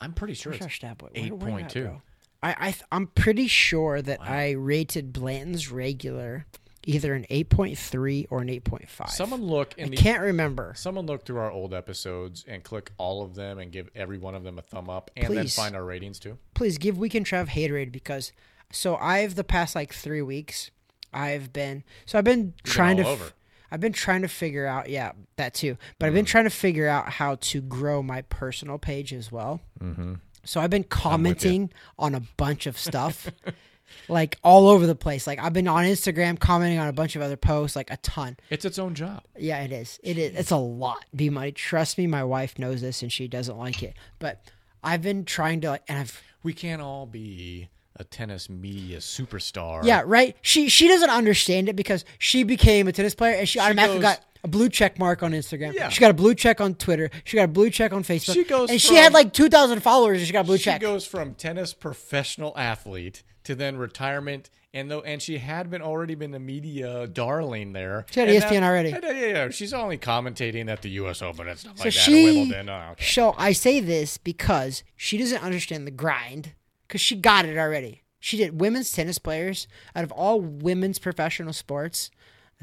I'm 0.00 0.14
pretty 0.14 0.34
sure 0.34 0.52
Where's 0.52 0.64
it's 0.64 0.74
stat 0.74 0.96
boy? 0.96 1.08
You 1.14 1.34
at, 1.34 1.40
8.2. 1.40 2.00
I 2.42 2.50
I 2.68 2.74
I'm 2.90 3.08
pretty 3.08 3.48
sure 3.48 4.00
that 4.00 4.22
I 4.22 4.52
rated 4.52 5.12
Blanton's 5.12 5.70
regular 5.70 6.46
either 6.88 7.14
an 7.14 7.26
eight 7.28 7.50
point 7.50 7.76
three 7.76 8.26
or 8.30 8.40
an 8.40 8.48
eight 8.48 8.64
point 8.64 8.88
five. 8.88 9.10
someone 9.10 9.42
look 9.42 9.76
in 9.76 9.92
I 9.92 9.96
can't 9.96 10.22
remember. 10.22 10.72
someone 10.74 11.04
look 11.06 11.24
through 11.24 11.38
our 11.38 11.50
old 11.50 11.74
episodes 11.74 12.44
and 12.48 12.64
click 12.64 12.90
all 12.96 13.22
of 13.22 13.34
them 13.34 13.58
and 13.58 13.70
give 13.70 13.90
every 13.94 14.16
one 14.16 14.34
of 14.34 14.42
them 14.42 14.58
a 14.58 14.62
thumb 14.62 14.88
up 14.88 15.10
and 15.14 15.36
then 15.36 15.46
find 15.48 15.76
our 15.76 15.84
ratings 15.84 16.18
too. 16.18 16.38
please 16.54 16.78
give 16.78 16.98
Weekend 16.98 17.26
Trav 17.26 17.48
haterade 17.48 17.92
because 17.92 18.32
so 18.72 18.96
I've 18.96 19.34
the 19.34 19.44
past 19.44 19.74
like 19.74 19.92
three 19.92 20.22
weeks 20.22 20.70
I've 21.12 21.52
been 21.52 21.84
so 22.06 22.18
I've 22.18 22.24
been 22.24 22.54
trying 22.64 22.98
all 22.98 23.04
to 23.04 23.10
over. 23.10 23.32
I've 23.70 23.80
been 23.80 23.92
trying 23.92 24.22
to 24.22 24.28
figure 24.28 24.66
out 24.66 24.88
yeah 24.88 25.12
that 25.36 25.52
too 25.52 25.76
but 25.98 26.06
I've 26.06 26.14
been 26.14 26.24
trying 26.24 26.44
to 26.44 26.50
figure 26.50 26.88
out 26.88 27.10
how 27.10 27.34
to 27.36 27.60
grow 27.60 28.02
my 28.02 28.22
personal 28.22 28.78
page 28.78 29.12
as 29.12 29.30
well. 29.30 29.60
Mm-hmm. 29.78 30.14
So 30.44 30.60
I've 30.62 30.70
been 30.70 30.84
commenting 30.84 31.70
on 31.98 32.14
a 32.14 32.20
bunch 32.38 32.66
of 32.66 32.78
stuff. 32.78 33.30
Like 34.08 34.36
all 34.42 34.68
over 34.68 34.86
the 34.86 34.94
place. 34.94 35.26
Like 35.26 35.38
I've 35.38 35.52
been 35.52 35.68
on 35.68 35.84
Instagram 35.84 36.38
commenting 36.38 36.78
on 36.78 36.88
a 36.88 36.92
bunch 36.92 37.16
of 37.16 37.22
other 37.22 37.36
posts, 37.36 37.76
like 37.76 37.90
a 37.90 37.96
ton. 37.98 38.36
It's 38.50 38.64
its 38.64 38.78
own 38.78 38.94
job. 38.94 39.22
Yeah, 39.36 39.62
it 39.62 39.72
is. 39.72 39.98
It 40.02 40.18
is. 40.18 40.38
It's 40.38 40.50
a 40.50 40.56
lot. 40.56 41.04
B 41.14 41.30
money. 41.30 41.52
Trust 41.52 41.98
me, 41.98 42.06
my 42.06 42.24
wife 42.24 42.58
knows 42.58 42.80
this 42.80 43.02
and 43.02 43.12
she 43.12 43.28
doesn't 43.28 43.56
like 43.58 43.82
it. 43.82 43.94
But 44.18 44.42
I've 44.82 45.02
been 45.02 45.24
trying 45.24 45.60
to 45.62 45.70
like, 45.70 45.82
and 45.88 45.98
I've 45.98 46.22
We 46.42 46.52
can't 46.52 46.80
all 46.82 47.06
be 47.06 47.68
a 47.96 48.04
tennis 48.04 48.48
media 48.48 48.98
superstar. 48.98 49.84
Yeah, 49.84 50.02
right. 50.06 50.36
She 50.42 50.68
she 50.68 50.88
doesn't 50.88 51.10
understand 51.10 51.68
it 51.68 51.76
because 51.76 52.04
she 52.18 52.44
became 52.44 52.86
a 52.88 52.92
tennis 52.92 53.14
player 53.14 53.36
and 53.36 53.48
she, 53.48 53.58
automatically 53.58 54.00
goes- 54.00 54.16
got 54.16 54.24
a 54.44 54.48
blue 54.48 54.68
check 54.68 55.00
mark 55.00 55.24
on 55.24 55.32
Instagram. 55.32 55.74
Yeah. 55.74 55.88
She 55.88 56.00
got 56.00 56.12
a 56.12 56.14
blue 56.14 56.32
check 56.34 56.60
on 56.60 56.74
Twitter. 56.76 57.10
She 57.24 57.36
got 57.36 57.44
a 57.44 57.48
blue 57.48 57.70
check 57.70 57.92
on 57.92 58.04
Facebook. 58.04 58.34
She 58.34 58.44
goes 58.44 58.70
and 58.70 58.80
she 58.80 58.94
had 58.94 59.12
like 59.12 59.32
two 59.32 59.48
thousand 59.48 59.80
followers 59.82 60.18
and 60.18 60.26
she 60.28 60.32
got 60.32 60.42
a 60.42 60.44
blue 60.44 60.58
she 60.58 60.64
check. 60.64 60.80
She 60.80 60.86
goes 60.86 61.04
from 61.04 61.34
tennis 61.34 61.74
professional 61.74 62.56
athlete 62.56 63.24
to 63.44 63.54
then 63.54 63.76
retirement, 63.76 64.50
and 64.74 64.90
though 64.90 65.00
and 65.00 65.20
she 65.22 65.38
had 65.38 65.70
been 65.70 65.82
already 65.82 66.14
been 66.14 66.30
the 66.30 66.38
media 66.38 67.06
darling 67.06 67.72
there. 67.72 68.04
She 68.10 68.20
had 68.20 68.28
And 68.28 68.42
ESPN 68.42 68.62
already. 68.62 68.92
and, 68.92 69.04
uh, 69.04 69.08
yeah, 69.08 69.26
yeah, 69.26 69.48
she's 69.50 69.72
only 69.72 69.98
commentating 69.98 70.70
at 70.70 70.82
the 70.82 70.90
U.S. 70.90 71.22
Open 71.22 71.48
and 71.48 71.58
stuff 71.58 71.78
so 71.78 71.84
like 71.84 71.94
that. 71.94 72.00
she. 72.00 72.24
Wimbledon. 72.40 72.68
Oh, 72.68 72.88
okay. 72.92 73.04
So 73.04 73.34
I 73.38 73.52
say 73.52 73.80
this 73.80 74.18
because 74.18 74.82
she 74.96 75.16
doesn't 75.18 75.42
understand 75.42 75.86
the 75.86 75.90
grind 75.90 76.54
because 76.86 77.00
she 77.00 77.16
got 77.16 77.44
it 77.44 77.56
already. 77.58 78.02
She 78.20 78.36
did 78.36 78.60
women's 78.60 78.90
tennis 78.92 79.18
players 79.18 79.68
out 79.94 80.04
of 80.04 80.10
all 80.12 80.40
women's 80.40 80.98
professional 80.98 81.52
sports. 81.52 82.10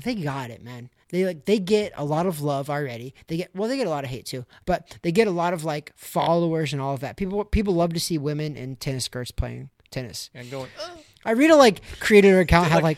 They 0.04 0.14
got 0.16 0.50
it, 0.52 0.62
man. 0.62 0.90
They 1.10 1.24
like 1.26 1.46
they 1.46 1.60
get 1.60 1.94
a 1.96 2.04
lot 2.04 2.26
of 2.26 2.42
love 2.42 2.70
already. 2.70 3.16
They 3.28 3.38
get 3.38 3.56
well, 3.56 3.70
they 3.70 3.78
get 3.78 3.88
a 3.88 3.90
lot 3.92 4.04
of 4.04 4.10
hate 4.10 4.26
too, 4.26 4.46
but 4.66 4.98
they 5.02 5.14
get 5.14 5.28
a 5.28 5.32
lot 5.32 5.54
of 5.54 5.64
like 5.64 5.94
followers 5.96 6.74
and 6.74 6.82
all 6.82 6.94
of 6.94 7.00
that. 7.00 7.16
People 7.16 7.46
people 7.46 7.74
love 7.74 7.94
to 7.94 8.00
see 8.00 8.18
women 8.18 8.58
in 8.58 8.76
tennis 8.76 9.06
skirts 9.06 9.32
playing 9.32 9.70
tennis. 9.96 10.30
And 10.34 10.50
going, 10.52 10.70
Irina 11.26 11.56
like 11.56 11.82
created 12.00 12.30
her 12.32 12.40
account 12.42 12.70
had 12.70 12.84
like 12.84 12.98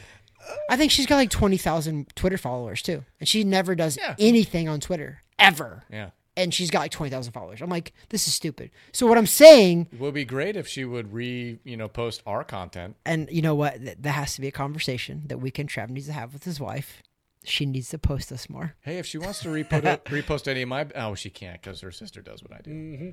I 0.69 0.75
think 0.77 0.91
she's 0.91 1.05
got 1.05 1.15
like 1.17 1.29
twenty 1.29 1.57
thousand 1.57 2.07
Twitter 2.15 2.37
followers 2.37 2.81
too, 2.81 3.03
and 3.19 3.27
she 3.27 3.43
never 3.43 3.75
does 3.75 3.97
Yeah. 3.97 4.15
anything 4.19 4.67
on 4.69 4.79
Twitter 4.79 5.21
ever. 5.39 5.83
yeah. 5.91 6.09
And 6.37 6.53
she's 6.53 6.69
got 6.69 6.81
like 6.81 6.91
twenty 6.91 7.09
thousand 7.09 7.33
followers. 7.33 7.61
I'm 7.61 7.69
like, 7.69 7.93
this 8.09 8.27
is 8.27 8.33
stupid. 8.35 8.69
So 8.93 9.07
what 9.07 9.17
I'm 9.17 9.25
saying, 9.25 9.87
It 9.91 9.99
would 9.99 10.13
be 10.13 10.23
great 10.23 10.55
if 10.55 10.67
she 10.67 10.85
would 10.85 11.11
re, 11.11 11.57
you 11.63 11.75
know, 11.75 11.87
post 11.87 12.21
our 12.27 12.43
content. 12.43 12.95
and 13.05 13.27
you 13.31 13.41
know 13.41 13.55
what, 13.55 13.81
Th- 13.83 13.97
that 13.99 14.11
has 14.11 14.35
to 14.35 14.41
be 14.41 14.47
a 14.47 14.51
conversation 14.51 15.23
that 15.27 15.39
Weekend 15.39 15.69
Trav 15.69 15.89
needs 15.89 16.05
to 16.07 16.13
have 16.13 16.33
with 16.33 16.43
his 16.43 16.59
wife. 16.59 17.01
She 17.43 17.65
needs 17.65 17.89
to 17.89 17.97
post 17.97 18.31
us 18.31 18.49
more. 18.49 18.75
Hey, 18.81 18.97
if 18.99 19.05
she 19.05 19.17
wants 19.17 19.39
to 19.41 19.47
repost, 19.49 20.03
repost 20.03 20.47
any 20.47 20.61
of 20.63 20.69
my, 20.69 20.85
oh, 20.95 21.15
she 21.15 21.29
can't 21.29 21.59
because 21.61 21.79
her 21.81 21.91
sister 21.91 22.21
does 22.21 22.43
what 22.43 22.51
I 22.53 22.59
do. 22.61 22.69
Mm-hmm. 22.71 23.09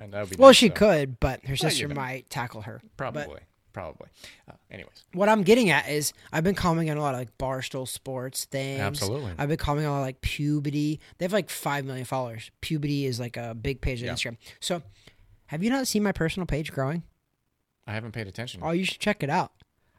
And 0.00 0.12
that 0.12 0.20
would 0.22 0.30
be 0.30 0.36
Well, 0.38 0.48
nice, 0.50 0.56
she 0.56 0.68
though. 0.68 0.74
could, 0.74 1.20
but 1.20 1.44
her 1.46 1.56
sister 1.56 1.88
might 1.88 2.28
tackle 2.30 2.62
her. 2.62 2.80
probably, 2.96 3.40
probably. 3.72 4.08
Uh, 4.48 4.54
anyways, 4.70 5.04
what 5.12 5.28
I'm 5.28 5.42
getting 5.42 5.70
at 5.70 5.88
is 5.88 6.12
I've 6.32 6.42
been 6.44 6.54
commenting 6.56 6.90
on 6.90 6.96
a 6.96 7.00
lot 7.00 7.14
of 7.14 7.20
like 7.20 7.36
Barstool 7.38 7.86
Sports 7.86 8.44
things. 8.46 8.80
Absolutely. 8.80 9.32
I've 9.38 9.48
been 9.48 9.56
commenting 9.56 9.90
on 9.90 10.00
like 10.00 10.20
Pubity. 10.20 10.98
They 11.18 11.24
have 11.24 11.32
like 11.32 11.48
five 11.50 11.84
million 11.84 12.04
followers. 12.06 12.50
Pubity 12.60 13.04
is 13.04 13.20
like 13.20 13.36
a 13.36 13.54
big 13.54 13.80
page 13.80 14.00
on 14.02 14.06
Yeah. 14.08 14.14
Instagram. 14.14 14.36
So, 14.60 14.82
have 15.46 15.62
you 15.62 15.70
not 15.70 15.86
seen 15.86 16.02
my 16.02 16.12
personal 16.12 16.46
page 16.46 16.72
growing? 16.72 17.02
I 17.86 17.92
haven't 17.92 18.12
paid 18.12 18.26
attention. 18.26 18.60
Oh, 18.64 18.70
you 18.72 18.84
should 18.84 18.98
check 19.00 19.22
it 19.22 19.30
out. 19.30 19.52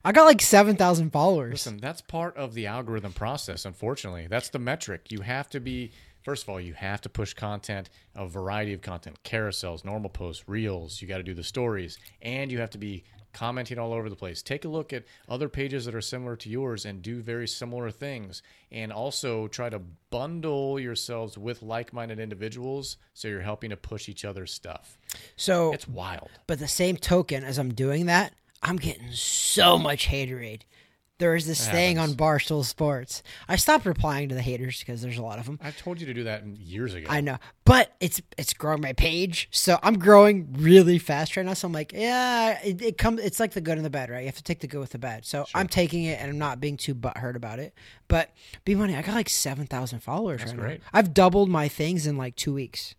I 0.03 0.11
got 0.11 0.25
like 0.25 0.41
seven 0.41 0.75
thousand 0.75 1.11
followers. 1.11 1.51
Listen, 1.51 1.77
that's 1.77 2.01
part 2.01 2.35
of 2.37 2.53
the 2.53 2.67
algorithm 2.67 3.13
process, 3.13 3.63
unfortunately. 3.65 4.27
That's 4.27 4.49
the 4.49 4.59
metric. 4.59 5.07
You 5.09 5.21
have 5.21 5.49
to 5.49 5.59
be, 5.59 5.91
first 6.25 6.43
of 6.43 6.49
all, 6.49 6.59
you 6.59 6.73
have 6.73 6.99
to 7.01 7.09
push 7.09 7.33
content, 7.33 7.89
a 8.15 8.27
variety 8.27 8.73
of 8.73 8.81
content, 8.81 9.17
carousels, 9.23 9.85
normal 9.85 10.09
posts, 10.09 10.43
reels. 10.49 11.01
You 11.01 11.07
got 11.07 11.17
to 11.17 11.23
do 11.23 11.35
the 11.35 11.43
stories, 11.43 11.97
and 12.21 12.51
you 12.51 12.59
have 12.59 12.71
to 12.71 12.77
be 12.79 13.03
commenting 13.31 13.77
all 13.77 13.93
over 13.93 14.09
the 14.09 14.15
place. 14.15 14.41
Take 14.41 14.63
a 14.65 14.69
look 14.69 14.91
at 14.93 15.03
other 15.29 15.49
pages 15.49 15.83
that 15.85 15.93
are 15.93 16.01
similar 16.01 16.35
to 16.37 16.49
yours 16.49 16.85
and 16.85 17.01
do 17.01 17.21
very 17.21 17.47
similar 17.47 17.91
things. 17.91 18.41
And 18.71 18.91
also 18.93 19.47
try 19.49 19.69
to 19.69 19.79
bundle 20.09 20.79
yourselves 20.79 21.37
with 21.37 21.61
like 21.61 21.91
minded 21.93 22.17
individuals 22.19 22.95
so 23.13 23.27
you're 23.27 23.41
helping 23.41 23.69
to 23.71 23.77
push 23.77 24.07
each 24.09 24.23
other's 24.25 24.53
stuff. 24.53 24.97
So, 25.35 25.73
It's 25.73 25.87
wild. 25.87 26.29
but 26.47 26.59
the 26.59 26.67
same 26.67 26.95
token 26.97 27.43
as 27.43 27.57
I'm 27.57 27.73
doing 27.73 28.05
that, 28.07 28.33
I'm 28.63 28.77
getting 28.77 29.11
so 29.11 29.77
much 29.77 30.07
haterade. 30.07 30.61
There 31.17 31.33
is 31.35 31.47
this 31.47 31.65
thing 31.69 31.97
on. 31.97 32.09
Barstool 32.15 32.65
Sports. 32.65 33.23
I 33.47 33.55
stopped 33.55 33.85
replying 33.85 34.27
to 34.29 34.35
the 34.35 34.41
haters 34.41 34.79
because 34.79 35.01
there's 35.01 35.17
a 35.17 35.21
lot 35.23 35.39
of 35.39 35.45
them. 35.45 35.59
I 35.63 35.71
told 35.71 36.01
you 36.01 36.07
to 36.07 36.13
do 36.13 36.25
that 36.25 36.45
years 36.45 36.93
ago. 36.93 37.07
I 37.09 37.21
know, 37.21 37.37
but 37.63 37.93
it's 38.01 38.21
it's 38.37 38.53
growing 38.53 38.81
my 38.81 38.91
page, 38.93 39.47
so 39.51 39.79
I'm 39.81 39.97
growing 39.97 40.53
really 40.57 40.97
fast 40.99 41.37
right 41.37 41.45
now. 41.45 41.53
So 41.53 41.67
I'm 41.67 41.71
like, 41.73 41.93
yeah, 41.93 42.59
it, 42.63 42.81
it 42.81 42.97
comes. 42.97 43.21
It's 43.21 43.39
like 43.39 43.51
the 43.53 43.61
good 43.61 43.77
and 43.77 43.85
the 43.85 43.89
bad, 43.89 44.09
right? 44.09 44.19
You 44.21 44.25
have 44.25 44.35
to 44.35 44.43
take 44.43 44.59
the 44.59 44.67
good 44.67 44.79
with 44.79 44.89
the 44.91 44.97
bad. 44.99 45.25
So 45.25 45.45
I'm 45.55 45.67
taking 45.69 46.03
it, 46.03 46.19
and 46.19 46.29
I'm 46.29 46.37
not 46.37 46.59
being 46.59 46.75
too 46.75 46.93
butthurt 46.93 47.35
about 47.35 47.59
it. 47.59 47.73
But 48.09 48.31
B 48.65 48.75
money, 48.75 48.95
I 48.95 49.01
got 49.01 49.15
like 49.15 49.29
seven 49.29 49.67
thousand 49.67 49.99
followers 50.01 50.43
right 50.43 50.55
great. 50.57 50.79
now. 50.81 50.85
I've 50.93 51.13
doubled 51.13 51.49
my 51.49 51.69
things 51.69 52.05
in 52.05 52.17
like 52.17 52.35
two 52.35 52.53
weeks. 52.53 52.93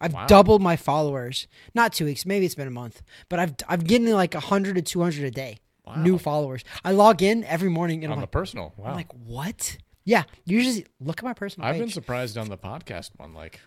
I've 0.00 0.14
Wow. 0.14 0.26
doubled 0.26 0.62
my 0.62 0.76
followers. 0.76 1.48
Not 1.74 1.92
two 1.92 2.04
weeks, 2.04 2.24
maybe 2.24 2.46
it's 2.46 2.54
been 2.54 2.68
a 2.68 2.70
month, 2.70 3.02
but 3.28 3.38
I've 3.38 3.54
I'm 3.68 3.80
getting 3.80 4.08
like 4.12 4.32
hundred 4.34 4.76
to 4.76 4.82
two 4.82 5.02
hundred 5.02 5.24
a 5.24 5.30
day. 5.30 5.58
New 5.96 6.18
followers. 6.18 6.64
I 6.84 6.92
log 6.92 7.22
in 7.22 7.44
every 7.44 7.68
morning 7.70 8.04
and 8.04 8.12
on 8.12 8.18
I'm 8.18 8.20
the 8.20 8.24
like, 8.24 8.30
personal. 8.32 8.74
Wow. 8.76 8.88
I'm 8.90 8.94
like, 8.94 9.12
what? 9.24 9.76
Yeah, 10.04 10.24
usually 10.44 10.86
look 11.00 11.18
at 11.18 11.24
my 11.24 11.34
personal 11.34 11.66
I've 11.68 11.74
page 11.74 11.82
been 11.82 11.90
surprised 11.90 12.38
on 12.38 12.48
the 12.48 12.56
podcast 12.58 13.10
one. 13.16 13.34
Like, 13.34 13.60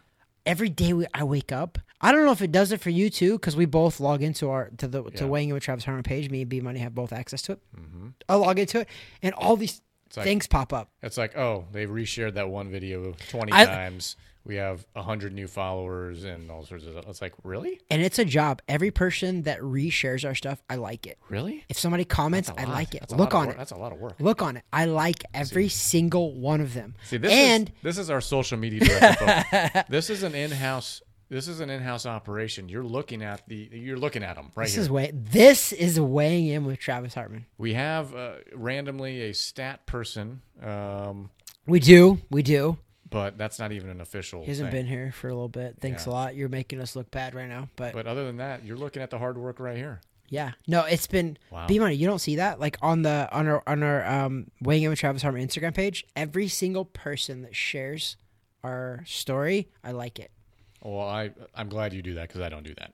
every 0.45 0.69
day 0.69 0.93
we, 0.93 1.05
I 1.13 1.23
wake 1.23 1.51
up. 1.51 1.77
I 2.01 2.11
don't 2.11 2.25
know 2.25 2.31
if 2.31 2.41
it 2.41 2.51
does 2.51 2.71
it 2.71 2.81
for 2.81 2.89
you 2.89 3.09
too, 3.11 3.33
because 3.33 3.55
we 3.55 3.65
both 3.65 3.99
log 3.99 4.23
into 4.23 4.49
our 4.49 4.71
to 4.77 4.87
the 4.87 5.03
to 5.03 5.23
Yeah. 5.23 5.29
weighing 5.29 5.49
in 5.49 5.53
with 5.53 5.63
Travis 5.63 5.85
Hartman 5.85 6.03
page. 6.03 6.29
Me 6.31 6.41
and 6.41 6.49
B 6.49 6.59
Money 6.59 6.79
have 6.79 6.95
both 6.95 7.13
access 7.13 7.43
to 7.43 7.51
it. 7.53 7.59
Mm-hmm. 7.79 8.07
I 8.27 8.35
log 8.35 8.57
into 8.57 8.79
it, 8.79 8.87
and 9.21 9.35
all 9.35 9.55
these 9.55 9.81
like- 10.15 10.23
things 10.23 10.47
pop 10.47 10.73
up. 10.73 10.89
It's 11.03 11.17
like, 11.17 11.37
oh, 11.37 11.65
they 11.71 11.85
reshared 11.85 12.33
that 12.33 12.49
one 12.49 12.71
video 12.71 13.13
20 13.29 13.51
I- 13.53 13.65
times. 13.65 14.15
We 14.43 14.55
have 14.55 14.85
100 14.93 15.33
new 15.33 15.47
followers 15.47 16.23
and 16.23 16.49
all 16.49 16.65
sorts 16.65 16.85
of 16.85 16.93
stuff. 16.93 17.05
It's 17.07 17.21
like, 17.21 17.33
really? 17.43 17.79
And 17.91 18.01
it's 18.01 18.17
a 18.17 18.25
job. 18.25 18.61
Every 18.67 18.89
person 18.89 19.43
that 19.43 19.59
reshares 19.59 20.25
our 20.25 20.33
stuff, 20.33 20.63
I 20.69 20.75
like 20.75 21.05
it. 21.05 21.19
Really? 21.29 21.63
If 21.69 21.77
somebody 21.77 22.05
comments, 22.05 22.51
I 22.57 22.63
like 22.65 22.95
it. 22.95 23.01
That's 23.01 23.13
Look 23.13 23.35
on 23.35 23.49
it. 23.49 23.57
That's 23.57 23.71
a 23.71 23.77
lot 23.77 23.91
of 23.91 23.99
work. 23.99 24.15
Look 24.19 24.41
on 24.41 24.57
it. 24.57 24.63
I 24.73 24.85
like 24.85 25.23
every 25.33 25.69
single 25.69 26.33
one 26.33 26.59
of 26.59 26.73
them. 26.73 26.95
See, 27.03 27.17
this 27.17 27.31
and 27.31 27.69
is 27.69 27.75
this 27.83 27.97
is 27.99 28.09
our 28.09 28.19
social 28.21 28.57
media 28.57 28.79
director. 28.79 29.85
this 29.89 30.09
is 30.09 30.23
an 30.23 30.33
in-house. 30.33 31.03
This 31.29 31.47
is 31.47 31.59
an 31.61 31.69
in-house 31.69 32.05
operation. 32.05 32.67
You're 32.67 32.83
looking 32.83 33.21
at 33.21 33.47
the. 33.47 33.69
You're 33.71 33.97
looking 33.99 34.23
at 34.23 34.35
them 34.35 34.51
right 34.55 34.65
this 34.65 34.73
here. 34.73 34.81
is 34.81 34.89
way. 34.89 35.11
This 35.13 35.71
is 35.71 35.99
weighing 35.99 36.47
in 36.47 36.65
with 36.65 36.79
Travis 36.79 37.13
Hartman. 37.13 37.45
we 37.57 37.75
have 37.75 38.13
uh, 38.15 38.33
randomly 38.55 39.21
a 39.29 39.33
stat 39.33 39.85
person, 39.85 40.41
um, 40.61 41.29
We 41.67 41.79
do. 41.79 42.19
We 42.31 42.41
do. 42.43 42.77
But 43.11 43.37
that's 43.37 43.59
not 43.59 43.71
even 43.71 43.89
an 43.89 44.01
official. 44.01 44.41
He 44.41 44.47
hasn't 44.47 44.71
thing. 44.71 44.79
been 44.81 44.87
here 44.87 45.11
for 45.11 45.27
a 45.27 45.33
little 45.33 45.49
bit. 45.49 45.75
Thanks 45.79 46.07
Yeah. 46.07 46.11
a 46.11 46.13
lot. 46.13 46.35
You're 46.35 46.49
making 46.49 46.79
us 46.81 46.95
look 46.95 47.11
bad 47.11 47.35
right 47.35 47.47
now, 47.49 47.69
but 47.75 47.93
But 47.93 48.07
other 48.07 48.25
than 48.25 48.37
that, 48.37 48.65
you're 48.65 48.77
looking 48.77 49.03
at 49.03 49.09
the 49.11 49.19
hard 49.19 49.37
work 49.37 49.59
right 49.59 49.77
here. 49.77 50.01
Yeah. 50.29 50.53
No, 50.65 50.85
it's 50.85 51.07
been 51.07 51.37
Wow. 51.51 51.67
B 51.67 51.77
money. 51.77 51.93
You 51.95 52.07
don't 52.07 52.19
see 52.19 52.37
that 52.37 52.59
like 52.59 52.77
on 52.81 53.01
the 53.03 53.27
on 53.31 53.47
our 53.47 53.61
on 53.67 53.83
our 53.83 54.05
um 54.07 54.49
weighing 54.61 54.83
in 54.83 54.89
with 54.89 54.97
Travis 54.99 55.21
Hartman 55.21 55.45
Instagram 55.45 55.75
page. 55.75 56.05
Every 56.15 56.47
single 56.47 56.85
person 56.85 57.41
that 57.43 57.53
shares 57.55 58.15
our 58.63 59.03
story, 59.05 59.67
I 59.83 59.91
like 59.91 60.17
it. 60.17 60.31
Well, 60.81 61.05
I 61.07 61.31
I'm 61.53 61.67
glad 61.67 61.93
you 61.93 62.01
do 62.01 62.13
that 62.15 62.29
because 62.29 62.39
I 62.41 62.47
don't 62.47 62.63
do 62.63 62.73
that. 62.75 62.93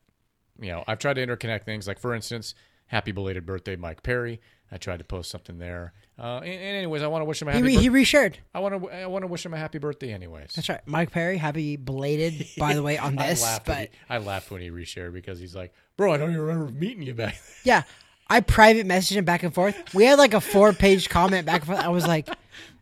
You 0.60 0.72
know, 0.72 0.84
I've 0.88 0.98
tried 0.98 1.14
to 1.14 1.26
interconnect 1.28 1.64
things. 1.64 1.88
Like 1.88 2.00
for 2.00 2.16
instance, 2.16 2.56
happy 2.88 3.12
belated 3.12 3.46
birthday, 3.46 3.76
Mike 3.76 4.04
Perry. 4.04 4.42
I 4.72 4.78
tried 4.78 4.98
to 4.98 5.06
post 5.06 5.32
something 5.32 5.60
there. 5.60 5.94
Uh, 6.20 6.40
and, 6.40 6.46
and 6.50 6.76
anyways, 6.78 7.02
I 7.04 7.08
want 7.08 7.22
to 7.22 7.26
wish 7.26 7.42
him 7.42 7.48
a 7.48 7.52
He 7.52 7.60
happy. 7.60 7.78
re- 7.78 7.82
he 7.84 7.90
reshared. 7.90 8.36
I 8.54 8.60
want 8.60 8.82
to 8.84 8.90
I 8.90 9.06
want 9.06 9.24
to 9.24 9.28
wish 9.28 9.46
him 9.46 9.54
a 9.54 9.58
happy 9.58 9.78
birthday. 9.78 10.12
Anyways, 10.12 10.54
That's 10.56 10.68
right, 10.68 10.82
Mike 10.86 11.12
Perry. 11.12 11.38
Happy 11.38 11.78
belated, 11.78 12.48
by 12.58 12.74
the 12.74 12.84
way, 12.84 12.98
on 12.98 13.18
I 13.18 13.28
this. 13.30 13.44
laughed. 13.44 13.66
But 13.66 13.78
he, 13.78 13.90
I 14.10 14.18
laughed 14.18 14.52
when 14.52 14.62
he 14.62 14.70
reshared 14.70 15.14
because 15.14 15.40
he's 15.40 15.56
like, 15.56 15.74
"Bro, 15.96 16.14
I 16.14 16.18
don't 16.18 16.32
even 16.32 16.42
remember 16.42 16.72
meeting 16.72 17.04
you 17.04 17.14
back." 17.14 17.36
then." 17.36 17.44
yeah, 17.64 17.84
I 18.30 18.42
private 18.42 18.86
messaged 18.88 19.16
him 19.16 19.26
back 19.26 19.44
and 19.44 19.54
forth. 19.54 19.94
We 19.94 20.04
had 20.06 20.18
like 20.18 20.34
a 20.34 20.42
four 20.42 20.74
page 20.74 21.08
comment 21.08 21.46
back 21.46 21.62
and 21.62 21.68
forth. 21.68 21.80
I 21.80 21.90
was 21.90 22.06
like, 22.08 22.28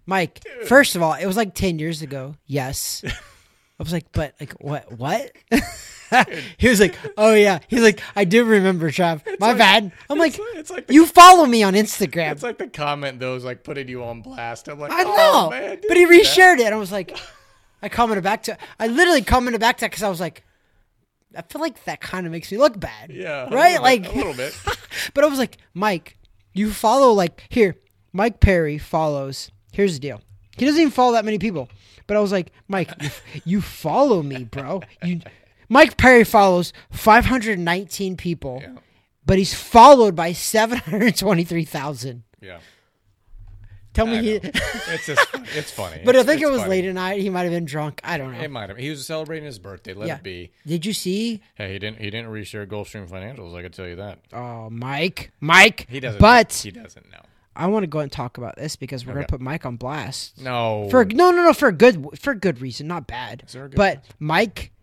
Mike. 0.08 0.41
First 0.66 0.95
of 0.95 1.01
all, 1.03 1.14
it 1.14 1.26
was 1.28 1.38
like 1.38 1.53
ten 1.53 1.78
years 1.78 2.01
ago. 2.01 2.36
Yes. 2.47 3.03
I 3.06 3.84
was 3.84 3.91
like, 3.93 4.12
but 4.14 4.34
like 4.39 4.53
what? 4.53 4.91
What? 4.97 5.32
he 6.58 6.70
was 6.70 6.80
like, 6.80 6.95
oh 7.18 7.34
yeah. 7.34 7.60
He's 7.68 7.82
like, 7.82 8.01
I 8.16 8.26
do 8.26 8.43
remember, 8.43 8.89
Trav. 8.91 9.22
My 9.39 9.49
like- 9.49 9.58
bad. 9.58 9.91
I'm 10.10 10.18
like, 10.18 10.38
it's, 10.38 10.60
it's 10.60 10.70
like 10.72 10.88
the, 10.88 10.93
you 10.93 11.06
follow 11.06 11.45
me 11.45 11.64
on 11.64 11.74
Instagram. 11.74 12.32
it's 12.32 12.43
like 12.43 12.58
the 12.58 12.68
comment 12.68 13.20
those 13.20 13.43
like 13.43 13.64
putting 13.64 13.88
you 13.88 14.03
on 14.03 14.22
blast. 14.22 14.68
I'm 14.68 14.80
like, 14.80 14.91
I 14.91 15.03
oh, 15.03 15.16
know, 15.16 15.49
man, 15.49 15.80
but 15.88 15.97
he 15.97 16.06
dude, 16.06 16.26
that- 16.26 16.26
reshared 16.26 16.60
it. 16.60 16.66
And 16.66 16.76
I 16.76 16.78
was 16.78 16.91
like, 16.91 17.18
I 17.82 17.89
commented 17.89 18.24
back 18.24 18.43
to. 18.43 18.58
I 18.80 18.88
literally 18.88 19.22
commented 19.22 19.62
back 19.62 19.78
to 19.78 19.86
because 19.86 20.03
I 20.03 20.10
was 20.10 20.20
like, 20.20 20.43
I 21.36 21.41
feel 21.41 21.62
like 21.62 21.84
that 21.86 22.01
kind 22.01 22.26
of 22.26 22.32
makes 22.32 22.51
me 22.51 22.58
look 22.58 22.80
bad. 22.80 23.12
Yeah, 23.12 23.53
right. 23.53 23.82
Like 23.82 24.03
bit, 24.03 24.14
a 24.14 24.16
little 24.16 24.34
bit. 24.34 24.58
but 25.14 25.24
I 25.24 25.28
was 25.28 25.39
like, 25.39 25.58
Mike, 25.74 26.18
you 26.53 26.72
follow 26.72 27.12
like 27.12 27.43
here. 27.49 27.76
Mike 28.14 28.39
Perry 28.39 28.78
follows. 28.78 29.51
Here's 29.74 29.95
the 29.95 29.99
deal. 29.99 30.22
He 30.58 30.66
doesn't 30.66 30.80
even 30.80 30.91
follow 30.91 31.14
that 31.14 31.26
many 31.26 31.38
people. 31.38 31.70
But 32.08 32.18
I 32.18 32.22
was 32.22 32.32
like, 32.32 32.51
Mike, 32.68 32.91
you, 33.01 33.10
you 33.43 33.62
follow 33.62 34.22
me, 34.24 34.45
bro. 34.45 34.82
You, 35.03 35.20
Mike 35.70 35.97
Perry 35.97 36.24
follows 36.24 36.74
519 36.91 38.18
people, 38.18 38.59
Yeah. 38.61 38.76
but 39.26 39.38
he's 39.38 39.53
followed 39.53 40.16
by 40.16 40.32
723,000. 40.32 42.24
Yeah, 42.41 42.59
Tell 43.93 44.05
me 44.07 44.22
he. 44.22 44.32
it's 44.43 45.05
just 45.07 45.26
it's 45.55 45.72
funny. 45.82 46.01
but 46.03 46.16
I 46.18 46.24
think 46.24 46.41
it 46.41 46.47
was 46.49 46.59
funny. 46.59 46.70
late 46.70 46.86
at 46.86 46.93
night. 46.95 47.22
He 47.22 47.30
might 47.30 47.43
have 47.43 47.51
been 47.51 47.63
drunk. 47.66 48.01
I 48.03 48.18
don't 48.18 48.34
know. 48.34 48.41
It 48.41 48.51
might 48.51 48.68
have. 48.70 48.78
He 48.78 48.89
was 48.89 49.05
celebrating 49.07 49.45
his 49.45 49.57
birthday. 49.57 49.93
Let 49.93 50.07
Yeah. 50.09 50.16
it 50.18 50.24
be. 50.24 50.51
Did 50.68 50.86
you 50.86 50.91
see? 50.93 51.41
Hey, 51.55 51.72
he 51.74 51.80
didn't. 51.80 51.99
He 51.99 52.09
didn't 52.09 52.30
reshare 52.30 52.68
Gulfstream 52.68 53.09
Financials. 53.09 53.55
I 53.55 53.61
can 53.61 53.72
tell 53.72 53.88
you 53.88 53.95
that. 53.95 54.20
Oh, 54.34 54.70
Mike, 54.70 55.32
Mike. 55.39 55.88
He 55.89 56.01
doesn't. 56.01 56.20
But 56.20 56.51
he 56.53 56.72
doesn't 56.72 57.09
know. 57.09 57.22
I 57.55 57.68
want 57.68 57.84
to 57.84 57.88
go 57.88 57.99
and 57.99 58.11
talk 58.11 58.38
about 58.38 58.57
this 58.57 58.76
because 58.76 59.05
we're 59.05 59.13
gonna 59.13 59.28
put 59.28 59.39
Mike 59.39 59.66
on 59.66 59.78
blast. 59.78 60.41
No. 60.41 60.89
For 60.91 61.05
no, 61.05 61.32
no, 61.32 61.45
no, 61.45 61.53
for 61.53 61.70
a 61.70 61.72
good 61.72 62.20
for 62.20 62.32
a 62.32 62.36
good 62.38 62.59
reason, 62.59 62.88
not 62.88 63.07
bad. 63.07 63.43
Is 63.47 63.53
there 63.53 63.63
a 63.63 63.70
good 63.70 63.78
But 63.78 64.03
Mike 64.20 64.74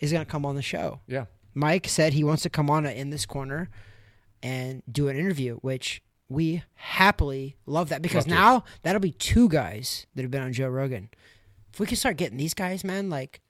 is 0.00 0.12
gonna 0.12 0.24
come 0.24 0.44
on 0.46 0.54
the 0.56 0.62
show. 0.62 1.00
yeah. 1.06 1.26
Mike 1.54 1.88
said 1.88 2.12
he 2.12 2.22
wants 2.22 2.42
to 2.44 2.50
come 2.50 2.70
on 2.70 2.86
in 2.86 3.10
this 3.10 3.26
corner 3.26 3.68
and 4.42 4.82
do 4.90 5.08
an 5.08 5.16
interview, 5.16 5.56
which 5.56 6.02
we 6.28 6.62
happily 6.74 7.56
love 7.66 7.88
that 7.88 8.02
because 8.02 8.26
Love 8.28 8.36
to. 8.36 8.42
now 8.42 8.64
that'll 8.82 9.00
be 9.00 9.12
two 9.12 9.48
guys 9.48 10.06
that 10.14 10.22
have 10.22 10.30
been 10.30 10.42
on 10.42 10.52
Joe 10.52 10.68
Rogan. 10.68 11.08
If 11.72 11.80
we 11.80 11.86
can 11.86 11.96
start 11.96 12.16
getting 12.16 12.36
these 12.38 12.54
guys, 12.54 12.84
man, 12.84 13.10
like 13.10 13.40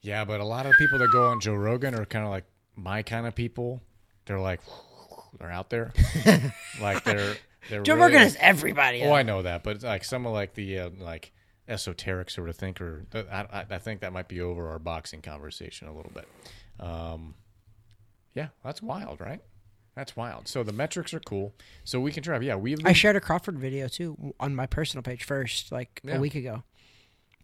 Yeah, 0.00 0.24
but 0.24 0.40
a 0.40 0.44
lot 0.44 0.64
of 0.64 0.72
people 0.78 0.98
that 1.00 1.10
go 1.12 1.26
on 1.26 1.40
Joe 1.40 1.54
Rogan 1.54 1.94
are 1.94 2.06
kind 2.06 2.24
of 2.24 2.30
like 2.30 2.44
my 2.76 3.02
kind 3.02 3.26
of 3.26 3.34
people. 3.34 3.82
They're 4.26 4.40
like, 4.40 4.60
they're 5.38 5.50
out 5.50 5.68
there, 5.70 5.92
like 6.80 7.04
they're 7.04 7.34
they're. 7.68 7.82
Joe 7.82 7.94
really 7.94 8.12
Rogan 8.14 8.22
is 8.22 8.36
everybody. 8.40 9.02
Oh, 9.02 9.12
I 9.12 9.22
know 9.22 9.42
that, 9.42 9.62
but 9.64 9.76
it's 9.76 9.84
like 9.84 10.04
some 10.04 10.24
of 10.24 10.32
like 10.32 10.54
the 10.54 10.78
uh, 10.78 10.90
like 10.98 11.32
esoteric 11.68 12.30
sort 12.30 12.48
of 12.48 12.56
thinker. 12.56 13.06
I, 13.14 13.18
I, 13.52 13.64
I 13.70 13.78
think 13.78 14.00
that 14.00 14.12
might 14.12 14.28
be 14.28 14.40
over 14.40 14.68
our 14.68 14.78
boxing 14.78 15.22
conversation 15.22 15.88
a 15.88 15.94
little 15.94 16.12
bit. 16.12 16.28
Um, 16.78 17.34
yeah, 18.34 18.48
that's 18.64 18.82
wild, 18.82 19.20
right? 19.20 19.40
That's 19.96 20.16
wild. 20.16 20.48
So 20.48 20.62
the 20.62 20.72
metrics 20.72 21.12
are 21.14 21.20
cool. 21.20 21.52
So 21.84 22.00
we 22.00 22.12
can 22.12 22.22
drive. 22.22 22.42
Yeah, 22.42 22.56
we've. 22.56 22.78
I 22.84 22.92
shared 22.92 23.16
a 23.16 23.20
Crawford 23.20 23.58
video 23.58 23.88
too 23.88 24.34
on 24.40 24.54
my 24.54 24.66
personal 24.66 25.02
page 25.02 25.24
first, 25.24 25.72
like 25.72 26.00
Yeah. 26.04 26.16
a 26.16 26.20
week 26.20 26.34
ago. 26.34 26.62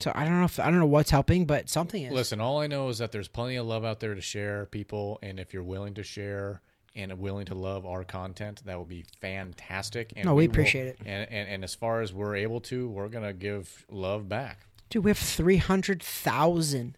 So 0.00 0.12
I 0.14 0.24
don't 0.24 0.38
know 0.38 0.44
if 0.44 0.60
I 0.60 0.64
don't 0.70 0.78
know 0.78 0.86
what's 0.86 1.10
helping, 1.10 1.46
but 1.46 1.68
something 1.68 2.02
is. 2.02 2.12
Listen, 2.12 2.40
all 2.40 2.60
I 2.60 2.66
know 2.66 2.88
is 2.88 2.98
that 2.98 3.12
there's 3.12 3.28
plenty 3.28 3.56
of 3.56 3.66
love 3.66 3.84
out 3.84 4.00
there 4.00 4.14
to 4.14 4.20
share, 4.20 4.66
people, 4.66 5.18
and 5.22 5.40
if 5.40 5.52
you're 5.54 5.62
willing 5.64 5.94
to 5.94 6.02
share 6.02 6.60
and 6.96 7.16
willing 7.18 7.46
to 7.46 7.54
love 7.54 7.84
our 7.86 8.02
content, 8.04 8.62
that 8.64 8.76
will 8.76 8.84
be 8.84 9.04
fantastic. 9.20 10.12
And 10.16 10.24
No, 10.26 10.34
we 10.34 10.46
will- 10.46 10.52
appreciate 10.52 10.86
it. 10.88 10.98
And, 11.04 11.30
and 11.30 11.48
and 11.48 11.64
as 11.64 11.74
far 11.74 12.00
as 12.00 12.12
we're 12.12 12.36
able 12.36 12.60
to, 12.62 12.88
we're 12.88 13.08
gonna 13.08 13.32
give 13.32 13.84
love 13.90 14.28
back. 14.28 14.66
Dude, 14.90 15.04
we 15.04 15.10
have 15.10 15.18
300,000. 15.18 16.96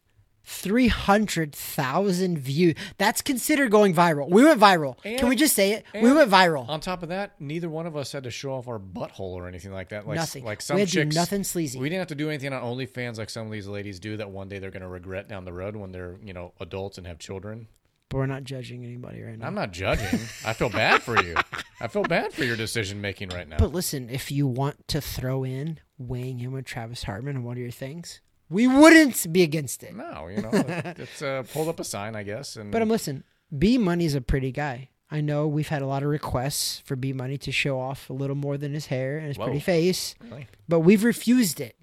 300,000 0.51 2.39
views. 2.39 2.75
That's 2.97 3.21
considered 3.23 3.71
going 3.71 3.95
viral. 3.95 4.31
We 4.31 4.43
went 4.45 4.61
viral. 4.61 5.01
Can 5.03 5.29
we 5.29 5.37
just 5.37 5.55
say 5.55 5.73
it? 5.73 5.85
we 5.95 6.11
went 6.13 6.31
viral. 6.31 6.69
On 6.69 6.81
top 6.81 7.03
of 7.03 7.11
that, 7.11 7.41
neither 7.41 7.69
one 7.69 7.87
of 7.87 7.97
us 7.97 8.13
had 8.13 8.25
to 8.25 8.31
show 8.31 8.53
off 8.53 8.67
our 8.69 8.79
butthole 8.79 9.33
or 9.35 9.47
anything 9.47 9.73
like 9.73 9.91
that. 9.91 10.07
Like, 10.07 10.17
Nothing. 10.17 10.45
Like 10.45 10.59
We 10.61 10.63
some 10.63 10.77
to 10.79 10.87
do 10.87 10.91
chicks, 11.05 11.15
nothing 11.15 11.45
sleazy. 11.45 11.79
We 11.79 11.89
didn't 11.89 12.01
have 12.01 12.09
to 12.09 12.15
do 12.15 12.29
anything 12.29 12.53
on 12.53 12.63
OnlyFans 12.63 13.19
like 13.19 13.31
some 13.31 13.47
of 13.47 13.53
these 13.53 13.67
ladies 13.69 14.01
do. 14.01 14.17
That 14.17 14.31
one 14.31 14.49
day 14.49 14.59
they're 14.59 14.71
gonna 14.71 14.89
regret 14.89 15.29
down 15.29 15.45
the 15.45 15.53
road 15.53 15.77
when 15.77 15.93
they're 15.93 16.17
you 16.25 16.33
know 16.33 16.53
adults 16.61 16.99
and 16.99 17.07
have 17.07 17.19
children. 17.19 17.69
But 18.09 18.17
we're 18.19 18.27
not 18.27 18.45
judging 18.45 18.85
anybody 18.85 19.23
right 19.23 19.39
now. 19.39 19.47
I'm 19.47 19.55
not 19.55 19.73
judging. 19.73 20.21
I 20.45 20.53
feel 20.53 20.71
bad 20.71 21.03
for 21.03 21.23
you. 21.23 21.35
I 21.81 21.89
feel 21.89 22.03
bad 22.03 22.33
for 22.33 22.45
your 22.45 22.57
decision 22.57 23.01
making 23.01 23.29
right 23.31 23.49
now. 23.49 23.57
But 23.59 23.73
listen, 23.73 24.09
if 24.11 24.31
you 24.31 24.47
want 24.47 24.89
to 24.89 25.01
throw 25.01 25.45
in 25.45 25.81
weighing 25.99 26.41
in 26.41 26.53
with 26.53 26.65
Travis 26.65 27.05
Hartman 27.05 27.37
on 27.37 27.45
one 27.45 27.57
of 27.57 27.63
your 27.63 27.71
things, 27.71 28.21
we 28.51 28.67
wouldn't 28.67 29.31
be 29.33 29.43
against 29.43 29.83
it. 29.83 29.95
No, 29.95 30.29
you 30.29 30.43
know, 30.43 30.51
it's 30.53 31.21
uh, 31.23 31.43
pulled 31.53 31.69
up 31.69 31.81
a 31.81 31.85
sign, 31.85 32.17
I 32.17 32.23
guess. 32.23 32.57
And 32.57 32.73
But 32.73 32.83
um, 32.83 32.89
listen, 32.89 33.25
B 33.57 33.77
Money's 33.79 34.15
a 34.15 34.21
pretty 34.21 34.53
guy. 34.53 34.89
I 35.11 35.21
know 35.23 35.47
we've 35.49 35.69
had 35.69 35.81
a 35.83 35.87
lot 35.87 36.03
of 36.03 36.09
requests 36.11 36.81
for 36.81 36.95
B 36.97 37.13
Money 37.13 37.39
to 37.39 37.53
show 37.53 37.81
off 37.81 38.11
a 38.11 38.13
little 38.13 38.37
more 38.37 38.59
than 38.59 38.75
his 38.75 38.87
hair 38.87 39.19
and 39.19 39.29
his 39.29 39.39
pretty 39.39 39.61
face, 39.61 40.15
Really? 40.23 40.47
but 40.69 40.81
we've 40.81 41.03
refused 41.05 41.61
it 41.61 41.77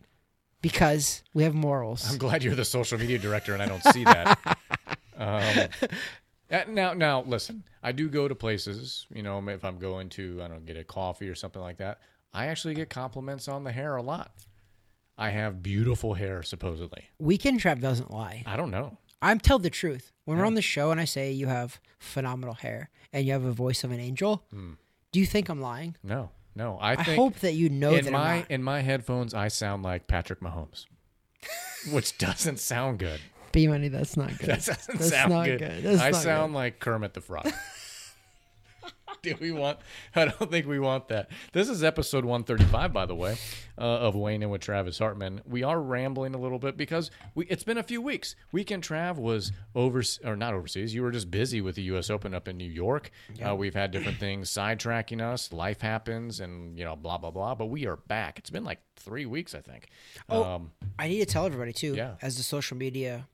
because 0.61 1.23
we 1.33 1.43
have 1.43 1.53
morals. 1.53 2.09
I'm 2.09 2.17
glad 2.17 2.43
you're 2.43 2.55
the 2.55 2.65
social 2.65 2.97
media 2.99 3.17
director 3.19 3.53
and 3.53 3.61
I 3.61 3.67
don't 3.67 3.83
see 3.93 4.03
that. 4.03 4.57
um, 5.17 5.67
now, 6.73 6.93
now, 6.93 7.23
listen. 7.23 7.63
I 7.83 7.91
do 7.91 8.09
go 8.09 8.27
to 8.27 8.35
places. 8.35 9.05
You 9.13 9.23
know, 9.23 9.45
if 9.49 9.63
I'm 9.63 9.77
going 9.77 10.09
to, 10.09 10.41
I 10.43 10.47
don't 10.47 10.65
get 10.65 10.77
a 10.77 10.83
coffee 10.83 11.29
or 11.29 11.35
something 11.35 11.61
like 11.61 11.77
that. 11.77 11.99
I 12.33 12.47
actually 12.47 12.73
get 12.73 12.89
compliments 12.89 13.47
on 13.47 13.63
the 13.63 13.71
hair 13.71 13.95
a 13.95 14.01
lot. 14.01 14.31
I 15.17 15.29
have 15.29 15.63
beautiful 15.63 16.13
hair, 16.13 16.43
supposedly. 16.43 17.05
Weekend 17.19 17.61
Trav 17.61 17.79
doesn't 17.79 18.11
lie. 18.11 18.43
I 18.45 18.57
don't 18.57 18.71
know. 18.71 18.97
I'm 19.21 19.39
tell 19.39 19.59
the 19.59 19.69
truth. 19.69 20.11
When 20.25 20.37
we're 20.37 20.45
on 20.45 20.55
the 20.55 20.61
show 20.61 20.91
and 20.91 20.99
I 20.99 21.05
say 21.05 21.31
you 21.31 21.47
have 21.47 21.79
phenomenal 21.99 22.55
hair 22.55 22.89
and 23.13 23.25
you 23.25 23.31
have 23.31 23.45
a 23.45 23.51
voice 23.51 23.83
of 23.83 23.91
an 23.91 23.99
angel, 23.99 24.43
do 25.11 25.19
you 25.19 25.25
think 25.25 25.49
I'm 25.49 25.61
lying? 25.61 25.95
No, 26.03 26.31
no. 26.55 26.77
I 26.81 26.91
I, 26.91 26.95
hope 27.15 27.39
that 27.39 27.53
you 27.53 27.69
know 27.69 27.93
in 27.93 28.05
that 28.05 28.11
my 28.11 28.45
in 28.49 28.61
my 28.61 28.81
headphones, 28.81 29.33
I 29.33 29.47
sound 29.47 29.83
like 29.83 30.07
Patrick 30.07 30.41
Mahomes, 30.41 30.85
which 31.91 32.17
doesn't 32.17 32.59
sound 32.59 32.99
good. 32.99 33.21
B 33.55 33.67
money, 33.67 33.87
that's 33.87 34.17
not 34.17 34.37
good. 34.37 34.49
That 34.49 34.65
doesn't 34.65 34.99
That's 34.99 35.09
sound 35.09 35.31
not 35.31 35.45
good. 35.45 35.59
good. 35.59 35.83
That's 35.83 36.01
I 36.01 36.11
not 36.11 36.21
sound 36.21 36.53
like 36.53 36.79
Kermit 36.79 37.13
the 37.13 37.21
Frog. 37.21 37.51
Do 39.21 39.33
we 39.39 39.51
want? 39.51 39.79
I 40.15 40.25
don't 40.25 40.51
think 40.51 40.67
we 40.67 40.77
want 40.77 41.07
that. 41.07 41.31
This 41.51 41.67
is 41.67 41.83
episode 41.83 42.25
135, 42.25 42.93
by 42.93 43.07
the 43.07 43.15
way, 43.15 43.37
uh, 43.77 43.81
of 43.81 44.13
Weighing 44.13 44.43
in 44.43 44.49
with 44.51 44.61
Travis 44.61 44.99
Hartman. 44.99 45.41
We 45.47 45.63
are 45.63 45.81
rambling 45.81 46.35
a 46.35 46.37
little 46.37 46.59
bit 46.59 46.77
because 46.77 47.09
we. 47.33 47.47
It's 47.47 47.63
been 47.63 47.77
a 47.79 47.83
few 47.83 48.01
weeks. 48.03 48.35
Weekend 48.51 48.83
Trav 48.83 49.15
was 49.15 49.51
over 49.73 50.03
or 50.23 50.35
not 50.35 50.53
overseas. 50.53 50.93
You 50.93 51.01
were 51.01 51.09
just 51.11 51.31
busy 51.31 51.59
with 51.61 51.73
the 51.75 51.81
U.S. 51.83 52.11
Open 52.11 52.35
up 52.35 52.47
in 52.47 52.57
New 52.57 52.69
York. 52.69 53.09
Uh, 53.43 53.55
we've 53.55 53.73
had 53.73 53.89
different 53.89 54.19
things 54.19 54.51
sidetracking 54.51 55.21
us. 55.21 55.51
Life 55.51 55.81
happens, 55.81 56.39
and 56.39 56.77
you 56.77 56.83
know, 56.85 56.95
blah 56.95 57.17
blah 57.17 57.31
blah. 57.31 57.55
But 57.55 57.67
we 57.67 57.87
are 57.87 57.95
back. 57.95 58.37
It's 58.37 58.51
been 58.51 58.65
like 58.65 58.81
three 58.97 59.25
weeks, 59.25 59.55
I 59.55 59.61
think. 59.61 59.87
Oh. 60.29 60.43
Um, 60.43 60.71
I 60.99 61.07
need 61.07 61.19
to 61.19 61.25
tell 61.25 61.45
everybody 61.47 61.73
too, 61.73 61.95
Yeah. 61.95 62.15
as 62.21 62.37
the 62.37 62.43
social 62.43 62.77
media 62.77 63.27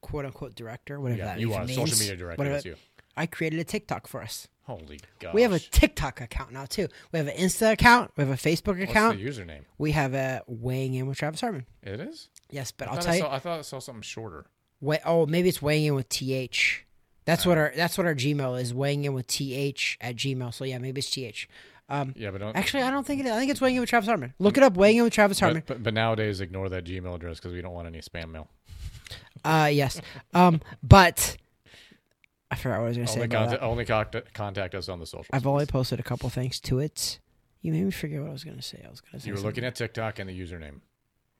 quote 0.00 0.24
unquote 0.24 0.54
director, 0.54 1.00
whatever 1.00 1.18
yeah, 1.18 1.24
that 1.26 1.40
you 1.40 1.48
even 1.50 1.60
are 1.62 1.64
means, 1.66 1.76
social 1.78 1.98
media 1.98 2.16
director. 2.16 2.42
whatever- 2.42 2.68
you. 2.68 2.76
I 3.16 3.26
created 3.26 3.58
a 3.60 3.64
TikTok 3.64 4.06
for 4.06 4.22
us. 4.22 4.48
Holy 4.64 5.00
God! 5.18 5.34
We 5.34 5.42
have 5.42 5.52
a 5.52 5.58
TikTok 5.58 6.20
account 6.20 6.52
now 6.52 6.64
too. 6.64 6.86
We 7.12 7.18
have 7.18 7.26
an 7.26 7.36
Insta 7.36 7.72
account. 7.72 8.12
We 8.16 8.22
have 8.24 8.32
a 8.32 8.36
Facebook 8.36 8.78
What's 8.78 8.90
account. 8.90 9.18
the 9.18 9.24
username? 9.26 9.62
We 9.78 9.90
have 9.92 10.14
a 10.14 10.42
weighing 10.46 10.94
in 10.94 11.06
with 11.08 11.18
Travis 11.18 11.40
Hartman. 11.40 11.66
It 11.82 11.98
is. 12.00 12.28
Yes, 12.50 12.70
but 12.70 12.86
I 12.86 12.90
I'll 12.92 12.96
thought 12.96 13.02
tell 13.04 13.12
I, 13.12 13.16
you. 13.16 13.22
saw, 13.22 13.32
I 13.34 13.38
thought 13.40 13.58
I 13.58 13.62
saw 13.62 13.78
something 13.80 14.02
shorter. 14.02 14.46
Wait, 14.80 15.00
oh, 15.04 15.26
maybe 15.26 15.48
it's 15.48 15.60
weighing 15.60 15.86
in 15.86 15.94
with 15.96 16.08
th. 16.08 16.84
That's 17.24 17.44
what 17.44 17.58
our 17.58 17.72
that's 17.76 17.98
what 17.98 18.06
our 18.06 18.14
Gmail 18.14 18.60
is. 18.60 18.72
Weighing 18.72 19.04
in 19.04 19.12
with 19.12 19.26
th 19.26 19.98
at 20.00 20.14
Gmail. 20.16 20.54
So 20.54 20.64
yeah, 20.64 20.78
maybe 20.78 21.00
it's 21.00 21.10
th. 21.10 21.48
Um, 21.88 22.14
Yeah, 22.16 22.30
but 22.30 22.38
don't. 22.38 22.56
actually, 22.56 22.84
I 22.84 22.90
don't 22.92 23.04
think 23.04 23.18
it 23.20 23.26
is. 23.26 23.32
I 23.32 23.38
think 23.38 23.50
it's 23.50 23.60
weighing 23.60 23.74
in 23.74 23.80
with 23.80 23.90
Travis 23.90 24.06
Hartman. 24.06 24.32
Look 24.38 24.56
it 24.56 24.62
up. 24.62 24.76
Weighing 24.76 24.98
in 24.98 25.04
with 25.04 25.12
Travis 25.12 25.40
Hartman. 25.40 25.64
but, 25.66 25.78
but, 25.78 25.82
but 25.82 25.94
nowadays, 25.94 26.40
ignore 26.40 26.68
that 26.68 26.84
Gmail 26.84 27.16
address 27.16 27.38
because 27.40 27.52
we 27.52 27.60
don't 27.60 27.74
want 27.74 27.88
any 27.88 27.98
spam 28.00 28.30
mail. 28.30 28.46
Uh, 29.44 29.70
yes. 29.72 30.00
Um, 30.34 30.60
but 30.82 31.36
I 32.50 32.56
forgot 32.56 32.78
what 32.80 32.84
I 32.84 32.88
was 32.88 32.96
gonna 32.96 33.06
say. 33.08 33.14
Only, 33.14 33.24
About 33.26 33.38
contact, 33.38 33.60
that. 33.60 33.66
only 33.66 33.84
contact, 33.84 34.34
contact 34.34 34.74
us 34.74 34.88
on 34.88 34.98
the 35.00 35.06
social. 35.06 35.26
I've 35.32 35.46
only 35.46 35.66
posted 35.66 36.00
a 36.00 36.02
couple 36.02 36.28
things 36.30 36.60
to 36.60 36.78
it. 36.78 37.18
You 37.62 37.72
made 37.72 37.84
me 37.84 37.90
forget 37.90 38.20
what 38.20 38.28
I 38.30 38.32
was 38.32 38.44
gonna 38.44 38.62
say. 38.62 38.82
I 38.86 38.90
was 38.90 39.00
gonna 39.00 39.20
say. 39.20 39.28
You 39.28 39.34
were 39.34 39.40
looking 39.40 39.64
at 39.64 39.74
TikTok 39.74 40.18
and 40.18 40.28
the 40.28 40.38
username, 40.38 40.80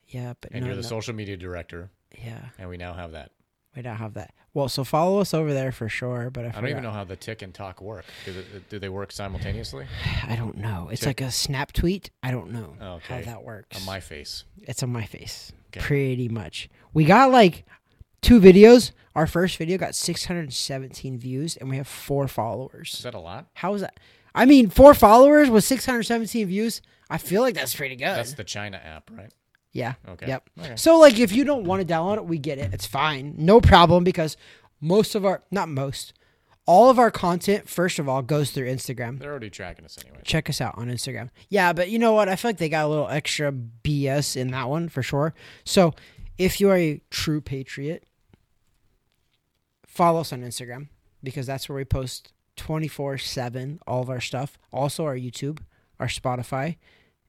Yeah, 0.09 0.35
but 0.41 0.53
and 0.53 0.61
no, 0.63 0.67
you're 0.69 0.77
the 0.77 0.83
no. 0.83 0.89
social 0.89 1.15
media 1.15 1.37
director, 1.37 1.91
Yeah, 2.23 2.41
and 2.59 2.69
we 2.69 2.77
now 2.77 2.93
have 2.95 3.13
that. 3.13 3.33
We 3.77 3.83
don't 3.83 3.97
have 3.97 4.15
that. 4.15 4.35
Well, 4.53 4.69
so 4.69 4.83
follow 4.83 5.21
us 5.21 5.33
over 5.33 5.53
there 5.55 5.71
for 5.71 5.89
sure. 5.89 6.29
But 6.31 6.47
I, 6.47 6.49
I 6.49 6.53
don't 6.61 6.71
even 6.71 6.83
know 6.83 6.91
how 6.91 7.05
the 7.05 7.17
tick 7.17 7.43
and 7.43 7.55
talk 7.55 7.81
work. 7.81 8.05
Do 8.25 8.33
they, 8.33 8.43
do 8.69 8.79
they 8.81 8.89
work 8.89 9.13
simultaneously? 9.13 9.87
I 10.27 10.35
don't 10.35 10.57
know. 10.57 10.89
It's 10.91 11.03
Tick. 11.03 11.21
like 11.21 11.29
a 11.29 11.31
snap 11.31 11.73
tweet. 11.73 12.11
I 12.23 12.31
don't 12.33 12.51
know 12.51 12.75
oh, 12.81 12.93
Okay. 12.95 13.17
how 13.17 13.23
that 13.23 13.45
works. 13.45 13.79
On 13.79 13.87
my 13.87 14.01
face. 14.01 14.45
It's 14.59 14.83
on 14.83 14.91
my 14.91 15.05
face. 15.05 15.53
Okay. 15.69 15.81
Pretty 15.85 16.29
much. 16.29 16.69
We 16.93 17.05
got 17.05 17.31
like 17.31 17.65
two 18.23 18.41
videos. 18.41 18.91
Our 19.15 19.27
first 19.29 19.57
video 19.57 19.79
got 19.79 19.95
617 19.95 21.19
views 21.19 21.57
and 21.57 21.69
we 21.71 21.77
have 21.77 21.89
four 21.89 22.25
Is 22.25 22.31
followers. 22.33 23.01
that 23.05 23.15
a 23.15 23.21
lot? 23.21 23.47
How 23.55 23.75
is 23.75 23.83
that? 23.83 23.99
I 24.35 24.47
mean, 24.47 24.69
four 24.71 24.95
followers 24.95 25.49
with 25.51 25.65
617 25.65 26.47
views. 26.47 26.83
I 27.09 27.19
feel 27.19 27.43
like 27.43 27.55
that's 27.55 27.75
pretty 27.75 27.97
good. 27.97 28.07
That's 28.07 28.35
the 28.35 28.45
China 28.45 28.77
app, 28.77 29.11
right? 29.13 29.33
Yeah. 29.73 29.95
Okay. 30.09 30.27
Yep. 30.29 30.51
Okay. 30.61 30.77
So 30.77 30.99
like 30.99 31.19
if 31.19 31.33
you 31.33 31.45
don't 31.45 31.65
want 31.65 31.87
to 31.87 31.95
download 31.95 32.17
it, 32.17 32.25
we 32.27 32.39
get 32.39 32.59
it. 32.59 32.73
It's 32.75 32.87
fine. 32.87 33.35
No 33.39 33.61
problem 33.61 34.05
because 34.05 34.37
most 34.81 35.15
of 35.15 35.25
our 35.25 35.43
not 35.51 35.69
most, 35.69 36.13
all 36.67 36.91
of 36.91 36.99
our 36.99 37.11
content 37.11 37.69
first 37.69 37.99
of 37.99 38.09
all 38.09 38.23
goes 38.23 38.51
through 38.51 38.67
Instagram. 38.69 39.19
They're 39.19 39.31
already 39.31 39.51
tracking 39.51 39.85
us 39.85 39.99
anyway. 40.03 40.21
check 40.25 40.49
us 40.51 40.61
out 40.61 40.77
on 40.79 40.89
Instagram. 40.89 41.31
Yeah, 41.49 41.73
but 41.73 41.91
you 41.91 41.99
know 41.99 42.13
what? 42.13 42.29
I 42.29 42.37
feel 42.37 42.49
like 42.51 42.59
they 42.59 42.69
got 42.69 42.85
a 42.85 42.89
little 42.89 43.09
extra 43.09 43.53
BS 43.53 44.37
in 44.37 44.51
that 44.53 44.69
one 44.69 44.89
for 44.89 45.03
sure. 45.03 45.35
So 45.65 45.95
if 46.39 46.61
you 46.61 46.69
are 46.71 46.77
a 46.77 47.01
true 47.11 47.41
patriot, 47.41 48.05
follow 49.87 50.21
us 50.21 50.33
on 50.33 50.43
Instagram 50.43 50.89
because 51.23 51.47
that's 51.47 51.69
where 51.69 51.77
we 51.77 51.85
post 51.85 52.33
24 52.57 53.19
7 53.19 53.81
all 53.87 54.03
of 54.03 54.11
our 54.11 54.21
stuff. 54.21 54.59
Also, 54.73 55.05
our 55.05 55.17
YouTube, 55.17 55.59
our 55.99 56.07
Spotify, 56.09 56.77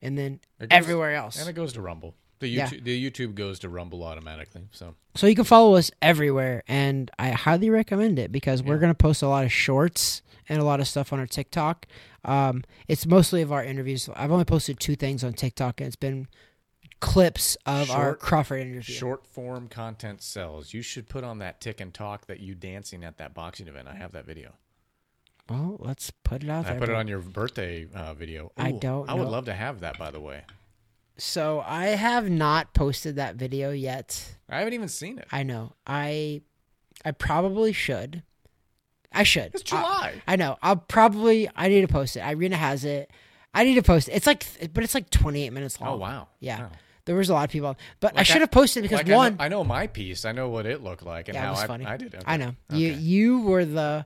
and 0.01 0.17
then 0.17 0.39
goes- 0.59 0.67
everywhere 0.71 1.13
else. 1.15 1.39
And 1.39 1.49
it 1.49 1.53
goes 1.53 1.73
to 1.73 1.81
Rumble. 1.81 2.15
The 2.41 2.49
Yeah. 2.49 2.67
YouTube, 2.67 2.83
the 2.83 3.09
YouTube 3.11 3.35
goes 3.35 3.59
to 3.59 3.69
Rumble 3.69 4.03
automatically. 4.03 4.63
So 4.71 4.95
So 5.15 5.27
you 5.27 5.35
can 5.35 5.45
follow 5.45 5.75
us 5.75 5.89
everywhere, 6.01 6.63
and 6.67 7.09
I 7.17 7.29
highly 7.31 7.69
recommend 7.69 8.19
it 8.19 8.31
because 8.31 8.61
we're 8.61 8.77
going 8.79 8.91
to 8.91 8.97
post 8.97 9.21
a 9.21 9.27
lot 9.29 9.45
of 9.45 9.51
shorts 9.53 10.21
and 10.49 10.59
a 10.59 10.63
lot 10.65 10.79
of 10.81 10.87
stuff 10.87 11.13
on 11.13 11.19
our 11.19 11.27
TikTok. 11.27 11.85
Um, 12.25 12.63
it's 12.87 13.05
mostly 13.05 13.41
of 13.41 13.51
our 13.51 13.63
interviews. 13.63 14.09
I've 14.15 14.31
only 14.31 14.43
posted 14.45 14.79
two 14.79 14.95
things 14.95 15.23
on 15.23 15.33
TikTok, 15.33 15.79
and 15.79 15.87
it's 15.87 15.95
been 15.95 16.27
clips 16.99 17.55
of 17.65 17.89
our 17.89 18.11
Short- 18.11 18.19
Crawford 18.19 18.61
interview. 18.61 18.81
short 18.95 19.25
form 19.25 19.67
content 19.67 20.21
sells. 20.21 20.73
You 20.73 20.81
should 20.81 21.09
put 21.09 21.23
on 21.23 21.39
that 21.39 21.59
tick 21.61 21.79
and 21.79 21.93
talk 21.93 22.27
that 22.27 22.39
you 22.41 22.53
dancing 22.55 23.03
at 23.03 23.17
that 23.17 23.33
boxing 23.33 23.67
event. 23.67 23.87
I 23.87 23.95
have 23.95 24.11
that 24.11 24.25
video. 24.25 24.53
Well, 25.49 25.77
let's 25.79 26.11
put 26.11 26.43
it 26.43 26.49
out 26.49 26.65
I 26.65 26.71
there. 26.71 26.79
put 26.79 26.89
it 26.89 26.95
on 26.95 27.07
your 27.07 27.19
birthday 27.19 27.87
uh, 27.93 28.13
video. 28.13 28.51
I 28.57 28.71
don't 28.71 29.09
I 29.09 29.13
would 29.15 29.23
know. 29.25 29.29
love 29.29 29.45
to 29.45 29.53
have 29.53 29.79
that, 29.81 29.97
by 29.97 30.11
the 30.11 30.19
way. 30.19 30.41
So 31.23 31.63
I 31.63 31.89
have 31.89 32.31
not 32.31 32.73
posted 32.73 33.17
that 33.17 33.35
video 33.35 33.69
yet. 33.69 34.37
I 34.49 34.57
haven't 34.57 34.73
even 34.73 34.87
seen 34.87 35.19
it. 35.19 35.27
I 35.31 35.43
know. 35.43 35.73
I 35.85 36.41
I 37.05 37.11
probably 37.11 37.73
should. 37.73 38.23
I 39.11 39.21
should. 39.21 39.51
It's 39.53 39.61
I- 39.71 39.77
July. 39.77 40.13
I 40.27 40.35
know. 40.35 40.57
I'll 40.63 40.77
probably. 40.77 41.47
I 41.55 41.67
need 41.67 41.81
to 41.81 41.87
post 41.87 42.17
it. 42.17 42.21
Irina 42.21 42.57
has 42.57 42.85
it. 42.85 43.11
I 43.53 43.63
need 43.65 43.75
to 43.75 43.83
post 43.83 44.09
it. 44.09 44.13
It's 44.13 44.25
like, 44.25 44.43
but 44.73 44.83
it's 44.83 44.95
like 44.95 45.11
28 45.11 45.53
minutes 45.53 45.77
oh, 45.79 45.83
long. 45.85 45.93
oh 45.93 45.97
wow. 45.97 46.27
Yeah. 46.39 46.61
Wow. 46.61 46.71
There 47.05 47.15
was 47.15 47.29
a 47.29 47.33
lot 47.33 47.43
of 47.43 47.51
people, 47.51 47.77
but 47.99 48.17
I 48.17 48.23
should 48.23 48.41
have 48.41 48.49
posted 48.49 48.81
because 48.81 48.97
Like, 48.97 49.05
I 49.05 49.09
know- 49.09 49.17
one, 49.17 49.35
I 49.39 49.47
know, 49.47 49.63
my 49.63 49.85
piece. 49.85 50.25
I 50.25 50.31
know 50.31 50.49
what 50.49 50.65
it 50.65 50.81
looked 50.81 51.03
like 51.03 51.27
and 51.27 51.35
Yeah, 51.35 51.43
it 51.43 51.45
how 51.45 51.51
was 51.51 51.61
I, 51.61 51.67
funny. 51.67 51.85
I 51.85 51.97
did. 51.97 52.15
Okay. 52.15 52.23
I 52.25 52.37
know 52.37 52.55
you 52.71 52.93
you 52.93 53.41
were 53.41 53.63
the 53.63 54.05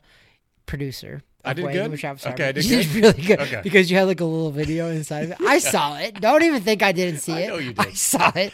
producer. 0.65 1.21
I 1.45 1.53
did 1.53 1.65
Wayne 1.65 1.89
good? 1.91 1.99
Travis 1.99 2.25
Okay, 2.25 2.49
I 2.49 2.51
did 2.51 2.65
You 2.69 2.77
did 2.83 2.87
good? 2.93 2.95
really 3.03 3.27
good 3.27 3.39
Okay. 3.41 3.61
because 3.63 3.89
you 3.91 3.97
had 3.97 4.03
like 4.07 4.19
a 4.21 4.25
little 4.25 4.51
video 4.51 4.89
inside 4.89 5.25
of 5.25 5.31
it. 5.31 5.37
I 5.41 5.59
saw 5.59 5.97
it. 5.97 6.19
Don't 6.19 6.43
even 6.43 6.61
think 6.61 6.83
I 6.83 6.91
didn't 6.91 7.19
see 7.19 7.33
I 7.33 7.39
it. 7.41 7.47
know 7.47 7.57
you 7.57 7.73
did. 7.73 7.87
I 7.87 7.91
saw 7.93 8.31
it. 8.35 8.53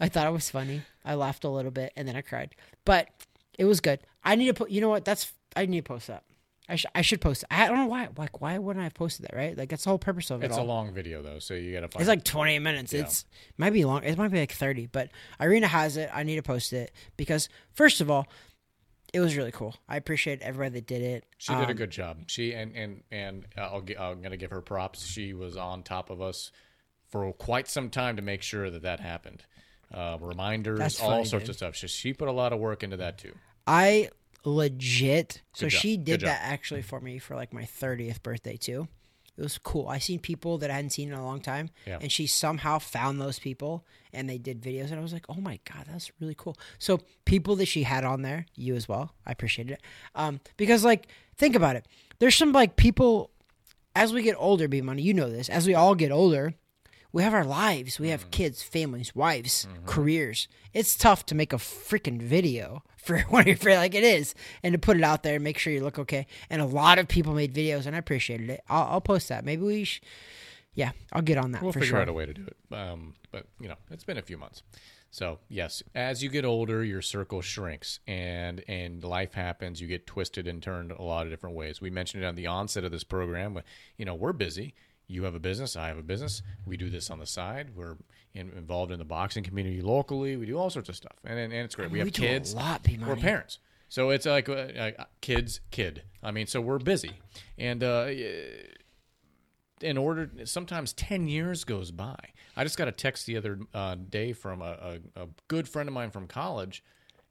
I 0.00 0.08
thought 0.08 0.26
it 0.26 0.32
was 0.32 0.50
funny. 0.50 0.82
I 1.04 1.14
laughed 1.14 1.44
a 1.44 1.48
little 1.48 1.70
bit 1.70 1.92
and 1.96 2.06
then 2.06 2.16
I 2.16 2.20
cried, 2.20 2.54
but 2.84 3.08
it 3.58 3.64
was 3.64 3.80
good. 3.80 4.00
I 4.24 4.34
need 4.34 4.46
to 4.48 4.54
put. 4.54 4.70
You 4.70 4.80
know 4.80 4.88
what? 4.90 5.04
That's 5.04 5.32
I 5.56 5.66
need 5.66 5.84
to 5.84 5.88
post 5.88 6.08
that. 6.08 6.24
I, 6.70 6.76
sh- 6.76 6.84
I 6.94 7.00
should 7.00 7.22
post 7.22 7.44
it. 7.44 7.48
I 7.50 7.66
don't 7.66 7.78
know 7.78 7.86
why. 7.86 8.08
Like, 8.14 8.42
why 8.42 8.58
wouldn't 8.58 8.80
I 8.82 8.84
have 8.84 8.92
posted 8.92 9.24
that? 9.26 9.34
Right? 9.34 9.56
Like, 9.56 9.70
that's 9.70 9.84
the 9.84 9.88
whole 9.88 9.98
purpose 9.98 10.30
of 10.30 10.42
it. 10.42 10.46
It's 10.46 10.56
a 10.58 10.62
long 10.62 10.92
video 10.92 11.22
though, 11.22 11.38
so 11.38 11.54
you 11.54 11.72
gotta 11.72 11.88
find. 11.88 12.02
It's 12.02 12.08
like 12.10 12.24
28 12.24 12.58
minutes. 12.58 12.92
Yeah. 12.92 13.00
It's 13.00 13.24
might 13.56 13.72
be 13.72 13.86
long. 13.86 14.04
It 14.04 14.18
might 14.18 14.28
be 14.30 14.38
like 14.38 14.52
30, 14.52 14.86
but 14.88 15.08
Irina 15.40 15.66
has 15.66 15.96
it. 15.96 16.10
I 16.12 16.24
need 16.24 16.36
to 16.36 16.42
post 16.42 16.74
it 16.74 16.92
because 17.16 17.48
first 17.72 18.02
of 18.02 18.10
all, 18.10 18.26
it 19.12 19.20
was 19.20 19.36
really 19.36 19.52
cool. 19.52 19.74
I 19.88 19.96
appreciate 19.96 20.40
everybody 20.42 20.74
that 20.80 20.86
did 20.86 21.02
it. 21.02 21.24
She 21.38 21.52
did 21.54 21.62
a 21.68 21.70
Um, 21.70 21.76
good 21.76 21.90
job. 21.90 22.18
She 22.26 22.52
and 22.52 22.74
and 22.76 23.02
and 23.10 23.46
I'll 23.56 23.84
I'm 23.98 24.20
gonna 24.22 24.36
give 24.36 24.50
her 24.50 24.60
props. 24.60 25.06
She 25.06 25.32
was 25.34 25.56
on 25.56 25.82
top 25.82 26.10
of 26.10 26.20
us 26.20 26.50
for 27.10 27.32
quite 27.32 27.68
some 27.68 27.88
time 27.90 28.16
to 28.16 28.22
make 28.22 28.42
sure 28.42 28.68
that 28.70 28.82
that 28.82 29.00
happened. 29.00 29.44
Uh, 29.92 30.18
reminders, 30.20 30.78
That's 30.78 31.00
all 31.00 31.24
sorts 31.24 31.44
dude. 31.44 31.50
of 31.50 31.56
stuff. 31.56 31.74
She, 31.76 31.88
she 31.88 32.12
put 32.12 32.28
a 32.28 32.32
lot 32.32 32.52
of 32.52 32.58
work 32.58 32.82
into 32.82 32.98
that 32.98 33.16
too. 33.16 33.34
I 33.66 34.10
legit. 34.44 35.40
So 35.54 35.68
job. 35.68 35.80
she 35.80 35.96
did 35.96 36.20
that 36.20 36.40
actually 36.42 36.82
for 36.82 37.00
me 37.00 37.18
for 37.18 37.34
like 37.34 37.52
my 37.54 37.62
30th 37.62 38.22
birthday 38.22 38.56
too. 38.56 38.88
It 39.38 39.42
was 39.42 39.56
cool. 39.56 39.88
I 39.88 39.98
seen 39.98 40.18
people 40.18 40.58
that 40.58 40.70
I 40.70 40.74
hadn't 40.74 40.90
seen 40.90 41.08
in 41.12 41.14
a 41.14 41.24
long 41.24 41.40
time, 41.40 41.70
Yeah. 41.86 41.98
and 42.02 42.10
she 42.10 42.26
somehow 42.26 42.78
found 42.80 43.20
those 43.20 43.38
people 43.38 43.86
and 44.12 44.28
they 44.28 44.36
did 44.38 44.60
videos, 44.60 44.90
and 44.90 44.98
I 44.98 45.00
was 45.00 45.12
like, 45.12 45.26
oh 45.28 45.40
my 45.40 45.60
god, 45.72 45.86
that's 45.90 46.10
really 46.20 46.34
cool. 46.36 46.56
So 46.78 47.00
people 47.24 47.54
that 47.56 47.66
she 47.66 47.84
had 47.84 48.04
on 48.04 48.22
there, 48.22 48.46
you 48.56 48.74
as 48.74 48.88
well, 48.88 49.14
I 49.24 49.30
appreciated 49.32 49.74
it. 49.74 49.82
Um, 50.14 50.40
because 50.56 50.84
like 50.84 51.06
think 51.36 51.54
about 51.54 51.76
it, 51.76 51.86
there's 52.18 52.34
some 52.34 52.52
like 52.52 52.74
people 52.76 53.30
as 53.94 54.12
we 54.12 54.22
get 54.22 54.34
older, 54.38 54.66
B 54.68 54.80
money, 54.80 55.02
you 55.02 55.14
know 55.14 55.30
this. 55.30 55.48
As 55.48 55.66
we 55.66 55.74
all 55.74 55.94
get 55.94 56.10
older, 56.12 56.54
we 57.12 57.22
have 57.22 57.34
our 57.34 57.44
lives. 57.44 57.98
We 57.98 58.08
have 58.10 58.30
kids, 58.30 58.62
families, 58.62 59.14
wives, 59.14 59.66
careers. 59.86 60.46
It's 60.74 60.94
tough 60.96 61.24
to 61.26 61.34
make 61.34 61.52
a 61.52 61.56
freaking 61.56 62.20
video 62.20 62.82
for 63.08 63.18
one 63.30 63.40
of 63.42 63.46
your 63.48 63.56
friends, 63.56 63.78
like 63.78 63.94
it 63.94 64.04
is, 64.04 64.34
and 64.62 64.72
to 64.72 64.78
put 64.78 64.96
it 64.96 65.02
out 65.02 65.24
there 65.24 65.34
and 65.34 65.42
make 65.44 65.58
sure 65.58 65.72
you 65.72 65.82
look 65.82 65.98
okay. 65.98 66.26
And 66.48 66.62
a 66.62 66.66
lot 66.66 66.98
of 67.00 67.08
people 67.08 67.34
made 67.34 67.52
videos, 67.52 67.86
and 67.86 67.96
I 67.96 67.98
appreciated 67.98 68.48
it. 68.50 68.60
I'll, 68.68 68.84
I'll 68.92 69.00
post 69.00 69.28
that. 69.30 69.44
Maybe 69.44 69.62
we, 69.62 69.84
sh- 69.84 70.00
yeah, 70.74 70.92
I'll 71.12 71.22
get 71.22 71.38
on 71.38 71.50
that 71.52 71.62
We'll 71.62 71.72
for 71.72 71.80
figure 71.80 71.94
sure. 71.94 72.02
out 72.02 72.08
a 72.08 72.12
way 72.12 72.26
to 72.26 72.32
do 72.34 72.46
it. 72.46 72.74
Um, 72.74 73.14
but 73.32 73.46
you 73.60 73.66
know, 73.68 73.74
it's 73.90 74.04
been 74.04 74.18
a 74.18 74.22
few 74.22 74.38
months. 74.38 74.62
So 75.10 75.38
yes, 75.48 75.82
as 75.94 76.22
you 76.22 76.28
get 76.28 76.44
older, 76.44 76.84
your 76.84 77.00
circle 77.02 77.40
shrinks, 77.40 77.98
and 78.06 78.62
and 78.68 79.02
life 79.02 79.32
happens. 79.32 79.80
You 79.80 79.88
get 79.88 80.06
twisted 80.06 80.46
and 80.46 80.62
turned 80.62 80.92
a 80.92 81.02
lot 81.02 81.26
of 81.26 81.32
different 81.32 81.56
ways. 81.56 81.80
We 81.80 81.88
mentioned 81.90 82.22
it 82.22 82.26
on 82.26 82.34
the 82.34 82.46
onset 82.46 82.84
of 82.84 82.92
this 82.92 83.04
program. 83.04 83.54
but, 83.54 83.64
You 83.96 84.04
know, 84.04 84.14
we're 84.14 84.34
busy. 84.34 84.74
You 85.08 85.24
have 85.24 85.34
a 85.34 85.40
business. 85.40 85.74
I 85.74 85.88
have 85.88 85.98
a 85.98 86.02
business. 86.02 86.42
We 86.66 86.76
do 86.76 86.90
this 86.90 87.10
on 87.10 87.18
the 87.18 87.26
side. 87.26 87.70
We're 87.74 87.96
in, 88.34 88.50
involved 88.50 88.92
in 88.92 88.98
the 88.98 89.04
boxing 89.04 89.42
community 89.42 89.80
locally. 89.80 90.36
We 90.36 90.46
do 90.46 90.58
all 90.58 90.70
sorts 90.70 90.88
of 90.88 90.96
stuff, 90.96 91.16
and 91.24 91.38
and, 91.38 91.52
and 91.52 91.64
it's 91.64 91.74
great. 91.74 91.90
We, 91.90 91.94
We 91.94 91.98
have 92.00 92.12
kids. 92.12 92.54
lot, 92.54 92.86
We're 92.86 93.16
parents. 93.16 93.58
So 93.88 94.10
it's 94.10 94.26
like 94.26 94.50
uh, 94.50 94.52
uh, 94.52 95.04
kids, 95.22 95.60
kid. 95.70 96.02
I 96.22 96.30
mean, 96.30 96.46
so 96.46 96.60
we're 96.60 96.78
busy, 96.78 97.12
and 97.56 97.82
uh, 97.82 98.10
in 99.80 99.96
order 99.96 100.30
sometimes 100.44 100.92
10 100.92 101.28
years 101.28 101.64
goes 101.64 101.90
by 101.90 102.16
i 102.56 102.64
just 102.64 102.76
got 102.76 102.88
a 102.88 102.92
text 102.92 103.26
the 103.26 103.36
other 103.36 103.60
uh, 103.74 103.94
day 103.94 104.32
from 104.32 104.62
a, 104.62 104.98
a, 105.16 105.22
a 105.22 105.28
good 105.46 105.68
friend 105.68 105.88
of 105.88 105.92
mine 105.92 106.10
from 106.10 106.26
college 106.26 106.82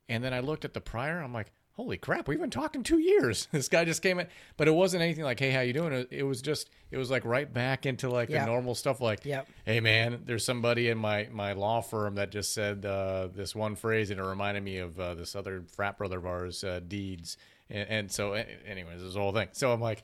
and 0.08 0.24
then 0.24 0.34
i 0.34 0.40
looked 0.40 0.66
at 0.66 0.74
the 0.74 0.82
prior 0.82 1.20
i'm 1.20 1.34
like 1.34 1.52
holy 1.78 1.96
crap 1.96 2.28
we've 2.28 2.40
been 2.42 2.50
talking 2.50 2.84
two 2.84 2.98
years 3.00 3.48
this 3.52 3.70
guy 3.70 3.86
just 3.86 4.02
came 4.02 4.20
in 4.20 4.28
but 4.58 4.68
it 4.68 4.72
wasn't 4.72 5.02
anything 5.02 5.24
like 5.24 5.40
hey 5.40 5.52
how 5.52 5.62
you 5.62 5.72
doing 5.74 5.94
it, 5.94 6.08
it 6.12 6.24
was 6.24 6.42
just 6.42 6.70
it 6.92 6.98
was 6.98 7.10
like 7.10 7.24
right 7.24 7.54
back 7.54 7.86
into 7.86 8.10
like 8.10 8.30
Yeah. 8.30 8.42
the 8.46 8.52
normal 8.52 8.74
stuff 8.76 9.00
like 9.00 9.24
Yep. 9.24 9.48
hey 9.66 9.80
man 9.80 10.22
there's 10.26 10.44
somebody 10.44 10.90
in 10.90 10.98
my 10.98 11.30
my 11.32 11.54
law 11.54 11.82
firm 11.82 12.16
that 12.16 12.32
just 12.32 12.54
said 12.54 12.84
uh, 12.86 13.30
this 13.34 13.56
one 13.56 13.76
phrase 13.76 14.10
and 14.10 14.20
it 14.20 14.24
reminded 14.24 14.64
me 14.64 14.78
of 14.80 15.00
uh, 15.00 15.14
this 15.14 15.36
other 15.36 15.64
frat 15.76 15.98
brother 15.98 16.18
of 16.18 16.26
ours 16.26 16.64
uh, 16.64 16.80
deeds 16.86 17.38
and, 17.70 17.88
and 17.90 18.12
so 18.12 18.34
anyways 18.34 19.02
this 19.02 19.16
whole 19.16 19.32
thing 19.32 19.48
so 19.54 19.72
i'm 19.72 19.80
like 19.82 20.04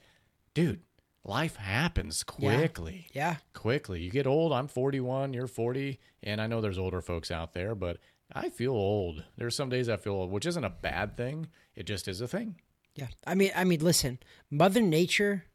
dude 0.54 0.80
life 1.26 1.56
happens 1.56 2.24
Yeah. 2.38 2.58
quickly 2.58 3.08
Yeah, 3.14 3.36
quickly. 3.54 4.02
You 4.02 4.12
get 4.12 4.28
old. 4.28 4.52
I'm 4.52 4.68
41. 4.68 5.32
You're 5.34 5.48
40, 5.48 5.98
and 6.22 6.42
I 6.42 6.48
know 6.48 6.60
there's 6.60 6.78
older 6.78 7.02
folks 7.02 7.32
out 7.32 7.54
there, 7.54 7.76
but 7.76 7.98
I 8.36 8.50
feel 8.50 8.74
old. 8.74 9.24
There's 9.38 9.56
some 9.56 9.70
days 9.70 9.88
I 9.88 9.96
feel 9.96 10.16
old, 10.16 10.32
which 10.32 10.46
isn't 10.46 10.64
a 10.66 10.70
bad 10.70 11.16
thing. 11.16 11.48
It 11.76 11.84
just 11.84 12.08
is 12.08 12.22
a 12.22 12.28
thing. 12.28 12.56
yeah. 12.96 13.08
I 13.26 13.36
mean, 13.36 13.52
I 13.56 13.64
mean, 13.64 13.80
listen, 13.82 14.20
Mother 14.52 14.82
Nature 14.82 15.46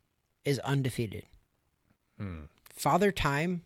is 0.45 0.59
undefeated. 0.61 1.25
Father 2.75 3.13
Time 3.13 3.63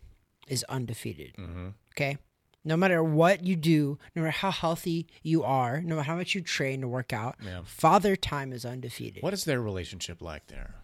is 0.47 0.63
undefeated. 0.69 1.33
Mm-hmm. 1.37 1.69
Okay. 1.93 2.17
No 2.65 2.77
matter 2.77 3.03
what 3.03 3.43
you 3.43 3.55
do, 3.55 3.97
no 4.15 4.21
matter 4.21 4.31
how 4.31 4.51
healthy 4.51 5.07
you 5.21 5.43
are, 5.43 5.81
no 5.81 5.95
matter 5.95 6.05
how 6.07 6.15
much 6.15 6.33
you 6.33 6.41
train 6.41 6.81
to 6.81 6.87
work 6.87 7.11
out, 7.11 7.35
Yeah. 7.43 7.61
Father 7.65 8.15
Time 8.15 8.53
is 8.53 8.65
undefeated. 8.65 9.21
What 9.23 9.33
is 9.33 9.43
their 9.45 9.61
relationship 9.61 10.21
like 10.21 10.47
there? 10.47 10.75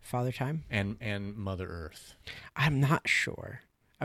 Father 0.00 0.32
Time? 0.32 0.64
And 0.70 0.96
and 1.00 1.34
Mother 1.36 1.66
Earth. 1.68 2.14
I'm 2.56 2.80
not 2.80 3.08
sure. 3.08 3.60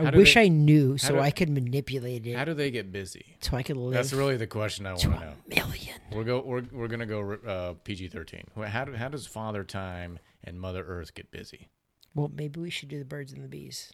I 0.06 0.10
wish 0.10 0.34
they- 0.34 0.42
I 0.44 0.48
knew 0.48 0.96
so 0.98 1.14
do- 1.14 1.20
I 1.20 1.30
could 1.30 1.50
manipulate 1.50 2.26
it 2.26 2.36
How 2.36 2.44
do 2.44 2.54
they 2.54 2.70
get 2.70 2.90
busy? 2.92 3.36
so 3.40 3.56
I 3.56 3.62
could 3.62 3.76
live 3.76 3.94
That's 3.94 4.12
really 4.12 4.36
the 4.36 4.46
question 4.46 4.86
I 4.86 4.90
want 4.92 5.02
to 5.02 5.08
know. 5.10 5.32
million. 5.48 5.94
We're 6.12 6.24
go 6.24 6.40
we're, 6.40 6.62
we're 6.72 6.88
gonna 6.88 7.06
go 7.06 7.32
uh, 7.46 7.74
PG 7.84 8.08
thirteen. 8.08 8.44
How 8.66 8.84
do, 8.84 8.92
how 8.92 9.08
does 9.08 9.26
Father 9.26 9.64
Time 9.64 10.18
and 10.44 10.60
Mother 10.60 10.84
Earth 10.86 11.14
get 11.14 11.30
busy? 11.30 11.68
Well, 12.14 12.30
maybe 12.34 12.60
we 12.60 12.70
should 12.70 12.88
do 12.88 12.98
the 12.98 13.04
birds 13.04 13.32
and 13.32 13.42
the 13.44 13.48
bees. 13.48 13.92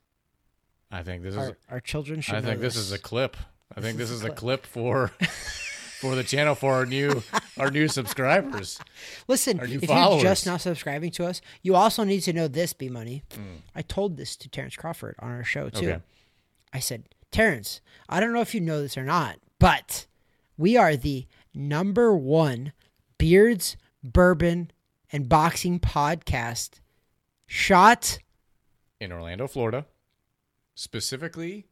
I 0.91 1.03
think 1.03 1.23
this 1.25 1.33
is 1.35 1.39
Our, 1.39 1.57
our 1.69 1.81
children 1.81 2.21
should. 2.21 2.37
I 2.37 2.41
think 2.41 2.61
this 2.61 2.77
is 2.77 2.93
a 2.93 2.99
clip. 2.99 3.37
I 3.77 3.81
think 3.81 3.97
This 3.99 4.11
this 4.11 4.17
is 4.19 4.23
is 4.23 4.29
a 4.29 4.33
a 4.33 4.35
clip 4.35 4.65
for 4.67 5.11
for 6.05 6.15
the 6.15 6.25
channel 6.25 6.55
for 6.55 6.75
our 6.75 6.85
new 6.85 7.23
our 7.57 7.71
new 7.71 7.89
subscribers. 7.89 8.79
Listen, 9.27 9.57
new 9.57 9.79
if 9.81 9.89
followers. 9.89 10.23
you're 10.23 10.31
just 10.31 10.47
now 10.47 10.59
subscribing 10.59 11.11
to 11.13 11.25
us, 11.25 11.41
you 11.63 11.75
also 11.75 12.05
need 12.05 12.21
to 12.21 12.33
know 12.33 12.47
this, 12.47 12.75
B 12.75 12.91
Money. 12.91 13.23
Mm. 13.31 13.63
I 13.75 13.81
told 13.81 14.19
this 14.19 14.37
to 14.37 14.49
Terence 14.49 14.77
Crawford 14.77 15.17
on 15.19 15.31
our 15.31 15.45
show 15.45 15.71
too. 15.71 15.93
Okay. 15.93 16.03
I 16.75 16.79
said, 16.81 17.05
Terence, 17.31 17.81
I 18.09 18.21
don't 18.21 18.35
know 18.35 18.43
if 18.43 18.55
you 18.55 18.61
know 18.61 18.83
this 18.83 18.99
or 18.99 19.05
not, 19.05 19.39
but 19.59 20.07
we 20.59 20.77
are 20.77 20.95
the 20.95 21.27
number 21.55 22.15
one 22.15 22.73
beards, 23.17 23.77
bourbon, 24.03 24.71
and 25.11 25.29
boxing 25.29 25.81
podcast. 25.81 26.81
Shot 27.47 28.19
In 29.01 29.11
Orlando, 29.11 29.47
Florida, 29.47 29.87
specifically 30.75 31.67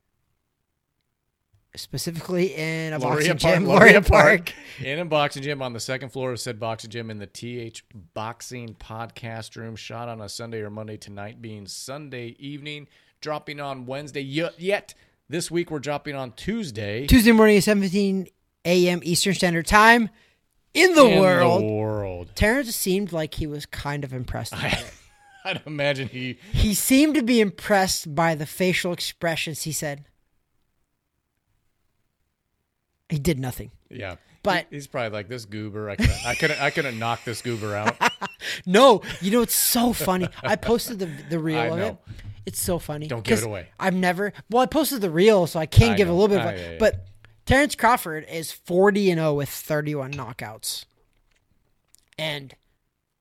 specifically 1.77 2.55
in 2.55 2.93
a 2.93 2.99
Loria 2.99 3.35
boxing 3.35 3.39
Park, 3.39 3.55
gym, 3.55 3.67
Loria 3.67 4.03
Park, 4.03 4.47
Park. 4.47 4.55
in 4.85 4.99
a 4.99 5.05
boxing 5.05 5.43
gym 5.43 5.63
on 5.63 5.73
the 5.73 5.81
second 5.81 6.11
floor 6.11 6.33
of 6.33 6.41
said 6.41 6.61
boxing 6.61 6.91
gym 6.91 7.11
in 7.11 7.19
the 7.19 7.27
TH 7.27 7.85
Boxing 8.15 8.75
Podcast 8.75 9.57
Room. 9.57 9.77
Shot 9.77 10.09
on 10.09 10.21
a 10.21 10.29
Sunday 10.29 10.61
or 10.61 10.71
Monday 10.71 10.97
tonight, 10.97 11.41
being 11.41 11.67
Sunday 11.67 12.37
evening, 12.39 12.89
dropping 13.21 13.61
on 13.61 13.87
Wednesday. 13.87 14.21
Yet, 14.21 14.95
this 15.29 15.51
week 15.51 15.71
we're 15.71 15.79
dropping 15.79 16.15
on 16.15 16.33
Tuesday. 16.33 17.07
Tuesday 17.07 17.33
morning 17.33 17.57
at 17.57 17.65
17 17.65 18.29
a.m. 18.65 19.01
Eastern 19.03 19.35
Standard 19.35 19.67
Time 19.67 20.11
in 20.75 20.95
the 20.95 21.07
in 21.07 21.21
world. 21.21 21.63
The 21.63 21.73
world. 21.73 22.31
Terence 22.35 22.75
seemed 22.75 23.13
like 23.13 23.35
he 23.35 23.47
was 23.47 23.67
kind 23.67 24.05
of 24.05 24.13
impressed. 24.13 24.55
It. 24.57 24.93
I'd 25.45 25.63
imagine 25.67 26.09
he. 26.09 26.39
He 26.53 26.75
seemed 26.75 27.15
to 27.17 27.23
be 27.23 27.41
impressed 27.41 28.15
by 28.15 28.35
the 28.35 28.47
facial 28.47 28.93
expressions. 28.93 29.63
He 29.63 29.73
said, 29.73 30.05
he 33.13 33.19
did 33.19 33.39
nothing. 33.39 33.71
Yeah, 33.91 34.17
But- 34.43 34.67
he's 34.71 34.87
probably 34.87 35.11
like 35.11 35.29
this 35.29 35.45
goober. 35.45 35.89
I 35.91 35.97
couldn't. 35.97 36.27
I 36.27 36.35
couldn't. 36.35 36.61
I 36.61 36.71
couldn't 36.71 36.99
knock 36.99 37.25
this 37.25 37.43
goober 37.43 37.77
out. 37.77 37.97
No, 38.67 39.03
you 39.21 39.31
know 39.31 39.41
it's 39.43 39.55
so 39.55 39.93
funny. 39.93 40.29
I 40.43 40.57
posted 40.57 40.99
the 40.99 41.07
the 41.31 41.39
reel 41.49 41.59
I 41.61 41.67
of 41.67 41.77
know. 41.79 41.87
it. 41.87 41.97
It's 42.45 42.61
so 42.61 42.81
funny. 42.81 43.07
Don't 43.07 43.23
give 43.23 43.39
it 43.39 43.45
away. 43.45 43.69
I've 43.79 43.95
never. 43.95 44.33
Well, 44.51 44.63
I 44.63 44.67
posted 44.67 45.01
the 45.01 45.11
reel, 45.11 45.47
so 45.47 45.61
I 45.61 45.67
can 45.67 45.93
I 45.93 45.97
give 45.97 46.09
a 46.09 46.13
little 46.13 46.27
bit 46.29 46.41
of 46.41 46.47
Ah, 46.47 46.51
yeah, 46.51 46.71
yeah. 46.73 46.77
But 46.81 47.07
Terence 47.47 47.77
Crawford 47.77 48.27
is 48.29 48.51
forty 48.51 49.13
and 49.13 49.21
zero 49.21 49.33
with 49.35 49.49
thirty 49.49 49.95
one 49.95 50.13
knockouts, 50.13 50.87
and 52.19 52.55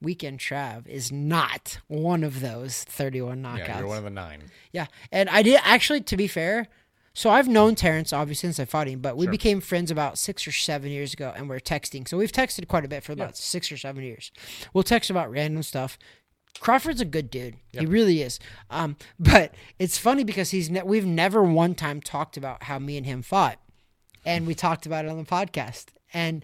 Weekend 0.02 0.39
Trav 0.39 0.88
is 0.88 1.12
not 1.12 1.80
one 1.88 2.24
of 2.24 2.39
those 2.39 2.84
thirty 2.84 3.22
one 3.22 3.44
knockouts. 3.44 3.58
Yeah, 3.68 3.80
you're 3.80 3.88
one 3.88 3.98
of 4.00 4.04
the 4.04 4.10
nine. 4.10 4.44
Yeah, 4.72 4.88
and 5.12 5.30
I 5.30 5.44
did 5.44 5.60
actually. 5.64 6.02
To 6.02 6.18
be 6.18 6.28
fair, 6.28 6.68
so 7.14 7.30
I've 7.30 7.47
known 7.47 7.76
Terence 7.76 8.14
obviously 8.14 8.47
since 8.47 8.59
I 8.59 8.66
fought 8.66 8.88
him, 8.88 8.99
but 8.99 9.18
we 9.18 9.26
Sure. 9.26 9.32
became 9.32 9.62
friends 9.62 9.91
about 9.91 10.18
six 10.18 10.47
or 10.47 10.51
seven 10.51 10.91
years 10.91 11.14
ago, 11.14 11.34
and 11.36 11.49
we're 11.49 11.59
texting. 11.59 12.07
So 12.07 12.18
we've 12.18 12.32
texted 12.32 12.68
quite 12.68 12.86
a 12.86 12.88
bit 12.88 13.03
for 13.03 13.12
about 13.12 13.38
six 13.38 13.72
or 13.72 13.78
seven 13.78 14.03
years. 14.03 14.32
We'll 14.74 14.84
text 14.84 15.09
about 15.09 15.30
random 15.32 15.64
stuff. 15.64 15.97
Crawford's 16.59 17.01
a 17.01 17.05
good 17.05 17.30
dude. 17.30 17.55
He 17.72 17.86
really 17.86 18.22
is. 18.22 18.39
Um, 18.70 18.97
but 19.20 19.53
it's 19.80 19.97
funny 19.97 20.24
because 20.24 20.51
he's 20.51 20.70
ne- 20.70 20.84
we've 20.84 21.05
never 21.05 21.43
one 21.43 21.76
time 21.76 22.01
talked 22.01 22.38
about 22.38 22.64
how 22.64 22.78
me 22.80 22.97
and 22.97 23.05
him 23.05 23.22
fought, 23.22 23.59
and 24.26 24.45
we 24.47 24.53
talked 24.55 24.86
about 24.86 25.05
it 25.05 25.12
on 25.12 25.18
the 25.18 25.24
podcast. 25.24 25.88
And 26.14 26.43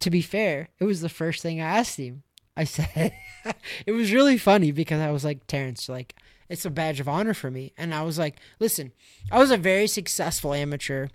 to 0.00 0.10
be 0.10 0.20
fair, 0.22 0.68
it 0.78 0.84
was 0.84 1.00
the 1.00 1.08
first 1.08 1.42
thing 1.42 1.60
I 1.60 1.78
asked 1.78 1.98
him. 1.98 2.22
I 2.56 2.64
said, 2.64 3.12
it 3.86 3.92
was 3.92 4.12
really 4.12 4.36
funny 4.38 4.72
because 4.72 5.00
I 5.00 5.10
was 5.10 5.24
like, 5.24 5.46
Terence, 5.46 5.88
like, 5.88 6.14
it's 6.48 6.64
a 6.64 6.70
badge 6.70 7.00
of 7.00 7.08
honor 7.08 7.34
for 7.34 7.50
me. 7.50 7.72
And 7.76 7.94
I 7.94 8.02
was 8.02 8.18
like, 8.18 8.36
listen, 8.58 8.92
I 9.30 9.38
was 9.38 9.50
a 9.50 9.56
very 9.56 9.86
successful 9.86 10.54
amateur. 10.54 11.08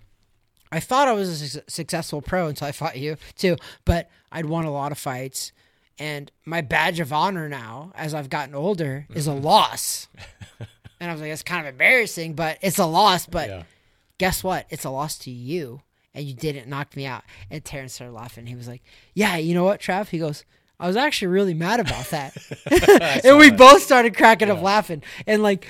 I 0.70 0.80
thought 0.80 1.08
I 1.08 1.12
was 1.12 1.28
a 1.28 1.48
su- 1.48 1.60
successful 1.66 2.22
pro 2.22 2.48
until 2.48 2.66
I 2.66 2.72
fought 2.72 2.96
you 2.98 3.16
too, 3.36 3.56
but 3.84 4.10
I'd 4.32 4.46
won 4.46 4.64
a 4.64 4.72
lot 4.72 4.92
of 4.92 4.98
fights. 4.98 5.52
And 5.98 6.30
my 6.44 6.60
badge 6.60 6.98
of 6.98 7.12
honor 7.12 7.48
now, 7.48 7.92
as 7.94 8.14
I've 8.14 8.30
gotten 8.30 8.54
older, 8.54 9.06
is 9.14 9.28
a 9.28 9.30
mm-hmm. 9.30 9.44
loss. 9.44 10.08
and 11.00 11.10
I 11.10 11.12
was 11.12 11.20
like, 11.20 11.30
it's 11.30 11.42
kind 11.42 11.66
of 11.66 11.72
embarrassing, 11.72 12.34
but 12.34 12.58
it's 12.60 12.78
a 12.78 12.86
loss. 12.86 13.26
But 13.26 13.48
Yeah. 13.48 13.62
guess 14.18 14.42
what? 14.42 14.66
It's 14.70 14.84
a 14.84 14.90
loss 14.90 15.18
to 15.18 15.30
you, 15.30 15.82
and 16.12 16.24
you 16.24 16.34
didn't 16.34 16.68
knock 16.68 16.96
me 16.96 17.06
out. 17.06 17.22
And 17.50 17.64
Terence 17.64 17.94
started 17.94 18.12
laughing. 18.12 18.46
He 18.46 18.56
was 18.56 18.66
like, 18.66 18.82
"Yeah, 19.14 19.36
you 19.36 19.54
know 19.54 19.64
what, 19.64 19.80
Trav?" 19.80 20.08
He 20.08 20.18
goes, 20.18 20.44
"I 20.78 20.86
was 20.86 20.96
actually 20.96 21.28
really 21.28 21.54
mad 21.54 21.80
about 21.80 22.06
that." 22.10 22.36
and 23.24 23.38
we 23.38 23.50
both 23.50 23.82
started 23.82 24.16
cracking 24.16 24.50
up 24.50 24.62
laughing. 24.62 25.02
And 25.26 25.42
like, 25.42 25.66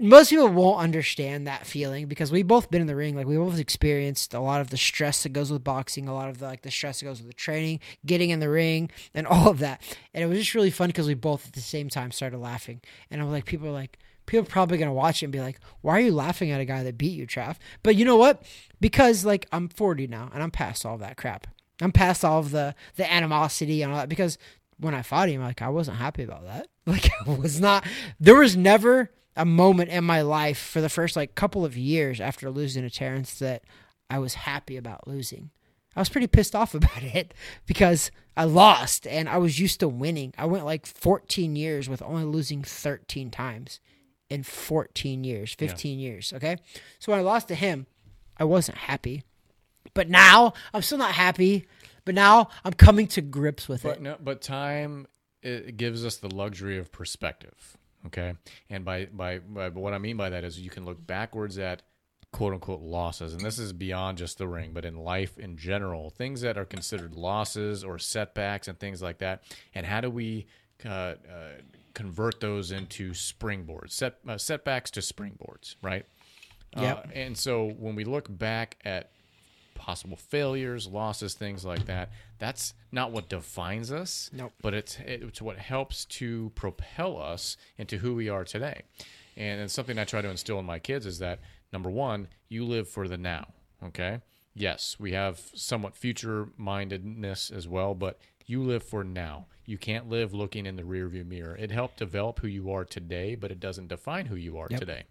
most 0.00 0.30
people 0.30 0.48
won't 0.48 0.80
understand 0.80 1.46
that 1.46 1.66
feeling 1.66 2.06
because 2.06 2.30
we 2.30 2.42
both 2.42 2.70
been 2.70 2.80
in 2.80 2.86
the 2.86 2.96
ring. 2.96 3.16
Like, 3.16 3.26
we 3.26 3.36
both 3.36 3.58
experienced 3.58 4.34
a 4.34 4.40
lot 4.40 4.60
of 4.60 4.70
the 4.70 4.76
stress 4.76 5.22
that 5.22 5.30
goes 5.30 5.50
with 5.50 5.64
boxing, 5.64 6.08
a 6.08 6.14
lot 6.14 6.28
of 6.28 6.38
the 6.38 6.46
like 6.46 6.62
the 6.62 6.70
stress 6.70 7.00
that 7.00 7.06
goes 7.06 7.18
with 7.18 7.28
the 7.28 7.34
training, 7.34 7.80
getting 8.06 8.30
in 8.30 8.40
the 8.40 8.50
ring, 8.50 8.90
and 9.14 9.26
all 9.28 9.48
of 9.48 9.58
that. 9.58 9.82
And 10.14 10.22
it 10.22 10.26
was 10.26 10.38
just 10.38 10.54
really 10.54 10.70
fun 10.70 10.88
because 10.88 11.06
we 11.06 11.14
both 11.14 11.46
at 11.46 11.52
the 11.52 11.60
same 11.60 11.88
time 11.88 12.10
started 12.10 12.38
laughing. 12.38 12.80
And 13.10 13.20
I 13.20 13.24
was 13.24 13.32
like, 13.32 13.44
people 13.44 13.68
are 13.68 13.72
like 13.72 13.98
people 14.26 14.46
are 14.46 14.50
probably 14.50 14.78
gonna 14.78 14.92
watch 14.92 15.22
it 15.22 15.26
and 15.26 15.32
be 15.32 15.40
like, 15.40 15.58
"Why 15.80 15.96
are 15.96 16.00
you 16.00 16.12
laughing 16.12 16.50
at 16.50 16.60
a 16.60 16.64
guy 16.64 16.82
that 16.84 16.98
beat 16.98 17.16
you, 17.16 17.26
Trav?" 17.26 17.56
But 17.82 17.96
you 17.96 18.04
know 18.04 18.16
what? 18.16 18.42
Because 18.80 19.24
like 19.24 19.46
I'm 19.50 19.68
40 19.68 20.06
now 20.06 20.30
and 20.32 20.42
I'm 20.42 20.50
past 20.50 20.86
all 20.86 20.98
that 20.98 21.16
crap. 21.16 21.46
I'm 21.80 21.92
past 21.92 22.24
all 22.24 22.40
of 22.40 22.50
the 22.50 22.74
the 22.96 23.10
animosity 23.10 23.82
and 23.82 23.92
all 23.92 23.98
that. 23.98 24.08
Because 24.08 24.38
when 24.78 24.94
I 24.94 25.02
fought 25.02 25.28
him, 25.28 25.42
like 25.42 25.62
I 25.62 25.68
wasn't 25.68 25.98
happy 25.98 26.22
about 26.22 26.44
that. 26.44 26.68
Like 26.88 27.10
I 27.26 27.32
was 27.34 27.60
not. 27.60 27.84
There 28.18 28.36
was 28.36 28.56
never 28.56 29.10
a 29.36 29.44
moment 29.44 29.90
in 29.90 30.04
my 30.04 30.22
life 30.22 30.58
for 30.58 30.80
the 30.80 30.88
first 30.88 31.16
like 31.16 31.34
couple 31.34 31.62
of 31.66 31.76
years 31.76 32.18
after 32.18 32.50
losing 32.50 32.82
to 32.82 32.88
Terence 32.88 33.38
that 33.40 33.62
I 34.08 34.18
was 34.18 34.32
happy 34.32 34.78
about 34.78 35.06
losing. 35.06 35.50
I 35.94 36.00
was 36.00 36.08
pretty 36.08 36.28
pissed 36.28 36.54
off 36.54 36.74
about 36.74 37.02
it 37.02 37.34
because 37.66 38.10
I 38.38 38.44
lost 38.44 39.06
and 39.06 39.28
I 39.28 39.36
was 39.36 39.60
used 39.60 39.80
to 39.80 39.88
winning. 39.88 40.32
I 40.38 40.46
went 40.46 40.64
like 40.64 40.86
14 40.86 41.56
years 41.56 41.88
with 41.90 42.00
only 42.00 42.24
losing 42.24 42.62
13 42.62 43.30
times 43.30 43.80
in 44.30 44.42
14 44.42 45.24
years, 45.24 45.54
15 45.54 45.98
years. 45.98 46.32
Okay. 46.32 46.56
So 46.98 47.12
when 47.12 47.18
I 47.18 47.22
lost 47.24 47.48
to 47.48 47.54
him, 47.54 47.86
I 48.38 48.44
wasn't 48.44 48.78
happy. 48.78 49.24
But 49.94 50.08
now 50.08 50.54
I'm 50.74 50.82
still 50.82 50.98
not 50.98 51.12
happy. 51.12 51.66
But 52.04 52.14
now 52.14 52.48
I'm 52.64 52.72
coming 52.72 53.06
to 53.08 53.20
grips 53.20 53.68
with 53.68 53.82
But 53.82 53.96
it. 53.96 54.02
no, 54.02 54.16
but 54.18 54.40
time 54.40 55.06
it 55.42 55.76
gives 55.76 56.06
us 56.06 56.16
the 56.16 56.34
luxury 56.34 56.78
of 56.78 56.90
perspective. 56.90 57.76
Okay, 58.06 58.34
and 58.70 58.84
by, 58.84 59.06
by 59.06 59.40
by 59.40 59.68
what 59.68 59.92
I 59.92 59.98
mean 59.98 60.16
by 60.16 60.30
that 60.30 60.42
is 60.44 60.58
you 60.58 60.70
can 60.70 60.84
look 60.86 61.04
backwards 61.06 61.58
at 61.58 61.82
quote 62.32 62.54
unquote 62.54 62.80
losses, 62.80 63.34
and 63.34 63.42
this 63.42 63.58
is 63.58 63.72
beyond 63.74 64.16
just 64.18 64.38
the 64.38 64.46
ring, 64.48 64.70
but 64.72 64.84
in 64.86 64.96
life 64.96 65.36
in 65.38 65.56
general, 65.58 66.08
things 66.08 66.40
that 66.40 66.56
are 66.56 66.64
considered 66.64 67.14
losses 67.14 67.84
or 67.84 67.98
setbacks 67.98 68.68
and 68.68 68.78
things 68.78 69.02
like 69.02 69.18
that. 69.18 69.42
And 69.74 69.84
how 69.84 70.00
do 70.00 70.08
we 70.10 70.46
uh, 70.86 70.88
uh, 70.88 71.14
convert 71.92 72.40
those 72.40 72.70
into 72.70 73.10
springboards, 73.10 73.90
set 73.90 74.14
uh, 74.26 74.38
setbacks 74.38 74.90
to 74.92 75.00
springboards, 75.00 75.74
right? 75.82 76.06
Yeah. 76.76 76.94
Uh, 76.94 77.02
and 77.14 77.36
so 77.36 77.68
when 77.78 77.96
we 77.96 78.04
look 78.04 78.26
back 78.30 78.78
at 78.84 79.10
possible 79.78 80.16
failures, 80.16 80.86
losses, 80.86 81.34
things 81.34 81.64
like 81.64 81.86
that. 81.86 82.10
That's 82.38 82.74
not 82.92 83.10
what 83.12 83.28
defines 83.30 83.90
us. 83.90 84.28
Nope. 84.32 84.52
But 84.60 84.74
it's 84.74 84.98
it's 85.06 85.40
what 85.40 85.56
helps 85.58 86.04
to 86.06 86.52
propel 86.54 87.20
us 87.20 87.56
into 87.78 87.98
who 87.98 88.14
we 88.14 88.28
are 88.28 88.44
today. 88.44 88.82
And 89.36 89.60
it's 89.60 89.72
something 89.72 89.98
I 89.98 90.04
try 90.04 90.20
to 90.20 90.28
instill 90.28 90.58
in 90.58 90.66
my 90.66 90.78
kids 90.78 91.06
is 91.06 91.20
that 91.20 91.38
number 91.72 91.88
one, 91.90 92.28
you 92.48 92.64
live 92.64 92.88
for 92.88 93.08
the 93.08 93.16
now. 93.16 93.46
Okay. 93.82 94.20
Yes, 94.54 94.96
we 94.98 95.12
have 95.12 95.40
somewhat 95.54 95.94
future 95.96 96.48
mindedness 96.56 97.50
as 97.50 97.68
well, 97.68 97.94
but 97.94 98.18
you 98.46 98.62
live 98.62 98.82
for 98.82 99.04
now. 99.04 99.46
You 99.66 99.78
can't 99.78 100.08
live 100.08 100.34
looking 100.34 100.66
in 100.66 100.74
the 100.76 100.82
rearview 100.82 101.24
mirror. 101.26 101.54
It 101.56 101.70
helped 101.70 101.98
develop 101.98 102.40
who 102.40 102.48
you 102.48 102.70
are 102.72 102.84
today, 102.84 103.34
but 103.36 103.52
it 103.52 103.60
doesn't 103.60 103.88
define 103.88 104.26
who 104.26 104.34
you 104.36 104.58
are 104.58 104.66
Yep. 104.70 104.80
today. 104.80 105.04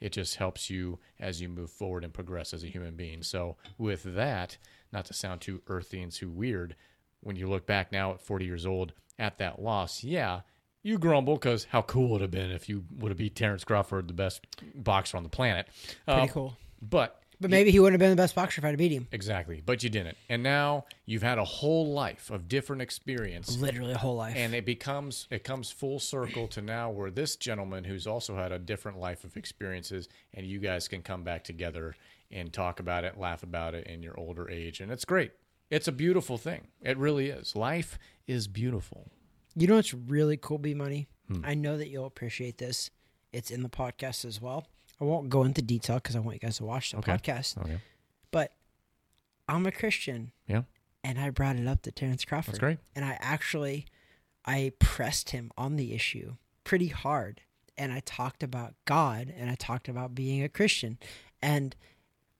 It 0.00 0.12
just 0.12 0.36
helps 0.36 0.68
you 0.70 0.98
as 1.20 1.40
you 1.40 1.48
move 1.48 1.70
forward 1.70 2.04
and 2.04 2.12
progress 2.12 2.52
as 2.52 2.64
a 2.64 2.68
human 2.68 2.94
being. 2.96 3.22
So, 3.22 3.56
with 3.78 4.02
that, 4.14 4.56
not 4.92 5.04
to 5.06 5.14
sound 5.14 5.40
too 5.40 5.62
earthy 5.68 6.02
and 6.02 6.10
too 6.12 6.28
weird, 6.30 6.74
when 7.20 7.36
you 7.36 7.48
look 7.48 7.66
back 7.66 7.92
now 7.92 8.12
at 8.12 8.20
40 8.20 8.44
years 8.44 8.66
old 8.66 8.92
at 9.18 9.38
that 9.38 9.62
loss, 9.62 10.02
yeah, 10.02 10.40
you 10.82 10.98
grumble 10.98 11.34
because 11.34 11.64
how 11.70 11.82
cool 11.82 12.08
would 12.08 12.20
it 12.20 12.24
have 12.24 12.30
been 12.32 12.50
if 12.50 12.68
you 12.68 12.84
would 12.98 13.10
have 13.10 13.18
beat 13.18 13.36
Terence 13.36 13.62
Crawford, 13.62 14.08
the 14.08 14.14
best 14.14 14.44
boxer 14.74 15.16
on 15.16 15.22
the 15.22 15.28
planet. 15.28 15.68
Pretty 16.04 16.22
Uh, 16.22 16.26
cool. 16.26 16.56
But 16.80 17.21
But 17.42 17.50
maybe 17.50 17.72
he 17.72 17.80
wouldn't 17.80 18.00
have 18.00 18.06
been 18.06 18.16
the 18.16 18.22
best 18.22 18.36
boxer 18.36 18.60
if 18.60 18.64
I'd 18.64 18.78
beat 18.78 18.92
him. 18.92 19.08
Exactly, 19.10 19.60
but 19.66 19.82
you 19.82 19.90
didn't. 19.90 20.16
And 20.28 20.44
now 20.44 20.84
you've 21.06 21.24
had 21.24 21.38
a 21.38 21.44
whole 21.44 21.92
life 21.92 22.30
of 22.30 22.46
different 22.46 22.82
experience. 22.82 23.58
Literally 23.58 23.92
a 23.92 23.98
whole 23.98 24.14
life. 24.14 24.36
And 24.36 24.54
it 24.54 24.64
becomes 24.64 25.26
it 25.28 25.42
comes 25.42 25.70
full 25.70 25.98
circle 25.98 26.46
to 26.48 26.62
now 26.62 26.90
where 26.90 27.10
this 27.10 27.34
gentleman 27.34 27.82
who's 27.82 28.06
also 28.06 28.36
had 28.36 28.52
a 28.52 28.60
different 28.60 28.98
life 28.98 29.24
of 29.24 29.36
experiences 29.36 30.08
and 30.32 30.46
you 30.46 30.60
guys 30.60 30.86
can 30.86 31.02
come 31.02 31.24
back 31.24 31.42
together 31.42 31.96
and 32.30 32.52
talk 32.52 32.78
about 32.78 33.02
it, 33.02 33.18
laugh 33.18 33.42
about 33.42 33.74
it 33.74 33.88
in 33.88 34.02
your 34.04 34.18
older 34.18 34.48
age. 34.48 34.80
And 34.80 34.92
it's 34.92 35.04
great. 35.04 35.32
It's 35.68 35.88
a 35.88 35.92
beautiful 35.92 36.38
thing. 36.38 36.68
It 36.80 36.96
really 36.96 37.28
is. 37.28 37.56
Life 37.56 37.98
is 38.28 38.46
beautiful. 38.46 39.10
You 39.56 39.66
know 39.66 39.76
what's 39.76 39.92
really 39.92 40.36
cool, 40.36 40.58
B 40.58 40.74
Money? 40.74 41.08
Hmm. 41.28 41.44
I 41.44 41.54
know 41.54 41.76
that 41.76 41.88
you'll 41.88 42.06
appreciate 42.06 42.58
this. 42.58 42.90
It's 43.32 43.50
in 43.50 43.62
the 43.62 43.68
podcast 43.68 44.24
as 44.24 44.40
well. 44.40 44.66
I 45.00 45.04
won't 45.04 45.28
go 45.28 45.42
into 45.44 45.62
detail 45.62 45.96
because 45.96 46.16
I 46.16 46.20
want 46.20 46.34
you 46.34 46.40
guys 46.40 46.58
to 46.58 46.64
watch 46.64 46.92
the 46.92 46.98
Okay. 46.98 47.12
podcast. 47.12 47.58
Okay. 47.58 47.80
But 48.30 48.52
I'm 49.48 49.66
a 49.66 49.72
Christian, 49.72 50.32
Yeah. 50.46 50.62
and 51.02 51.18
I 51.18 51.30
brought 51.30 51.56
it 51.56 51.66
up 51.66 51.82
to 51.82 51.92
Terence 51.92 52.24
Crawford. 52.24 52.54
That's 52.54 52.60
great. 52.60 52.78
And 52.94 53.04
I 53.04 53.18
actually, 53.20 53.86
I 54.44 54.72
pressed 54.78 55.30
him 55.30 55.50
on 55.56 55.76
the 55.76 55.92
issue 55.92 56.36
pretty 56.64 56.88
hard, 56.88 57.40
and 57.76 57.92
I 57.92 58.00
talked 58.00 58.42
about 58.42 58.74
God, 58.84 59.32
and 59.36 59.50
I 59.50 59.54
talked 59.54 59.88
about 59.88 60.14
being 60.14 60.42
a 60.42 60.48
Christian, 60.48 60.98
and 61.40 61.74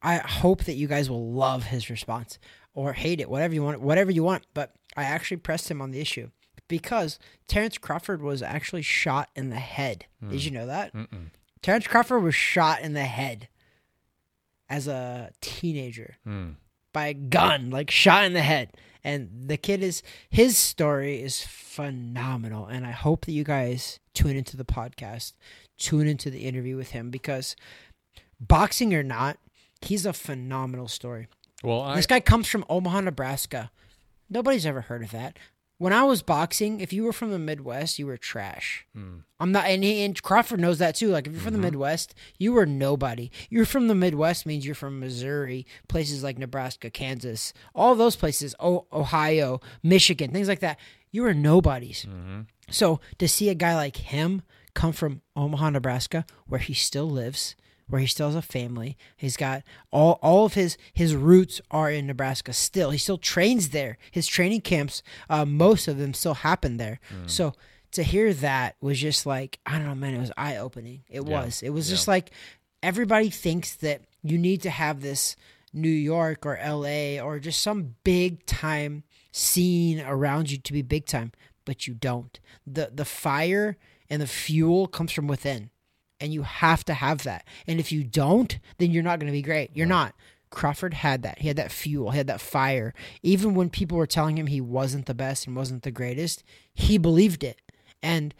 I 0.03 0.18
hope 0.18 0.64
that 0.64 0.74
you 0.74 0.86
guys 0.86 1.09
will 1.09 1.32
love 1.32 1.64
his 1.64 1.88
response 1.90 2.38
or 2.74 2.92
hate 2.92 3.20
it, 3.20 3.30
whatever 3.30 3.55
you 3.55 3.62
want, 3.62 3.80
whatever 3.80 4.11
you 4.11 4.24
want. 4.24 4.44
But 4.55 4.74
I 4.96 5.05
actually 5.05 5.36
pressed 5.38 5.70
him 5.70 5.80
on 5.80 5.90
the 5.90 6.00
issue 6.00 6.30
because 6.68 7.18
Terence 7.46 7.78
Crawford 7.78 8.22
was 8.22 8.42
actually 8.42 8.82
shot 8.82 9.30
in 9.36 9.50
the 9.50 9.57
head. 9.57 10.07
Did 10.20 10.30
hmm. 10.30 10.36
you 10.38 10.50
know 10.50 10.66
that? 10.66 10.94
Mm-mm. 10.94 11.30
Terence 11.62 11.86
Crawford 11.86 12.22
was 12.22 12.34
shot 12.34 12.80
in 12.80 12.92
the 12.92 13.04
head 13.04 13.48
as 14.68 14.88
a 14.88 15.30
teenager 15.40 16.16
Mm. 16.26 16.56
by 16.92 17.06
a 17.08 17.14
gun, 17.14 17.70
like 17.70 17.90
shot 17.90 18.24
in 18.24 18.32
the 18.32 18.42
head. 18.42 18.70
And 19.04 19.48
the 19.48 19.56
kid 19.56 19.82
is 19.82 20.02
his 20.30 20.56
story 20.56 21.22
is 21.22 21.42
phenomenal. 21.44 22.66
And 22.66 22.86
I 22.86 22.92
hope 22.92 23.26
that 23.26 23.32
you 23.32 23.44
guys 23.44 23.98
tune 24.14 24.36
into 24.36 24.56
the 24.56 24.64
podcast, 24.64 25.32
tune 25.78 26.06
into 26.06 26.30
the 26.30 26.44
interview 26.46 26.76
with 26.76 26.90
him 26.90 27.10
because 27.10 27.56
boxing 28.40 28.94
or 28.94 29.02
not, 29.02 29.38
he's 29.80 30.06
a 30.06 30.12
phenomenal 30.12 30.88
story. 30.88 31.26
Well, 31.64 31.80
I 31.82 31.96
This 31.96 32.06
guy 32.06 32.20
comes 32.20 32.48
from 32.48 32.64
Omaha, 32.68 33.00
Nebraska. 33.02 33.70
Nobody's 34.30 34.64
ever 34.66 34.82
heard 34.82 35.02
of 35.02 35.10
that. 35.10 35.36
When 35.83 35.93
I 35.93 36.05
was 36.05 36.22
boxing, 36.22 36.78
if 36.78 36.93
you 36.93 37.03
were 37.03 37.12
from 37.12 37.33
the 37.33 37.41
Midwest, 37.41 37.99
you 37.99 38.07
were 38.07 38.16
trash. 38.16 38.87
Hmm. 38.95 39.16
I'm 39.41 39.51
not, 39.51 39.66
and, 39.66 39.83
and 39.83 40.22
Crawford 40.22 40.61
knows 40.61 40.78
that 40.78 40.95
too. 40.95 41.09
Like 41.09 41.26
if 41.26 41.33
you're 41.33 41.43
from 41.43 41.55
the 41.55 41.59
mm-hmm. 41.59 41.72
Midwest, 41.72 42.14
you 42.39 42.53
were 42.53 42.66
nobody. 42.66 43.33
You're 43.51 43.66
from 43.66 43.89
the 43.89 43.95
Midwest 43.97 44.47
means 44.47 44.64
you're 44.64 44.76
from 44.76 45.01
Missouri, 45.01 45.66
places 45.89 46.22
like 46.22 46.39
Nebraska, 46.39 46.89
Kansas, 46.89 47.53
all 47.74 47.97
those 47.97 48.14
places, 48.14 48.55
o- 48.61 48.87
Ohio, 48.93 49.61
Michigan, 49.83 50.30
things 50.30 50.47
like 50.47 50.61
that. 50.61 50.78
You 51.11 51.22
were 51.22 51.35
nobodies. 51.35 52.07
Mm-hmm. 52.09 52.43
So 52.70 53.01
to 53.18 53.26
see 53.26 53.49
a 53.49 53.55
guy 53.57 53.74
like 53.74 53.97
him 53.97 54.43
come 54.74 54.93
from 54.93 55.22
Omaha, 55.35 55.70
Nebraska, 55.70 56.24
where 56.47 56.61
he 56.61 56.74
still 56.74 57.11
lives, 57.11 57.57
where 57.89 58.01
he 58.01 58.07
still 58.07 58.28
has 58.28 58.37
a 58.37 58.43
family, 58.43 58.97
he's 59.16 59.37
got 59.37 59.62
all 59.91 60.18
all 60.22 60.47
of 60.47 60.55
his 60.55 60.76
his 60.93 61.14
roots 61.14 61.61
are 61.70 61.91
in 61.91 62.07
Nebraska. 62.07 62.53
Still, 62.53 62.91
he 62.91 62.99
still 62.99 63.18
trains 63.18 63.70
there. 63.70 63.99
His 64.11 64.26
training 64.26 64.62
camps, 64.62 65.03
uh, 65.28 65.45
most 65.45 65.89
of 65.89 65.99
them 65.99 66.14
still 66.14 66.35
happen 66.35 66.76
there. 66.76 67.01
So 67.26 67.55
to 67.93 68.03
hear 68.03 68.33
that 68.35 68.76
was 68.80 68.99
just 69.01 69.26
like 69.26 69.59
I 69.66 69.72
don't 69.78 69.87
know, 69.87 69.95
man. 69.95 70.14
It 70.14 70.20
was 70.20 70.33
eye 70.37 70.57
opening. 70.57 71.03
It 71.11 71.26
Yeah. 71.26 71.43
was. 71.45 71.62
It 71.62 71.70
was 71.70 71.89
just 71.89 72.09
like 72.09 72.30
everybody 72.83 73.28
thinks 73.30 73.74
that 73.76 74.03
you 74.22 74.39
need 74.39 74.62
to 74.62 74.70
have 74.70 75.03
this 75.03 75.37
New 75.74 75.89
York 75.89 76.45
or 76.47 76.57
LA 76.62 77.18
or 77.20 77.39
just 77.39 77.61
some 77.61 77.97
big 78.05 78.45
time 78.47 79.05
scene 79.33 80.01
around 80.01 80.51
you 80.51 80.59
to 80.59 80.72
be 80.72 80.83
big 80.83 81.07
time, 81.07 81.33
but 81.64 81.87
you 81.87 81.95
don't. 81.95 82.39
The 82.66 82.91
the 82.95 83.05
fire 83.05 83.76
and 84.09 84.20
the 84.22 84.26
fuel 84.26 84.87
comes 84.87 85.12
from 85.12 85.26
within. 85.26 85.70
And 86.23 86.33
you 86.33 86.43
have 86.43 86.85
to 86.85 86.95
have 86.95 87.25
that. 87.25 87.45
And 87.66 87.81
if 87.81 87.91
you 87.91 88.05
don't, 88.05 88.59
then 88.79 88.93
you're 88.93 89.03
not 89.03 89.18
going 89.18 89.27
to 89.27 89.37
be 89.37 89.43
great. 89.43 89.70
You're 89.75 89.87
not. 89.87 90.14
Crawford 90.51 90.95
had 90.95 91.23
that. 91.23 91.41
He 91.41 91.49
had 91.49 91.57
that 91.57 91.73
fuel. 91.73 92.12
He 92.12 92.18
had 92.18 92.29
that 92.29 92.41
fire. 92.41 92.95
Even 93.23 93.55
when 93.55 93.70
people 93.70 93.99
were 93.99 94.07
telling 94.07 94.39
him 94.39 94.47
he 94.47 94.61
wasn't 94.61 95.07
the 95.07 95.14
best 95.14 95.47
and 95.47 95.57
wasn't 95.57 95.83
the 95.83 95.91
greatest, 95.91 96.45
he 96.75 96.97
believed 96.97 97.43
it. 97.43 97.61
And 98.03 98.35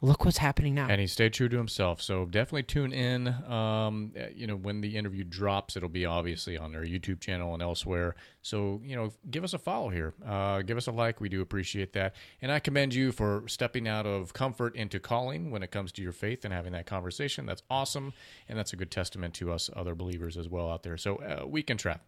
look 0.00 0.24
what's 0.24 0.38
happening 0.38 0.74
now. 0.74 0.86
and 0.88 1.00
he 1.00 1.06
stayed 1.06 1.32
true 1.32 1.48
to 1.48 1.56
himself. 1.56 2.00
So 2.00 2.24
definitely 2.24 2.62
tune 2.62 2.92
in. 2.92 3.28
Um, 3.50 4.12
uh, 4.16 4.26
you 4.34 4.46
know, 4.46 4.54
when 4.54 4.80
the 4.80 4.96
interview 4.96 5.24
drops, 5.24 5.76
it'll 5.76 5.88
be 5.88 6.06
obviously 6.06 6.56
on 6.56 6.74
our 6.74 6.82
YouTube 6.82 7.20
channel 7.20 7.52
and 7.52 7.62
elsewhere. 7.62 8.14
So 8.42 8.80
you 8.84 8.94
know, 8.94 9.12
give 9.30 9.44
us 9.44 9.54
a 9.54 9.58
follow 9.58 9.88
here. 9.88 10.14
Uh, 10.24 10.62
give 10.62 10.76
us 10.76 10.86
a 10.86 10.92
like. 10.92 11.20
We 11.20 11.28
do 11.28 11.40
appreciate 11.40 11.92
that. 11.94 12.14
And 12.40 12.52
I 12.52 12.60
commend 12.60 12.94
you 12.94 13.10
for 13.10 13.42
stepping 13.48 13.88
out 13.88 14.06
of 14.06 14.32
comfort 14.32 14.76
into 14.76 15.00
calling 15.00 15.50
when 15.50 15.62
it 15.62 15.70
comes 15.70 15.90
to 15.92 16.02
your 16.02 16.12
faith 16.12 16.44
and 16.44 16.54
having 16.54 16.72
that 16.72 16.86
conversation. 16.86 17.46
That's 17.46 17.62
awesome, 17.68 18.12
and 18.48 18.58
that's 18.58 18.72
a 18.72 18.76
good 18.76 18.90
testament 18.90 19.34
to 19.34 19.52
us 19.52 19.68
other 19.74 19.94
believers 19.94 20.36
as 20.36 20.48
well 20.48 20.70
out 20.70 20.82
there. 20.84 20.96
So 20.96 21.16
uh, 21.16 21.46
weekend 21.46 21.80
trav. 21.80 21.98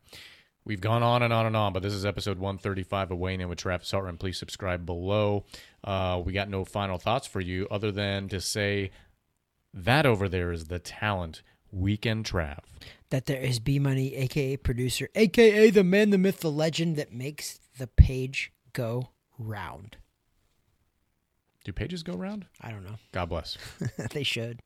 We've 0.64 0.80
gone 0.80 1.02
on 1.02 1.22
and 1.22 1.32
on 1.32 1.46
and 1.46 1.56
on, 1.56 1.72
but 1.72 1.82
this 1.82 1.94
is 1.94 2.04
episode 2.04 2.38
135 2.38 3.12
of 3.12 3.18
Weighing 3.18 3.40
In 3.40 3.48
with 3.48 3.58
Travis 3.58 3.90
Hartman. 3.90 4.18
Please 4.18 4.38
subscribe 4.38 4.84
below. 4.84 5.44
Uh, 5.82 6.20
we 6.24 6.32
got 6.32 6.48
no 6.50 6.64
final 6.64 6.98
thoughts 6.98 7.26
for 7.26 7.40
you 7.40 7.66
other 7.70 7.90
than 7.90 8.28
to 8.28 8.40
say 8.40 8.90
that 9.72 10.04
over 10.04 10.28
there 10.28 10.52
is 10.52 10.66
the 10.66 10.78
talent 10.78 11.42
Weekend 11.72 12.26
Trav. 12.26 12.58
that 13.10 13.26
there 13.26 13.40
is 13.40 13.58
B 13.58 13.78
Money, 13.78 14.14
aka 14.16 14.56
producer, 14.58 15.08
aka 15.14 15.70
the 15.70 15.84
man, 15.84 16.10
the 16.10 16.18
myth, 16.18 16.40
the 16.40 16.50
legend 16.50 16.96
that 16.96 17.12
makes 17.12 17.58
the 17.78 17.86
page 17.86 18.52
go 18.72 19.10
round. 19.38 19.96
Do 21.64 21.72
pages 21.72 22.02
go 22.02 22.14
round? 22.14 22.46
I 22.60 22.70
don't 22.70 22.84
know. 22.84 22.96
God 23.12 23.28
bless. 23.28 23.56
they 24.12 24.22
should. 24.22 24.60